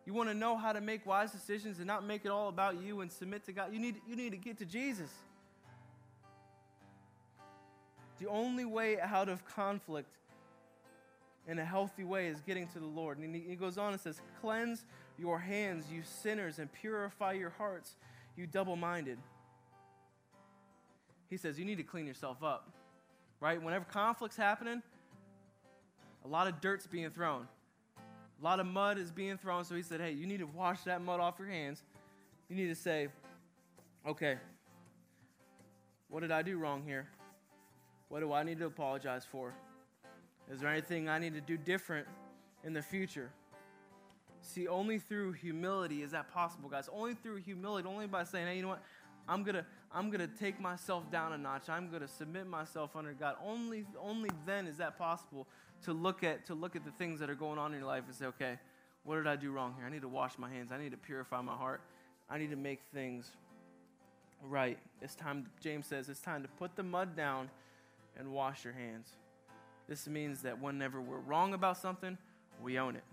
You 0.05 0.13
want 0.13 0.29
to 0.29 0.35
know 0.35 0.57
how 0.57 0.71
to 0.71 0.81
make 0.81 1.05
wise 1.05 1.31
decisions 1.31 1.79
and 1.79 1.87
not 1.87 2.05
make 2.05 2.23
it 2.23 2.29
all 2.29 2.49
about 2.49 2.81
you 2.81 3.01
and 3.01 3.11
submit 3.11 3.45
to 3.45 3.51
God? 3.51 3.73
You 3.73 3.79
need, 3.79 3.97
you 4.07 4.15
need 4.15 4.31
to 4.31 4.37
get 4.37 4.57
to 4.59 4.65
Jesus. 4.65 5.09
The 8.19 8.27
only 8.27 8.65
way 8.65 8.99
out 8.99 9.29
of 9.29 9.45
conflict 9.45 10.17
in 11.47 11.57
a 11.57 11.65
healthy 11.65 12.03
way 12.03 12.27
is 12.27 12.41
getting 12.41 12.67
to 12.67 12.79
the 12.79 12.85
Lord. 12.85 13.17
And 13.17 13.35
he 13.35 13.55
goes 13.55 13.77
on 13.77 13.93
and 13.93 14.01
says, 14.01 14.21
Cleanse 14.41 14.85
your 15.17 15.39
hands, 15.39 15.85
you 15.91 16.03
sinners, 16.03 16.59
and 16.59 16.71
purify 16.71 17.33
your 17.33 17.49
hearts, 17.49 17.95
you 18.37 18.45
double 18.45 18.75
minded. 18.75 19.17
He 21.29 21.37
says, 21.37 21.57
You 21.57 21.65
need 21.65 21.77
to 21.77 21.83
clean 21.83 22.05
yourself 22.05 22.43
up, 22.43 22.69
right? 23.39 23.61
Whenever 23.61 23.85
conflict's 23.85 24.37
happening, 24.37 24.83
a 26.25 26.27
lot 26.27 26.47
of 26.47 26.61
dirt's 26.61 26.87
being 26.87 27.09
thrown. 27.09 27.47
A 28.39 28.43
lot 28.43 28.59
of 28.59 28.65
mud 28.67 28.97
is 28.97 29.11
being 29.11 29.37
thrown, 29.37 29.65
so 29.65 29.75
he 29.75 29.81
said, 29.81 30.01
Hey, 30.01 30.11
you 30.11 30.27
need 30.27 30.39
to 30.39 30.47
wash 30.47 30.81
that 30.83 31.01
mud 31.01 31.19
off 31.19 31.35
your 31.39 31.47
hands. 31.47 31.83
You 32.49 32.55
need 32.55 32.67
to 32.67 32.75
say, 32.75 33.07
Okay, 34.07 34.37
what 36.09 36.21
did 36.21 36.31
I 36.31 36.41
do 36.41 36.57
wrong 36.57 36.83
here? 36.85 37.07
What 38.09 38.21
do 38.21 38.33
I 38.33 38.43
need 38.43 38.59
to 38.59 38.65
apologize 38.65 39.23
for? 39.23 39.53
Is 40.51 40.59
there 40.59 40.69
anything 40.69 41.07
I 41.07 41.19
need 41.19 41.35
to 41.35 41.41
do 41.41 41.57
different 41.57 42.07
in 42.63 42.73
the 42.73 42.81
future? 42.81 43.29
See, 44.41 44.67
only 44.67 44.97
through 44.97 45.33
humility 45.33 46.01
is 46.01 46.11
that 46.11 46.31
possible, 46.33 46.69
guys. 46.69 46.89
Only 46.91 47.13
through 47.13 47.37
humility, 47.37 47.87
only 47.87 48.07
by 48.07 48.23
saying, 48.23 48.47
hey, 48.47 48.55
you 48.55 48.63
know 48.63 48.69
what? 48.69 48.81
I'm 49.27 49.43
gonna, 49.43 49.65
I'm 49.91 50.09
gonna 50.09 50.27
take 50.27 50.59
myself 50.59 51.09
down 51.11 51.33
a 51.33 51.37
notch. 51.37 51.69
I'm 51.69 51.91
gonna 51.91 52.07
submit 52.07 52.47
myself 52.47 52.95
under 52.95 53.13
God. 53.13 53.35
Only, 53.45 53.85
only 54.01 54.31
then 54.45 54.65
is 54.65 54.77
that 54.77 54.97
possible 54.97 55.47
to 55.83 55.93
look 55.93 56.23
at, 56.23 56.47
to 56.47 56.55
look 56.55 56.75
at 56.75 56.83
the 56.83 56.91
things 56.91 57.19
that 57.19 57.29
are 57.29 57.35
going 57.35 57.59
on 57.59 57.73
in 57.73 57.79
your 57.79 57.87
life 57.87 58.03
and 58.07 58.15
say, 58.15 58.25
okay, 58.25 58.57
what 59.03 59.17
did 59.17 59.27
I 59.27 59.35
do 59.35 59.51
wrong 59.51 59.75
here? 59.77 59.85
I 59.85 59.91
need 59.91 60.01
to 60.01 60.07
wash 60.07 60.37
my 60.39 60.49
hands. 60.49 60.71
I 60.71 60.79
need 60.79 60.91
to 60.91 60.97
purify 60.97 61.41
my 61.41 61.55
heart. 61.55 61.81
I 62.27 62.39
need 62.39 62.49
to 62.49 62.55
make 62.55 62.79
things 62.91 63.31
right. 64.43 64.79
It's 65.01 65.15
time, 65.15 65.45
James 65.61 65.85
says, 65.85 66.09
it's 66.09 66.21
time 66.21 66.41
to 66.41 66.47
put 66.47 66.75
the 66.75 66.83
mud 66.83 67.15
down 67.15 67.49
and 68.19 68.31
wash 68.31 68.63
your 68.63 68.73
hands. 68.73 69.09
This 69.87 70.07
means 70.07 70.43
that 70.43 70.61
whenever 70.61 71.01
we're 71.01 71.19
wrong 71.19 71.53
about 71.53 71.77
something, 71.77 72.17
we 72.61 72.77
own 72.77 72.95
it. 72.95 73.03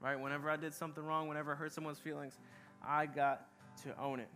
Right? 0.00 0.18
Whenever 0.18 0.48
I 0.48 0.56
did 0.56 0.72
something 0.72 1.04
wrong, 1.04 1.28
whenever 1.28 1.52
I 1.52 1.56
hurt 1.56 1.72
someone's 1.72 1.98
feelings, 1.98 2.38
I 2.86 3.06
got 3.06 3.46
to 3.82 4.00
own 4.00 4.20
it. 4.20 4.28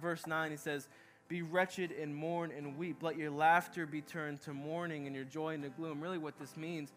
Verse 0.00 0.26
9, 0.26 0.50
he 0.50 0.56
says, 0.56 0.86
Be 1.28 1.42
wretched 1.42 1.90
and 1.90 2.14
mourn 2.14 2.52
and 2.56 2.76
weep. 2.76 3.02
Let 3.02 3.16
your 3.16 3.30
laughter 3.30 3.86
be 3.86 4.00
turned 4.00 4.42
to 4.42 4.52
mourning 4.52 5.06
and 5.06 5.16
your 5.16 5.24
joy 5.24 5.54
into 5.54 5.70
gloom. 5.70 6.00
Really, 6.00 6.18
what 6.18 6.38
this 6.38 6.56
means, 6.56 6.92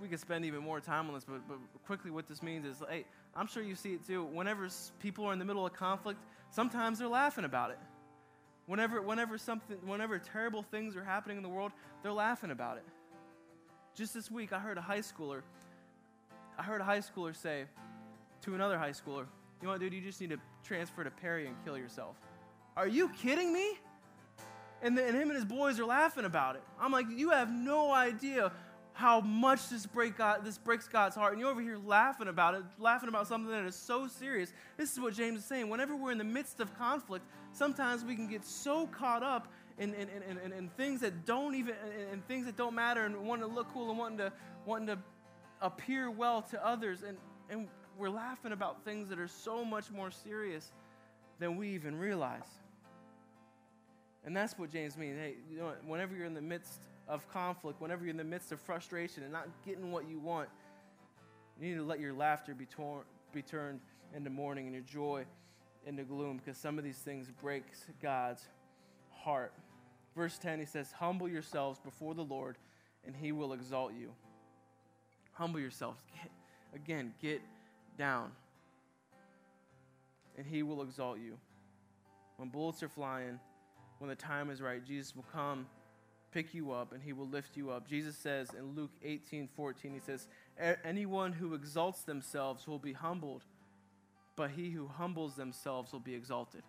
we 0.00 0.08
could 0.08 0.18
spend 0.18 0.44
even 0.44 0.62
more 0.62 0.80
time 0.80 1.08
on 1.08 1.14
this, 1.14 1.24
but, 1.24 1.46
but 1.46 1.58
quickly, 1.86 2.10
what 2.10 2.26
this 2.26 2.42
means 2.42 2.66
is 2.66 2.82
hey, 2.88 3.04
I'm 3.34 3.46
sure 3.46 3.62
you 3.62 3.74
see 3.74 3.92
it 3.94 4.06
too. 4.06 4.24
Whenever 4.24 4.68
people 4.98 5.24
are 5.26 5.32
in 5.32 5.38
the 5.38 5.44
middle 5.44 5.66
of 5.66 5.72
conflict, 5.72 6.20
sometimes 6.50 6.98
they're 6.98 7.08
laughing 7.08 7.44
about 7.44 7.70
it. 7.70 7.78
Whenever, 8.68 9.00
whenever, 9.00 9.38
something, 9.38 9.78
whenever 9.86 10.18
terrible 10.18 10.62
things 10.62 10.94
are 10.94 11.02
happening 11.02 11.38
in 11.38 11.42
the 11.42 11.48
world, 11.48 11.72
they're 12.02 12.12
laughing 12.12 12.50
about 12.50 12.76
it. 12.76 12.84
Just 13.94 14.12
this 14.12 14.30
week, 14.30 14.52
I 14.52 14.58
heard 14.58 14.76
a 14.76 14.82
high 14.82 14.98
schooler, 14.98 15.40
I 16.58 16.62
heard 16.62 16.82
a 16.82 16.84
high 16.84 16.98
schooler 16.98 17.34
say 17.34 17.64
to 18.42 18.54
another 18.54 18.78
high 18.78 18.90
schooler, 18.90 19.24
you 19.60 19.64
know 19.64 19.70
what, 19.70 19.80
dude, 19.80 19.94
you 19.94 20.02
just 20.02 20.20
need 20.20 20.30
to 20.30 20.38
transfer 20.62 21.02
to 21.02 21.10
Perry 21.10 21.46
and 21.46 21.56
kill 21.64 21.78
yourself. 21.78 22.16
Are 22.76 22.86
you 22.86 23.08
kidding 23.08 23.54
me? 23.54 23.78
And, 24.82 24.96
the, 24.96 25.04
and 25.04 25.16
him 25.16 25.30
and 25.30 25.34
his 25.34 25.46
boys 25.46 25.80
are 25.80 25.86
laughing 25.86 26.26
about 26.26 26.56
it. 26.56 26.62
I'm 26.78 26.92
like, 26.92 27.06
you 27.08 27.30
have 27.30 27.50
no 27.50 27.90
idea 27.90 28.52
how 28.98 29.20
much 29.20 29.68
this, 29.68 29.86
break 29.86 30.18
God, 30.18 30.40
this 30.44 30.58
breaks 30.58 30.88
God's 30.88 31.14
heart. 31.14 31.30
And 31.30 31.40
you're 31.40 31.48
over 31.48 31.60
here 31.60 31.78
laughing 31.78 32.26
about 32.26 32.56
it, 32.56 32.64
laughing 32.80 33.08
about 33.08 33.28
something 33.28 33.48
that 33.52 33.64
is 33.64 33.76
so 33.76 34.08
serious. 34.08 34.52
This 34.76 34.92
is 34.92 34.98
what 34.98 35.14
James 35.14 35.38
is 35.38 35.44
saying. 35.44 35.68
Whenever 35.68 35.94
we're 35.94 36.10
in 36.10 36.18
the 36.18 36.24
midst 36.24 36.58
of 36.58 36.76
conflict, 36.76 37.24
sometimes 37.52 38.04
we 38.04 38.16
can 38.16 38.26
get 38.26 38.44
so 38.44 38.88
caught 38.88 39.22
up 39.22 39.52
in, 39.78 39.94
in, 39.94 40.08
in, 40.08 40.38
in, 40.38 40.52
in 40.52 40.68
things 40.70 41.00
that 41.02 41.24
don't 41.24 41.54
even, 41.54 41.76
in 42.12 42.20
things 42.22 42.44
that 42.46 42.56
don't 42.56 42.74
matter 42.74 43.04
and 43.04 43.16
wanting 43.24 43.48
to 43.48 43.54
look 43.54 43.72
cool 43.72 43.88
and 43.88 44.00
wanting 44.00 44.18
to, 44.18 44.32
wanting 44.66 44.88
to 44.88 44.98
appear 45.62 46.10
well 46.10 46.42
to 46.42 46.66
others. 46.66 47.04
And, 47.06 47.16
and 47.50 47.68
we're 47.96 48.10
laughing 48.10 48.50
about 48.50 48.84
things 48.84 49.08
that 49.10 49.20
are 49.20 49.28
so 49.28 49.64
much 49.64 49.92
more 49.92 50.10
serious 50.10 50.72
than 51.38 51.56
we 51.56 51.68
even 51.68 51.96
realize. 51.96 52.48
And 54.24 54.36
that's 54.36 54.58
what 54.58 54.72
James 54.72 54.96
means. 54.96 55.20
Hey, 55.20 55.36
you 55.48 55.58
know, 55.58 55.72
whenever 55.86 56.16
you're 56.16 56.26
in 56.26 56.34
the 56.34 56.42
midst 56.42 56.82
of 57.08 57.28
conflict, 57.28 57.80
whenever 57.80 58.04
you're 58.04 58.10
in 58.10 58.16
the 58.16 58.24
midst 58.24 58.52
of 58.52 58.60
frustration 58.60 59.22
and 59.22 59.32
not 59.32 59.48
getting 59.64 59.90
what 59.90 60.08
you 60.08 60.18
want, 60.18 60.48
you 61.60 61.68
need 61.68 61.76
to 61.76 61.84
let 61.84 62.00
your 62.00 62.12
laughter 62.12 62.54
be, 62.54 62.66
torn, 62.66 63.02
be 63.32 63.42
turned 63.42 63.80
into 64.14 64.30
mourning 64.30 64.66
and 64.66 64.74
your 64.74 64.84
joy 64.84 65.24
into 65.86 66.04
gloom 66.04 66.36
because 66.36 66.58
some 66.58 66.78
of 66.78 66.84
these 66.84 66.98
things 66.98 67.30
breaks 67.40 67.86
God's 68.02 68.46
heart. 69.10 69.52
Verse 70.14 70.38
10, 70.38 70.58
he 70.58 70.66
says, 70.66 70.92
Humble 70.92 71.28
yourselves 71.28 71.80
before 71.80 72.14
the 72.14 72.24
Lord, 72.24 72.56
and 73.06 73.16
he 73.16 73.32
will 73.32 73.52
exalt 73.52 73.92
you. 73.98 74.12
Humble 75.32 75.60
yourselves. 75.60 76.00
Get, 76.14 76.30
again, 76.74 77.14
get 77.22 77.40
down, 77.96 78.32
and 80.36 80.46
he 80.46 80.62
will 80.62 80.82
exalt 80.82 81.18
you. 81.18 81.38
When 82.36 82.48
bullets 82.48 82.82
are 82.82 82.88
flying, 82.88 83.38
when 83.98 84.08
the 84.08 84.16
time 84.16 84.50
is 84.50 84.60
right, 84.60 84.84
Jesus 84.84 85.16
will 85.16 85.26
come 85.32 85.66
pick 86.32 86.54
you 86.54 86.72
up 86.72 86.92
and 86.92 87.02
he 87.02 87.12
will 87.12 87.28
lift 87.28 87.56
you 87.56 87.70
up. 87.70 87.88
Jesus 87.88 88.16
says 88.16 88.50
in 88.56 88.74
Luke 88.74 88.90
18 89.02 89.48
14, 89.56 89.92
he 89.92 90.00
says, 90.00 90.26
Anyone 90.84 91.32
who 91.32 91.54
exalts 91.54 92.02
themselves 92.02 92.66
will 92.66 92.78
be 92.78 92.92
humbled, 92.92 93.44
but 94.36 94.50
he 94.50 94.70
who 94.70 94.86
humbles 94.88 95.34
themselves 95.36 95.92
will 95.92 96.00
be 96.00 96.14
exalted. 96.14 96.62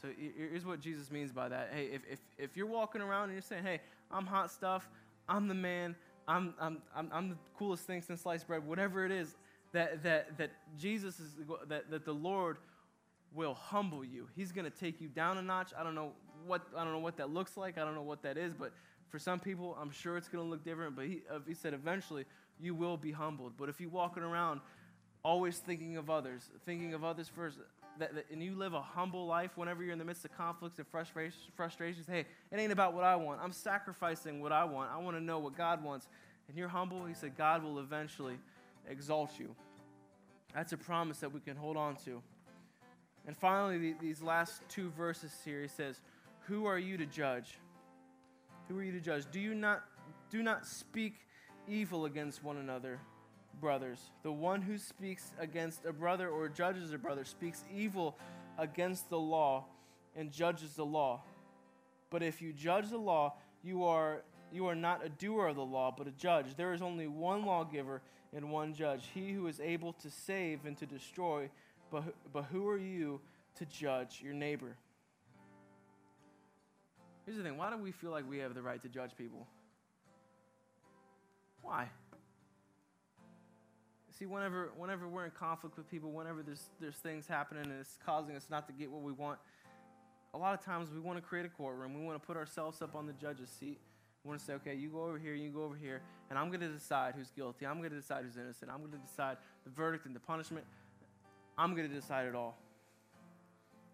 So 0.00 0.08
here's 0.36 0.66
what 0.66 0.80
Jesus 0.80 1.10
means 1.10 1.32
by 1.32 1.48
that. 1.48 1.70
Hey, 1.72 1.86
if, 1.86 2.02
if, 2.10 2.18
if 2.38 2.56
you're 2.56 2.66
walking 2.66 3.00
around 3.00 3.24
and 3.24 3.32
you're 3.32 3.42
saying, 3.42 3.64
hey, 3.64 3.80
I'm 4.10 4.26
hot 4.26 4.50
stuff, 4.50 4.88
I'm 5.28 5.48
the 5.48 5.54
man, 5.54 5.96
I'm, 6.28 6.54
I'm, 6.60 6.82
I'm, 6.94 7.08
I'm 7.12 7.28
the 7.30 7.36
coolest 7.58 7.84
thing 7.84 8.02
since 8.02 8.22
sliced 8.22 8.46
bread, 8.46 8.66
whatever 8.66 9.04
it 9.06 9.12
is, 9.12 9.34
that, 9.72 10.02
that, 10.02 10.36
that 10.38 10.50
Jesus 10.78 11.18
is, 11.18 11.30
that, 11.68 11.90
that 11.90 12.04
the 12.04 12.12
Lord 12.12 12.58
will 13.34 13.54
humble 13.54 14.04
you. 14.04 14.28
He's 14.36 14.52
going 14.52 14.64
to 14.64 14.76
take 14.76 15.00
you 15.00 15.08
down 15.08 15.38
a 15.38 15.42
notch. 15.42 15.72
I 15.78 15.82
don't 15.82 15.94
know 15.94 16.12
what, 16.46 16.62
I 16.76 16.84
don't 16.84 16.92
know 16.92 16.98
what 16.98 17.16
that 17.16 17.30
looks 17.30 17.56
like. 17.56 17.78
I 17.78 17.84
don't 17.84 17.94
know 17.94 18.02
what 18.02 18.22
that 18.22 18.36
is, 18.36 18.52
but 18.54 18.72
for 19.08 19.18
some 19.18 19.38
people, 19.38 19.76
I'm 19.80 19.90
sure 19.90 20.16
it's 20.16 20.28
going 20.28 20.44
to 20.44 20.50
look 20.50 20.64
different, 20.64 20.96
but 20.96 21.06
he, 21.06 21.22
uh, 21.30 21.38
he 21.46 21.54
said 21.54 21.74
eventually 21.74 22.24
you 22.60 22.74
will 22.74 22.96
be 22.96 23.12
humbled. 23.12 23.52
But 23.56 23.68
if 23.68 23.80
you're 23.80 23.90
walking 23.90 24.22
around 24.22 24.60
always 25.22 25.58
thinking 25.58 25.96
of 25.96 26.10
others, 26.10 26.50
thinking 26.64 26.94
of 26.94 27.04
others 27.04 27.28
first, 27.28 27.58
that, 27.98 28.14
that, 28.14 28.26
and 28.30 28.42
you 28.42 28.54
live 28.54 28.74
a 28.74 28.82
humble 28.82 29.26
life 29.26 29.52
whenever 29.56 29.82
you're 29.82 29.92
in 29.92 29.98
the 29.98 30.04
midst 30.04 30.24
of 30.24 30.36
conflicts 30.36 30.78
and 30.78 30.86
frustrations, 30.88 31.42
frustrations, 31.54 32.06
hey, 32.06 32.20
it 32.20 32.58
ain't 32.58 32.72
about 32.72 32.94
what 32.94 33.04
I 33.04 33.16
want. 33.16 33.40
I'm 33.42 33.52
sacrificing 33.52 34.40
what 34.40 34.52
I 34.52 34.64
want. 34.64 34.90
I 34.92 34.98
want 34.98 35.16
to 35.16 35.22
know 35.22 35.38
what 35.38 35.56
God 35.56 35.82
wants. 35.82 36.08
And 36.48 36.56
you're 36.56 36.68
humble, 36.68 37.04
he 37.04 37.14
said, 37.14 37.36
God 37.36 37.62
will 37.62 37.78
eventually 37.78 38.38
exalt 38.88 39.38
you. 39.38 39.54
That's 40.54 40.72
a 40.72 40.76
promise 40.76 41.18
that 41.18 41.32
we 41.32 41.40
can 41.40 41.56
hold 41.56 41.76
on 41.76 41.96
to. 42.04 42.22
And 43.26 43.36
finally, 43.36 43.78
the, 43.78 43.94
these 44.00 44.22
last 44.22 44.62
two 44.68 44.90
verses 44.90 45.32
here, 45.44 45.60
he 45.62 45.68
says, 45.68 46.00
Who 46.46 46.66
are 46.66 46.78
you 46.78 46.96
to 46.96 47.06
judge? 47.06 47.58
Who 48.68 48.78
are 48.78 48.82
you 48.82 48.92
to 48.92 49.00
judge? 49.00 49.24
Do 49.30 49.40
you 49.40 49.54
not 49.54 49.82
do 50.30 50.42
not 50.42 50.66
speak 50.66 51.14
evil 51.68 52.04
against 52.04 52.42
one 52.42 52.56
another, 52.56 52.98
brothers? 53.60 54.10
The 54.22 54.32
one 54.32 54.60
who 54.60 54.76
speaks 54.76 55.32
against 55.38 55.84
a 55.84 55.92
brother 55.92 56.28
or 56.28 56.48
judges 56.48 56.92
a 56.92 56.98
brother 56.98 57.24
speaks 57.24 57.64
evil 57.72 58.16
against 58.58 59.08
the 59.08 59.18
law 59.18 59.64
and 60.16 60.32
judges 60.32 60.74
the 60.74 60.84
law. 60.84 61.22
But 62.10 62.22
if 62.22 62.42
you 62.42 62.52
judge 62.52 62.90
the 62.90 62.98
law, 62.98 63.34
you 63.62 63.84
are 63.84 64.22
you 64.52 64.66
are 64.66 64.74
not 64.74 65.04
a 65.04 65.08
doer 65.08 65.48
of 65.48 65.56
the 65.56 65.64
law, 65.64 65.94
but 65.96 66.06
a 66.06 66.12
judge. 66.12 66.46
There 66.56 66.72
is 66.72 66.82
only 66.82 67.06
one 67.06 67.44
lawgiver 67.44 68.02
and 68.34 68.50
one 68.50 68.74
judge, 68.74 69.04
he 69.14 69.32
who 69.32 69.46
is 69.46 69.60
able 69.60 69.92
to 69.94 70.10
save 70.10 70.66
and 70.66 70.76
to 70.78 70.86
destroy. 70.86 71.48
But, 71.90 72.14
but 72.32 72.44
who 72.44 72.68
are 72.68 72.78
you 72.78 73.20
to 73.56 73.66
judge 73.66 74.20
your 74.22 74.34
neighbor? 74.34 74.76
Here's 77.26 77.36
the 77.36 77.42
thing 77.42 77.58
why 77.58 77.70
do 77.70 77.76
we 77.76 77.92
feel 77.92 78.10
like 78.10 78.28
we 78.28 78.38
have 78.38 78.54
the 78.54 78.62
right 78.62 78.80
to 78.82 78.88
judge 78.88 79.10
people? 79.18 79.46
Why? 81.60 81.88
See, 84.18 84.24
whenever, 84.24 84.70
whenever 84.78 85.06
we're 85.08 85.26
in 85.26 85.32
conflict 85.32 85.76
with 85.76 85.90
people, 85.90 86.10
whenever 86.10 86.42
there's, 86.42 86.70
there's 86.80 86.94
things 86.94 87.26
happening 87.26 87.64
and 87.64 87.80
it's 87.80 87.98
causing 88.06 88.34
us 88.34 88.46
not 88.48 88.66
to 88.68 88.72
get 88.72 88.90
what 88.90 89.02
we 89.02 89.12
want, 89.12 89.38
a 90.32 90.38
lot 90.38 90.58
of 90.58 90.64
times 90.64 90.88
we 90.90 91.00
want 91.00 91.18
to 91.18 91.22
create 91.22 91.44
a 91.44 91.50
courtroom. 91.50 91.94
We 91.94 92.02
want 92.02 92.20
to 92.20 92.26
put 92.26 92.36
ourselves 92.36 92.80
up 92.80 92.94
on 92.94 93.06
the 93.06 93.12
judge's 93.12 93.50
seat. 93.50 93.78
We 94.24 94.28
want 94.28 94.40
to 94.40 94.46
say, 94.46 94.54
okay, 94.54 94.74
you 94.74 94.88
go 94.88 95.04
over 95.04 95.18
here, 95.18 95.34
you 95.34 95.50
go 95.50 95.64
over 95.64 95.76
here, 95.76 96.00
and 96.30 96.38
I'm 96.38 96.48
going 96.48 96.60
to 96.60 96.68
decide 96.68 97.14
who's 97.14 97.30
guilty. 97.30 97.66
I'm 97.66 97.78
going 97.78 97.90
to 97.90 97.96
decide 97.96 98.24
who's 98.24 98.36
innocent. 98.36 98.70
I'm 98.72 98.78
going 98.78 98.92
to 98.92 98.98
decide 98.98 99.36
the 99.64 99.70
verdict 99.70 100.06
and 100.06 100.16
the 100.16 100.20
punishment. 100.20 100.64
I'm 101.58 101.74
going 101.74 101.88
to 101.88 101.94
decide 101.94 102.26
it 102.26 102.34
all. 102.34 102.58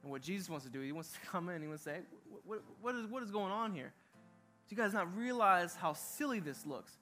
And 0.02 0.10
what 0.10 0.22
Jesus 0.22 0.48
wants 0.48 0.64
to 0.64 0.70
do, 0.70 0.80
he 0.80 0.92
wants 0.92 1.12
to 1.12 1.18
come 1.30 1.48
in, 1.48 1.62
he 1.62 1.68
wants 1.68 1.84
to 1.84 1.90
say, 1.90 1.96
what, 2.44 2.62
what, 2.80 2.94
is, 2.94 3.06
what 3.06 3.22
is 3.22 3.30
going 3.30 3.52
on 3.52 3.72
here? 3.72 3.92
Do 4.68 4.74
you 4.74 4.82
guys 4.82 4.92
not 4.92 5.14
realize 5.16 5.74
how 5.74 5.92
silly 5.92 6.40
this 6.40 6.66
looks? 6.66 6.92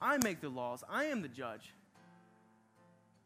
I 0.00 0.18
make 0.18 0.40
the 0.40 0.48
laws, 0.48 0.82
I 0.90 1.04
am 1.04 1.22
the 1.22 1.28
judge. 1.28 1.72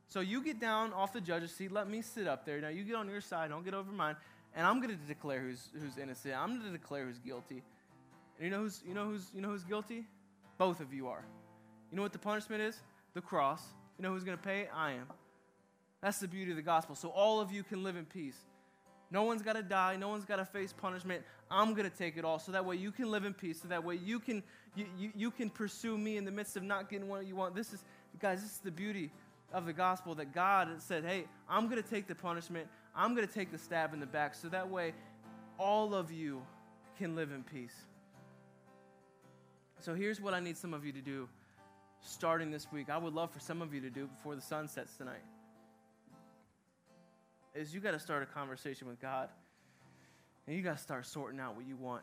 So 0.08 0.20
you 0.20 0.42
get 0.42 0.60
down 0.60 0.92
off 0.92 1.12
the 1.12 1.20
judge's 1.20 1.50
seat, 1.50 1.72
let 1.72 1.88
me 1.88 2.02
sit 2.02 2.28
up 2.28 2.44
there. 2.44 2.60
Now 2.60 2.68
you 2.68 2.84
get 2.84 2.94
on 2.94 3.08
your 3.08 3.20
side, 3.20 3.50
don't 3.50 3.64
get 3.64 3.74
over 3.74 3.90
mine, 3.90 4.16
and 4.54 4.66
I'm 4.66 4.80
going 4.80 4.96
to 4.96 5.06
declare 5.06 5.40
who's, 5.40 5.68
who's 5.78 5.98
innocent. 5.98 6.34
I'm 6.36 6.58
going 6.58 6.72
to 6.72 6.78
declare 6.78 7.04
who's 7.04 7.18
guilty. 7.18 7.62
And 8.38 8.44
you 8.44 8.50
know 8.50 8.60
who's, 8.60 8.82
you 8.86 8.94
know 8.94 9.06
who's, 9.06 9.30
you 9.34 9.40
know 9.40 9.48
who's 9.48 9.64
guilty? 9.64 10.04
Both 10.58 10.80
of 10.80 10.92
you 10.92 11.08
are. 11.08 11.24
You 11.90 11.96
know 11.96 12.02
what 12.02 12.12
the 12.12 12.18
punishment 12.18 12.62
is? 12.62 12.80
The 13.14 13.20
cross. 13.20 13.62
You 13.98 14.02
know 14.02 14.12
who's 14.12 14.24
going 14.24 14.36
to 14.36 14.42
pay 14.42 14.60
it? 14.60 14.70
I 14.74 14.92
am. 14.92 15.06
That's 16.02 16.18
the 16.18 16.28
beauty 16.28 16.50
of 16.50 16.56
the 16.56 16.62
gospel. 16.62 16.94
So 16.94 17.08
all 17.08 17.40
of 17.40 17.50
you 17.50 17.62
can 17.62 17.82
live 17.82 17.96
in 17.96 18.04
peace. 18.04 18.38
No 19.10 19.22
one's 19.22 19.42
got 19.42 19.54
to 19.54 19.62
die. 19.62 19.96
No 19.96 20.08
one's 20.08 20.24
got 20.24 20.36
to 20.36 20.44
face 20.44 20.72
punishment. 20.72 21.22
I'm 21.50 21.74
going 21.74 21.88
to 21.88 21.96
take 21.96 22.16
it 22.16 22.24
all 22.24 22.38
so 22.38 22.52
that 22.52 22.64
way 22.64 22.76
you 22.76 22.90
can 22.90 23.10
live 23.10 23.24
in 23.24 23.34
peace. 23.34 23.62
So 23.62 23.68
that 23.68 23.84
way 23.84 23.96
you 23.96 24.18
can, 24.18 24.42
you, 24.74 24.86
you, 24.98 25.10
you 25.14 25.30
can 25.30 25.48
pursue 25.48 25.96
me 25.96 26.16
in 26.16 26.24
the 26.24 26.30
midst 26.30 26.56
of 26.56 26.62
not 26.62 26.90
getting 26.90 27.08
what 27.08 27.24
you 27.24 27.36
want. 27.36 27.54
This 27.54 27.72
is, 27.72 27.84
Guys, 28.18 28.40
this 28.42 28.52
is 28.52 28.58
the 28.58 28.70
beauty 28.70 29.10
of 29.52 29.66
the 29.66 29.72
gospel 29.72 30.14
that 30.14 30.32
God 30.32 30.68
said, 30.78 31.04
hey, 31.04 31.26
I'm 31.48 31.68
going 31.68 31.82
to 31.82 31.88
take 31.88 32.06
the 32.06 32.14
punishment, 32.14 32.66
I'm 32.94 33.14
going 33.14 33.28
to 33.28 33.32
take 33.32 33.52
the 33.52 33.58
stab 33.58 33.92
in 33.92 34.00
the 34.00 34.06
back, 34.06 34.34
so 34.34 34.48
that 34.48 34.70
way 34.70 34.94
all 35.58 35.94
of 35.94 36.10
you 36.10 36.42
can 36.98 37.14
live 37.14 37.30
in 37.30 37.42
peace. 37.42 37.74
So 39.80 39.94
here's 39.94 40.20
what 40.20 40.32
I 40.32 40.40
need 40.40 40.56
some 40.56 40.72
of 40.72 40.86
you 40.86 40.92
to 40.92 41.02
do 41.02 41.28
starting 42.00 42.50
this 42.50 42.72
week. 42.72 42.88
I 42.88 42.96
would 42.96 43.12
love 43.12 43.30
for 43.30 43.40
some 43.40 43.60
of 43.60 43.74
you 43.74 43.82
to 43.82 43.90
do 43.90 44.06
before 44.06 44.34
the 44.34 44.40
sun 44.40 44.66
sets 44.66 44.96
tonight. 44.96 45.22
Is 47.56 47.74
you 47.74 47.80
got 47.80 47.92
to 47.92 47.98
start 47.98 48.22
a 48.22 48.26
conversation 48.26 48.86
with 48.86 49.00
God. 49.00 49.28
And 50.46 50.54
you 50.56 50.62
got 50.62 50.76
to 50.76 50.82
start 50.82 51.06
sorting 51.06 51.40
out 51.40 51.56
what 51.56 51.66
you 51.66 51.76
want. 51.76 52.02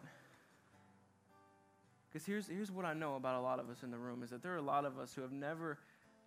Because 2.11 2.25
here's, 2.25 2.47
here's 2.47 2.71
what 2.71 2.85
I 2.85 2.93
know 2.93 3.15
about 3.15 3.39
a 3.39 3.41
lot 3.41 3.59
of 3.59 3.69
us 3.69 3.83
in 3.83 3.91
the 3.91 3.97
room 3.97 4.21
is 4.23 4.29
that 4.31 4.43
there 4.43 4.53
are 4.53 4.57
a 4.57 4.61
lot 4.61 4.85
of 4.85 4.99
us 4.99 5.13
who 5.13 5.21
have 5.21 5.31
never 5.31 5.79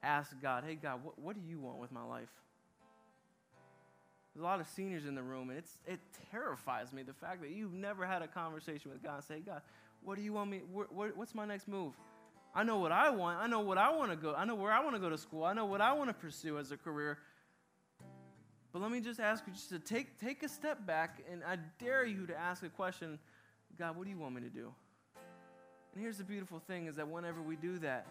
asked 0.03 0.35
God, 0.41 0.65
hey, 0.67 0.75
God, 0.75 1.01
what, 1.05 1.19
what 1.19 1.35
do 1.35 1.43
you 1.47 1.59
want 1.59 1.79
with 1.79 1.93
my 1.93 2.03
life? 2.03 2.31
There's 4.35 4.43
a 4.43 4.47
lot 4.47 4.61
of 4.61 4.67
seniors 4.69 5.07
in 5.07 5.15
the 5.15 5.23
room, 5.23 5.49
and 5.49 5.59
it's, 5.59 5.79
it 5.87 6.01
terrifies 6.31 6.93
me 6.93 7.03
the 7.03 7.13
fact 7.13 7.41
that 7.43 7.51
you've 7.51 7.73
never 7.73 8.05
had 8.05 8.23
a 8.23 8.27
conversation 8.27 8.91
with 8.91 9.03
God 9.03 9.17
and 9.17 9.25
say, 9.25 9.41
God, 9.41 9.63
what 10.05 10.17
do 10.17 10.23
you 10.23 10.33
want 10.33 10.51
me? 10.51 10.61
Wh- 10.75 10.93
wh- 10.93 11.17
what's 11.17 11.35
my 11.35 11.47
next 11.47 11.69
move? 11.69 11.95
I 12.55 12.63
know 12.63 12.79
what 12.79 12.93
I 12.93 13.11
want. 13.11 13.41
I 13.41 13.47
know 13.47 13.61
what 13.61 13.79
I 13.79 13.95
want 13.95 14.11
to 14.11 14.17
go. 14.17 14.35
I 14.35 14.45
know 14.45 14.55
where 14.55 14.73
I 14.73 14.83
want 14.83 14.97
to 14.97 15.01
go 15.01 15.11
to 15.11 15.19
school. 15.19 15.45
I 15.45 15.53
know 15.53 15.67
what 15.67 15.81
I 15.81 15.93
want 15.93 16.11
to 16.11 16.15
pursue 16.15 16.59
as 16.59 16.73
a 16.73 16.77
career. 16.77 17.19
But 18.77 18.83
let 18.83 18.91
me 18.91 19.01
just 19.01 19.21
ask 19.21 19.43
you 19.47 19.55
just 19.55 19.71
to 19.71 19.79
take, 19.79 20.21
take 20.21 20.43
a 20.43 20.51
step 20.51 20.87
back, 20.87 21.23
and 21.33 21.43
I 21.43 21.57
dare 21.83 22.05
you 22.05 22.27
to 22.27 22.39
ask 22.39 22.63
a 22.63 22.69
question 22.69 23.19
God, 23.79 23.97
what 23.97 24.05
do 24.05 24.11
you 24.11 24.19
want 24.19 24.35
me 24.35 24.43
to 24.43 24.51
do? 24.51 24.71
And 25.95 26.03
here's 26.03 26.19
the 26.19 26.25
beautiful 26.25 26.59
thing 26.59 26.87
is 26.87 26.97
that 26.97 27.09
whenever 27.09 27.41
we 27.41 27.57
do 27.57 27.79
that, 27.79 28.07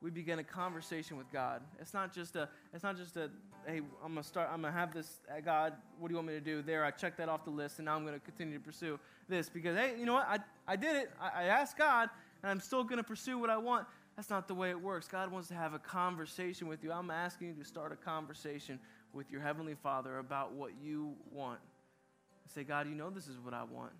we 0.00 0.08
begin 0.08 0.38
a 0.38 0.42
conversation 0.42 1.18
with 1.18 1.30
God. 1.30 1.60
It's 1.78 1.92
not 1.92 2.14
just 2.14 2.36
a, 2.36 2.48
it's 2.72 2.84
not 2.84 2.96
just 2.96 3.18
a, 3.18 3.28
hey, 3.66 3.82
I'm 4.02 4.14
gonna 4.14 4.22
start, 4.22 4.48
I'm 4.50 4.62
gonna 4.62 4.72
have 4.72 4.94
this, 4.94 5.20
uh, 5.30 5.40
God, 5.40 5.74
what 5.98 6.08
do 6.08 6.12
you 6.12 6.16
want 6.16 6.28
me 6.28 6.32
to 6.32 6.40
do? 6.40 6.62
There, 6.62 6.82
I 6.82 6.90
checked 6.90 7.18
that 7.18 7.28
off 7.28 7.44
the 7.44 7.50
list, 7.50 7.80
and 7.80 7.84
now 7.84 7.96
I'm 7.96 8.06
gonna 8.06 8.18
continue 8.18 8.56
to 8.56 8.64
pursue 8.64 8.98
this 9.28 9.50
because, 9.50 9.76
hey, 9.76 9.92
you 9.98 10.06
know 10.06 10.14
what? 10.14 10.26
I, 10.26 10.38
I 10.66 10.76
did 10.76 10.96
it. 10.96 11.10
I, 11.20 11.42
I 11.42 11.44
asked 11.48 11.76
God, 11.76 12.08
and 12.42 12.50
I'm 12.50 12.60
still 12.60 12.82
gonna 12.82 13.02
pursue 13.02 13.38
what 13.38 13.50
I 13.50 13.58
want. 13.58 13.86
That's 14.16 14.30
not 14.30 14.48
the 14.48 14.54
way 14.54 14.70
it 14.70 14.80
works. 14.80 15.06
God 15.06 15.30
wants 15.30 15.48
to 15.48 15.54
have 15.54 15.74
a 15.74 15.78
conversation 15.78 16.66
with 16.66 16.82
you. 16.82 16.92
I'm 16.92 17.10
asking 17.10 17.48
you 17.48 17.54
to 17.54 17.64
start 17.64 17.92
a 17.92 17.96
conversation 17.96 18.78
with 19.12 19.30
your 19.30 19.40
Heavenly 19.40 19.74
Father 19.74 20.18
about 20.18 20.52
what 20.52 20.72
you 20.82 21.14
want. 21.30 21.60
Say, 22.54 22.64
God, 22.64 22.86
you 22.88 22.94
know 22.94 23.10
this 23.10 23.28
is 23.28 23.38
what 23.38 23.54
I 23.54 23.62
want. 23.62 23.92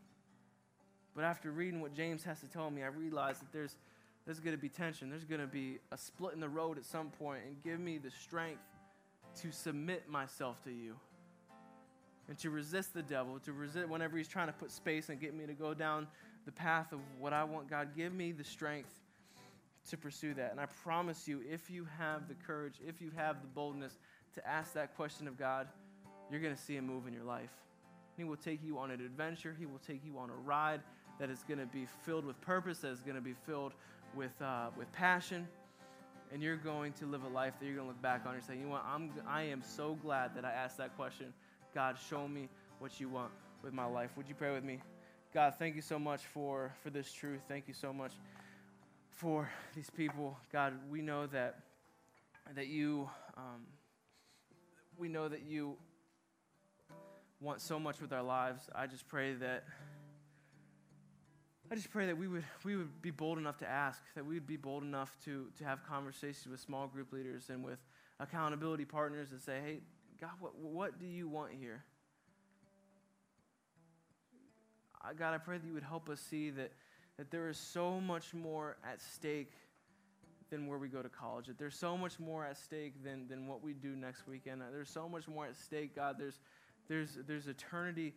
But 1.15 1.25
after 1.25 1.51
reading 1.51 1.81
what 1.81 1.95
James 1.95 2.23
has 2.25 2.41
to 2.41 2.47
tell 2.47 2.71
me, 2.71 2.83
I 2.83 2.89
realize 2.89 3.39
that 3.39 3.53
there's, 3.53 3.77
there's 4.25 4.41
going 4.41 4.57
to 4.57 4.61
be 4.61 4.69
tension. 4.69 5.11
There's 5.11 5.25
going 5.25 5.41
to 5.41 5.47
be 5.47 5.79
a 5.91 5.97
split 5.97 6.35
in 6.35 6.41
the 6.41 6.49
road 6.49 6.79
at 6.79 6.85
some 6.85 7.09
point, 7.09 7.41
and 7.47 7.63
give 7.63 7.81
me 7.81 7.99
the 7.99 8.11
strength 8.11 8.61
to 9.41 9.51
submit 9.53 10.09
myself 10.09 10.63
to 10.65 10.71
you 10.71 10.95
and 12.29 12.39
to 12.39 12.51
resist 12.51 12.95
the 12.95 13.03
devil, 13.03 13.39
to 13.41 13.53
resist 13.53 13.89
whenever 13.89 14.17
he's 14.17 14.29
trying 14.29 14.47
to 14.47 14.53
put 14.53 14.71
space 14.71 15.09
and 15.09 15.21
get 15.21 15.35
me 15.35 15.47
to 15.47 15.55
go 15.55 15.75
down 15.75 16.07
the 16.45 16.53
path 16.53 16.93
of 16.93 16.99
what 17.19 17.33
I 17.33 17.45
want. 17.45 17.69
God, 17.69 17.91
give 17.97 18.13
me 18.13 18.33
the 18.33 18.45
strength 18.45 18.93
to 19.91 19.97
pursue 19.97 20.35
that. 20.35 20.51
And 20.51 20.61
I 20.61 20.67
promise 20.67 21.27
you, 21.27 21.43
if 21.51 21.71
you 21.71 21.87
have 21.99 22.29
the 22.29 22.35
courage, 22.35 22.75
if 22.87 23.01
you 23.01 23.11
have 23.17 23.41
the 23.41 23.49
boldness 23.49 23.99
to 24.35 24.49
ask 24.49 24.73
that 24.75 24.97
question 24.97 25.29
of 25.29 25.39
God, 25.39 25.69
you're 26.31 26.41
going 26.41 26.55
to 26.55 26.61
see 26.61 26.77
him 26.77 26.87
move 26.87 27.07
in 27.07 27.13
your 27.13 27.25
life. 27.25 27.51
He 28.17 28.25
will 28.25 28.37
take 28.37 28.63
you 28.65 28.79
on 28.79 28.91
an 28.91 29.01
adventure, 29.01 29.55
he 29.59 29.67
will 29.67 29.81
take 29.87 30.05
you 30.05 30.19
on 30.19 30.31
a 30.31 30.35
ride 30.35 30.81
that 31.19 31.31
is 31.31 31.45
going 31.47 31.61
to 31.61 31.67
be 31.67 31.87
filled 32.05 32.25
with 32.25 32.41
purpose, 32.41 32.79
that 32.79 32.91
is 32.91 33.01
going 33.01 33.17
to 33.17 33.23
be 33.23 33.35
filled 33.47 33.73
with, 34.15 34.41
uh, 34.43 34.69
with 34.77 34.91
passion. 34.93 35.47
And 36.33 36.43
you're 36.43 36.57
going 36.57 36.95
to 36.95 37.07
live 37.07 37.25
a 37.25 37.29
life 37.29 37.55
that 37.61 37.67
you're 37.67 37.75
going 37.75 37.89
to 37.89 37.93
look 37.93 38.03
back 38.03 38.23
on 38.27 38.35
and 38.35 38.43
say, 38.43 38.57
you 38.57 38.65
know 38.65 38.71
what, 38.71 38.85
I'm, 38.87 39.11
I 39.29 39.43
am 39.43 39.63
so 39.63 39.99
glad 40.03 40.35
that 40.35 40.45
I 40.45 40.53
asked 40.53 40.79
that 40.79 40.97
question. 40.97 41.33
God, 41.75 41.97
show 42.09 42.27
me 42.27 42.49
what 42.79 42.99
you 42.99 43.09
want 43.09 43.31
with 43.63 43.75
my 43.75 43.85
life. 43.85 44.11
Would 44.17 44.29
you 44.29 44.35
pray 44.35 44.53
with 44.53 44.65
me? 44.65 44.81
God, 45.35 45.55
thank 45.59 45.77
you 45.77 45.83
so 45.83 45.99
much 45.99 46.23
for, 46.25 46.75
for 46.83 46.91
this 46.91 47.13
truth. 47.13 47.41
Thank 47.49 47.69
you 47.69 47.75
so 47.75 47.93
much 47.93 48.13
for 49.11 49.49
these 49.75 49.91
people. 49.91 50.37
God, 50.53 50.75
we 50.91 51.03
know 51.03 51.27
that, 51.29 51.61
that 52.55 52.67
you, 52.67 53.09
um, 53.37 53.63
we 55.03 55.09
know 55.09 55.27
that 55.27 55.43
you 55.43 55.75
want 57.41 57.61
so 57.61 57.81
much 57.81 58.01
with 58.01 58.13
our 58.13 58.23
lives. 58.23 58.71
I 58.73 58.87
just 58.87 59.09
pray 59.09 59.35
that 59.35 59.65
I 61.69 61.75
just 61.75 61.91
pray 61.91 62.07
that 62.07 62.17
we 62.17 62.29
would, 62.29 62.45
we 62.63 62.77
would 62.77 63.03
be 63.03 63.11
bold 63.11 63.37
enough 63.37 63.59
to 63.59 63.69
ask, 63.69 64.01
that 64.15 64.25
we 64.25 64.35
would 64.35 64.47
be 64.47 64.57
bold 64.57 64.85
enough 64.85 65.17
to, 65.25 65.49
to 65.59 65.65
have 65.65 65.83
conversations 65.83 66.47
with 66.49 66.61
small 66.61 66.87
group 66.87 67.13
leaders 67.13 67.49
and 67.49 67.65
with 67.65 67.81
accountability 68.21 68.85
partners 68.85 69.33
and 69.33 69.41
say, 69.41 69.59
hey, 69.65 69.81
God, 70.21 70.31
what, 70.39 70.57
what 70.57 71.01
do 71.01 71.07
you 71.07 71.29
want 71.29 71.51
here? 71.59 71.83
God, 75.19 75.35
I 75.35 75.39
pray 75.39 75.59
that 75.59 75.67
you 75.67 75.75
would 75.75 75.83
help 75.83 76.09
us 76.11 76.21
see 76.21 76.51
that, 76.51 76.71
that 77.17 77.33
there 77.33 77.49
is 77.49 77.59
so 77.59 78.01
much 78.01 78.35
more 78.35 78.77
at 78.89 79.01
stake 79.03 79.51
than 80.53 80.67
where 80.67 80.79
we 80.79 80.87
go 80.87 81.03
to 81.03 81.09
college. 81.09 81.47
That 81.47 81.59
there's 81.59 81.75
so 81.75 81.97
much 81.97 82.21
more 82.21 82.45
at 82.45 82.59
stake 82.59 83.03
than, 83.03 83.27
than 83.27 83.49
what 83.49 83.63
we 83.65 83.73
do 83.73 83.97
next 83.97 84.29
weekend. 84.29 84.63
There's 84.71 84.91
so 84.91 85.09
much 85.09 85.27
more 85.27 85.47
at 85.47 85.57
stake, 85.57 85.97
God. 85.97 86.17
There's, 86.19 86.39
there's, 86.89 87.19
there's 87.27 87.49
eternity 87.49 88.13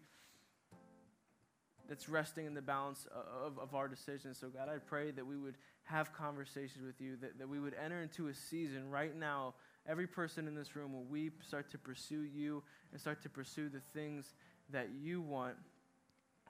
that's 1.88 2.10
resting 2.10 2.46
in 2.46 2.54
the 2.54 2.62
balance 2.62 3.08
of, 3.46 3.58
of 3.58 3.74
our 3.74 3.88
decisions. 3.88 4.38
So, 4.38 4.50
God, 4.50 4.68
I 4.68 4.80
pray 4.80 5.12
that 5.12 5.26
we 5.26 5.38
would 5.38 5.56
have 5.84 6.14
conversations 6.14 6.86
with 6.86 7.00
you, 7.00 7.16
that, 7.22 7.40
that 7.40 7.48
we 7.48 7.60
would 7.60 7.74
enter 7.82 8.02
into 8.02 8.28
a 8.28 8.34
season 8.34 8.90
right 8.90 9.16
now, 9.16 9.54
every 9.88 10.08
person 10.08 10.46
in 10.46 10.56
this 10.56 10.76
room, 10.76 10.92
where 10.92 11.06
we 11.10 11.32
start 11.48 11.72
to 11.72 11.78
pursue 11.78 12.24
you 12.24 12.62
and 12.92 13.00
start 13.00 13.24
to 13.24 13.30
pursue 13.30 13.70
the 13.70 13.82
things 13.94 14.34
that 14.72 14.90
you 15.00 15.22
want 15.22 15.56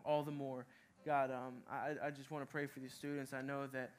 all 0.04 0.24
the 0.24 0.32
more. 0.32 0.66
God, 1.06 1.30
um, 1.30 1.54
I, 1.70 2.08
I 2.08 2.10
just 2.10 2.32
want 2.32 2.42
to 2.44 2.52
pray 2.52 2.66
for 2.66 2.80
these 2.80 2.94
students. 2.94 3.34
I 3.34 3.44
know 3.44 3.68
that, 3.68 3.92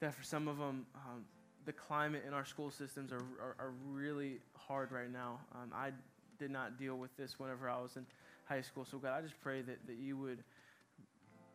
that 0.00 0.14
for 0.14 0.22
some 0.22 0.48
of 0.48 0.58
them, 0.58 0.86
um, 0.94 1.24
the 1.64 1.72
climate 1.72 2.24
in 2.26 2.34
our 2.34 2.44
school 2.44 2.70
systems 2.70 3.12
are, 3.12 3.24
are, 3.40 3.56
are 3.58 3.72
really 3.90 4.40
hard 4.56 4.92
right 4.92 5.10
now. 5.10 5.40
Um, 5.54 5.72
I 5.74 5.90
did 6.38 6.50
not 6.50 6.78
deal 6.78 6.96
with 6.96 7.16
this 7.16 7.38
whenever 7.38 7.68
I 7.68 7.80
was 7.80 7.96
in 7.96 8.06
high 8.44 8.60
school. 8.60 8.84
So, 8.84 8.98
God, 8.98 9.16
I 9.16 9.22
just 9.22 9.40
pray 9.40 9.62
that, 9.62 9.86
that 9.86 9.96
you 9.96 10.16
would 10.18 10.38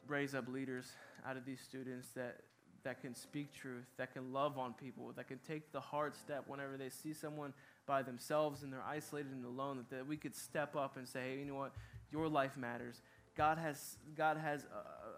raise 0.08 0.34
up 0.34 0.48
leaders 0.48 0.92
out 1.28 1.38
of 1.38 1.46
these 1.46 1.60
students 1.62 2.08
that, 2.16 2.40
that 2.84 3.02
can 3.02 3.14
speak 3.14 3.54
truth, 3.54 3.86
that 3.98 4.14
can 4.14 4.34
love 4.34 4.58
on 4.58 4.74
people, 4.74 5.12
that 5.16 5.28
can 5.28 5.40
take 5.48 5.72
the 5.72 5.80
hard 5.80 6.16
step 6.16 6.46
whenever 6.48 6.78
they 6.78 6.90
see 6.90 7.14
someone 7.14 7.54
by 7.86 8.02
themselves 8.02 8.64
and 8.64 8.74
they're 8.74 8.86
isolated 8.88 9.32
and 9.32 9.46
alone, 9.46 9.78
that, 9.78 9.90
that 9.96 10.08
we 10.08 10.18
could 10.18 10.36
step 10.36 10.76
up 10.76 10.98
and 10.98 11.08
say, 11.08 11.20
hey, 11.20 11.40
you 11.40 11.46
know 11.46 11.56
what? 11.56 11.74
Your 12.12 12.28
life 12.28 12.58
matters. 12.58 13.02
God 13.38 13.58
has, 13.58 13.98
God 14.18 14.38
has 14.38 14.66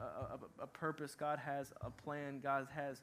a, 0.02 0.64
a, 0.64 0.68
purpose. 0.68 1.16
God 1.16 1.40
has 1.40 1.72
a 1.82 1.90
plan. 1.90 2.40
God 2.42 2.68
has 2.74 3.02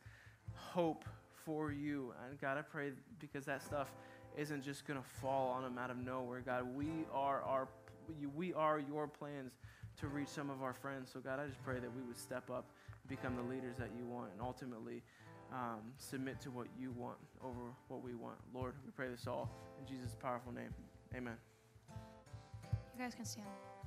hope 0.54 1.04
for 1.44 1.72
you. 1.72 2.12
And 2.28 2.40
God, 2.40 2.58
I 2.58 2.62
pray 2.62 2.92
because 3.18 3.44
that 3.46 3.62
stuff 3.62 3.88
isn't 4.36 4.62
just 4.62 4.86
going 4.86 5.00
to 5.00 5.06
fall 5.20 5.48
on 5.50 5.62
them 5.62 5.78
out 5.78 5.90
of 5.90 5.96
nowhere. 5.96 6.40
God, 6.40 6.74
we 6.74 6.88
are 7.12 7.42
our 7.42 7.68
we 8.34 8.54
are 8.54 8.78
your 8.78 9.06
plans 9.06 9.52
to 10.00 10.06
reach 10.06 10.28
some 10.28 10.48
of 10.50 10.62
our 10.62 10.72
friends. 10.72 11.10
So, 11.12 11.20
God, 11.20 11.40
I 11.40 11.46
just 11.46 11.62
pray 11.62 11.78
that 11.78 11.94
we 11.94 12.02
would 12.02 12.16
step 12.16 12.50
up, 12.50 12.64
become 13.08 13.36
the 13.36 13.42
leaders 13.42 13.76
that 13.78 13.90
you 13.98 14.06
want, 14.06 14.30
and 14.32 14.40
ultimately 14.40 15.02
um, 15.52 15.80
submit 15.96 16.40
to 16.42 16.50
what 16.50 16.66
you 16.78 16.92
want 16.92 17.18
over 17.42 17.72
what 17.88 18.02
we 18.02 18.14
want. 18.14 18.36
Lord, 18.54 18.74
we 18.84 18.92
pray 18.92 19.08
this 19.08 19.26
all 19.26 19.50
in 19.80 19.86
Jesus' 19.86 20.16
powerful 20.20 20.52
name. 20.52 20.72
Amen. 21.14 21.36
You 22.94 23.04
guys 23.04 23.14
can 23.14 23.24
stand. 23.24 23.67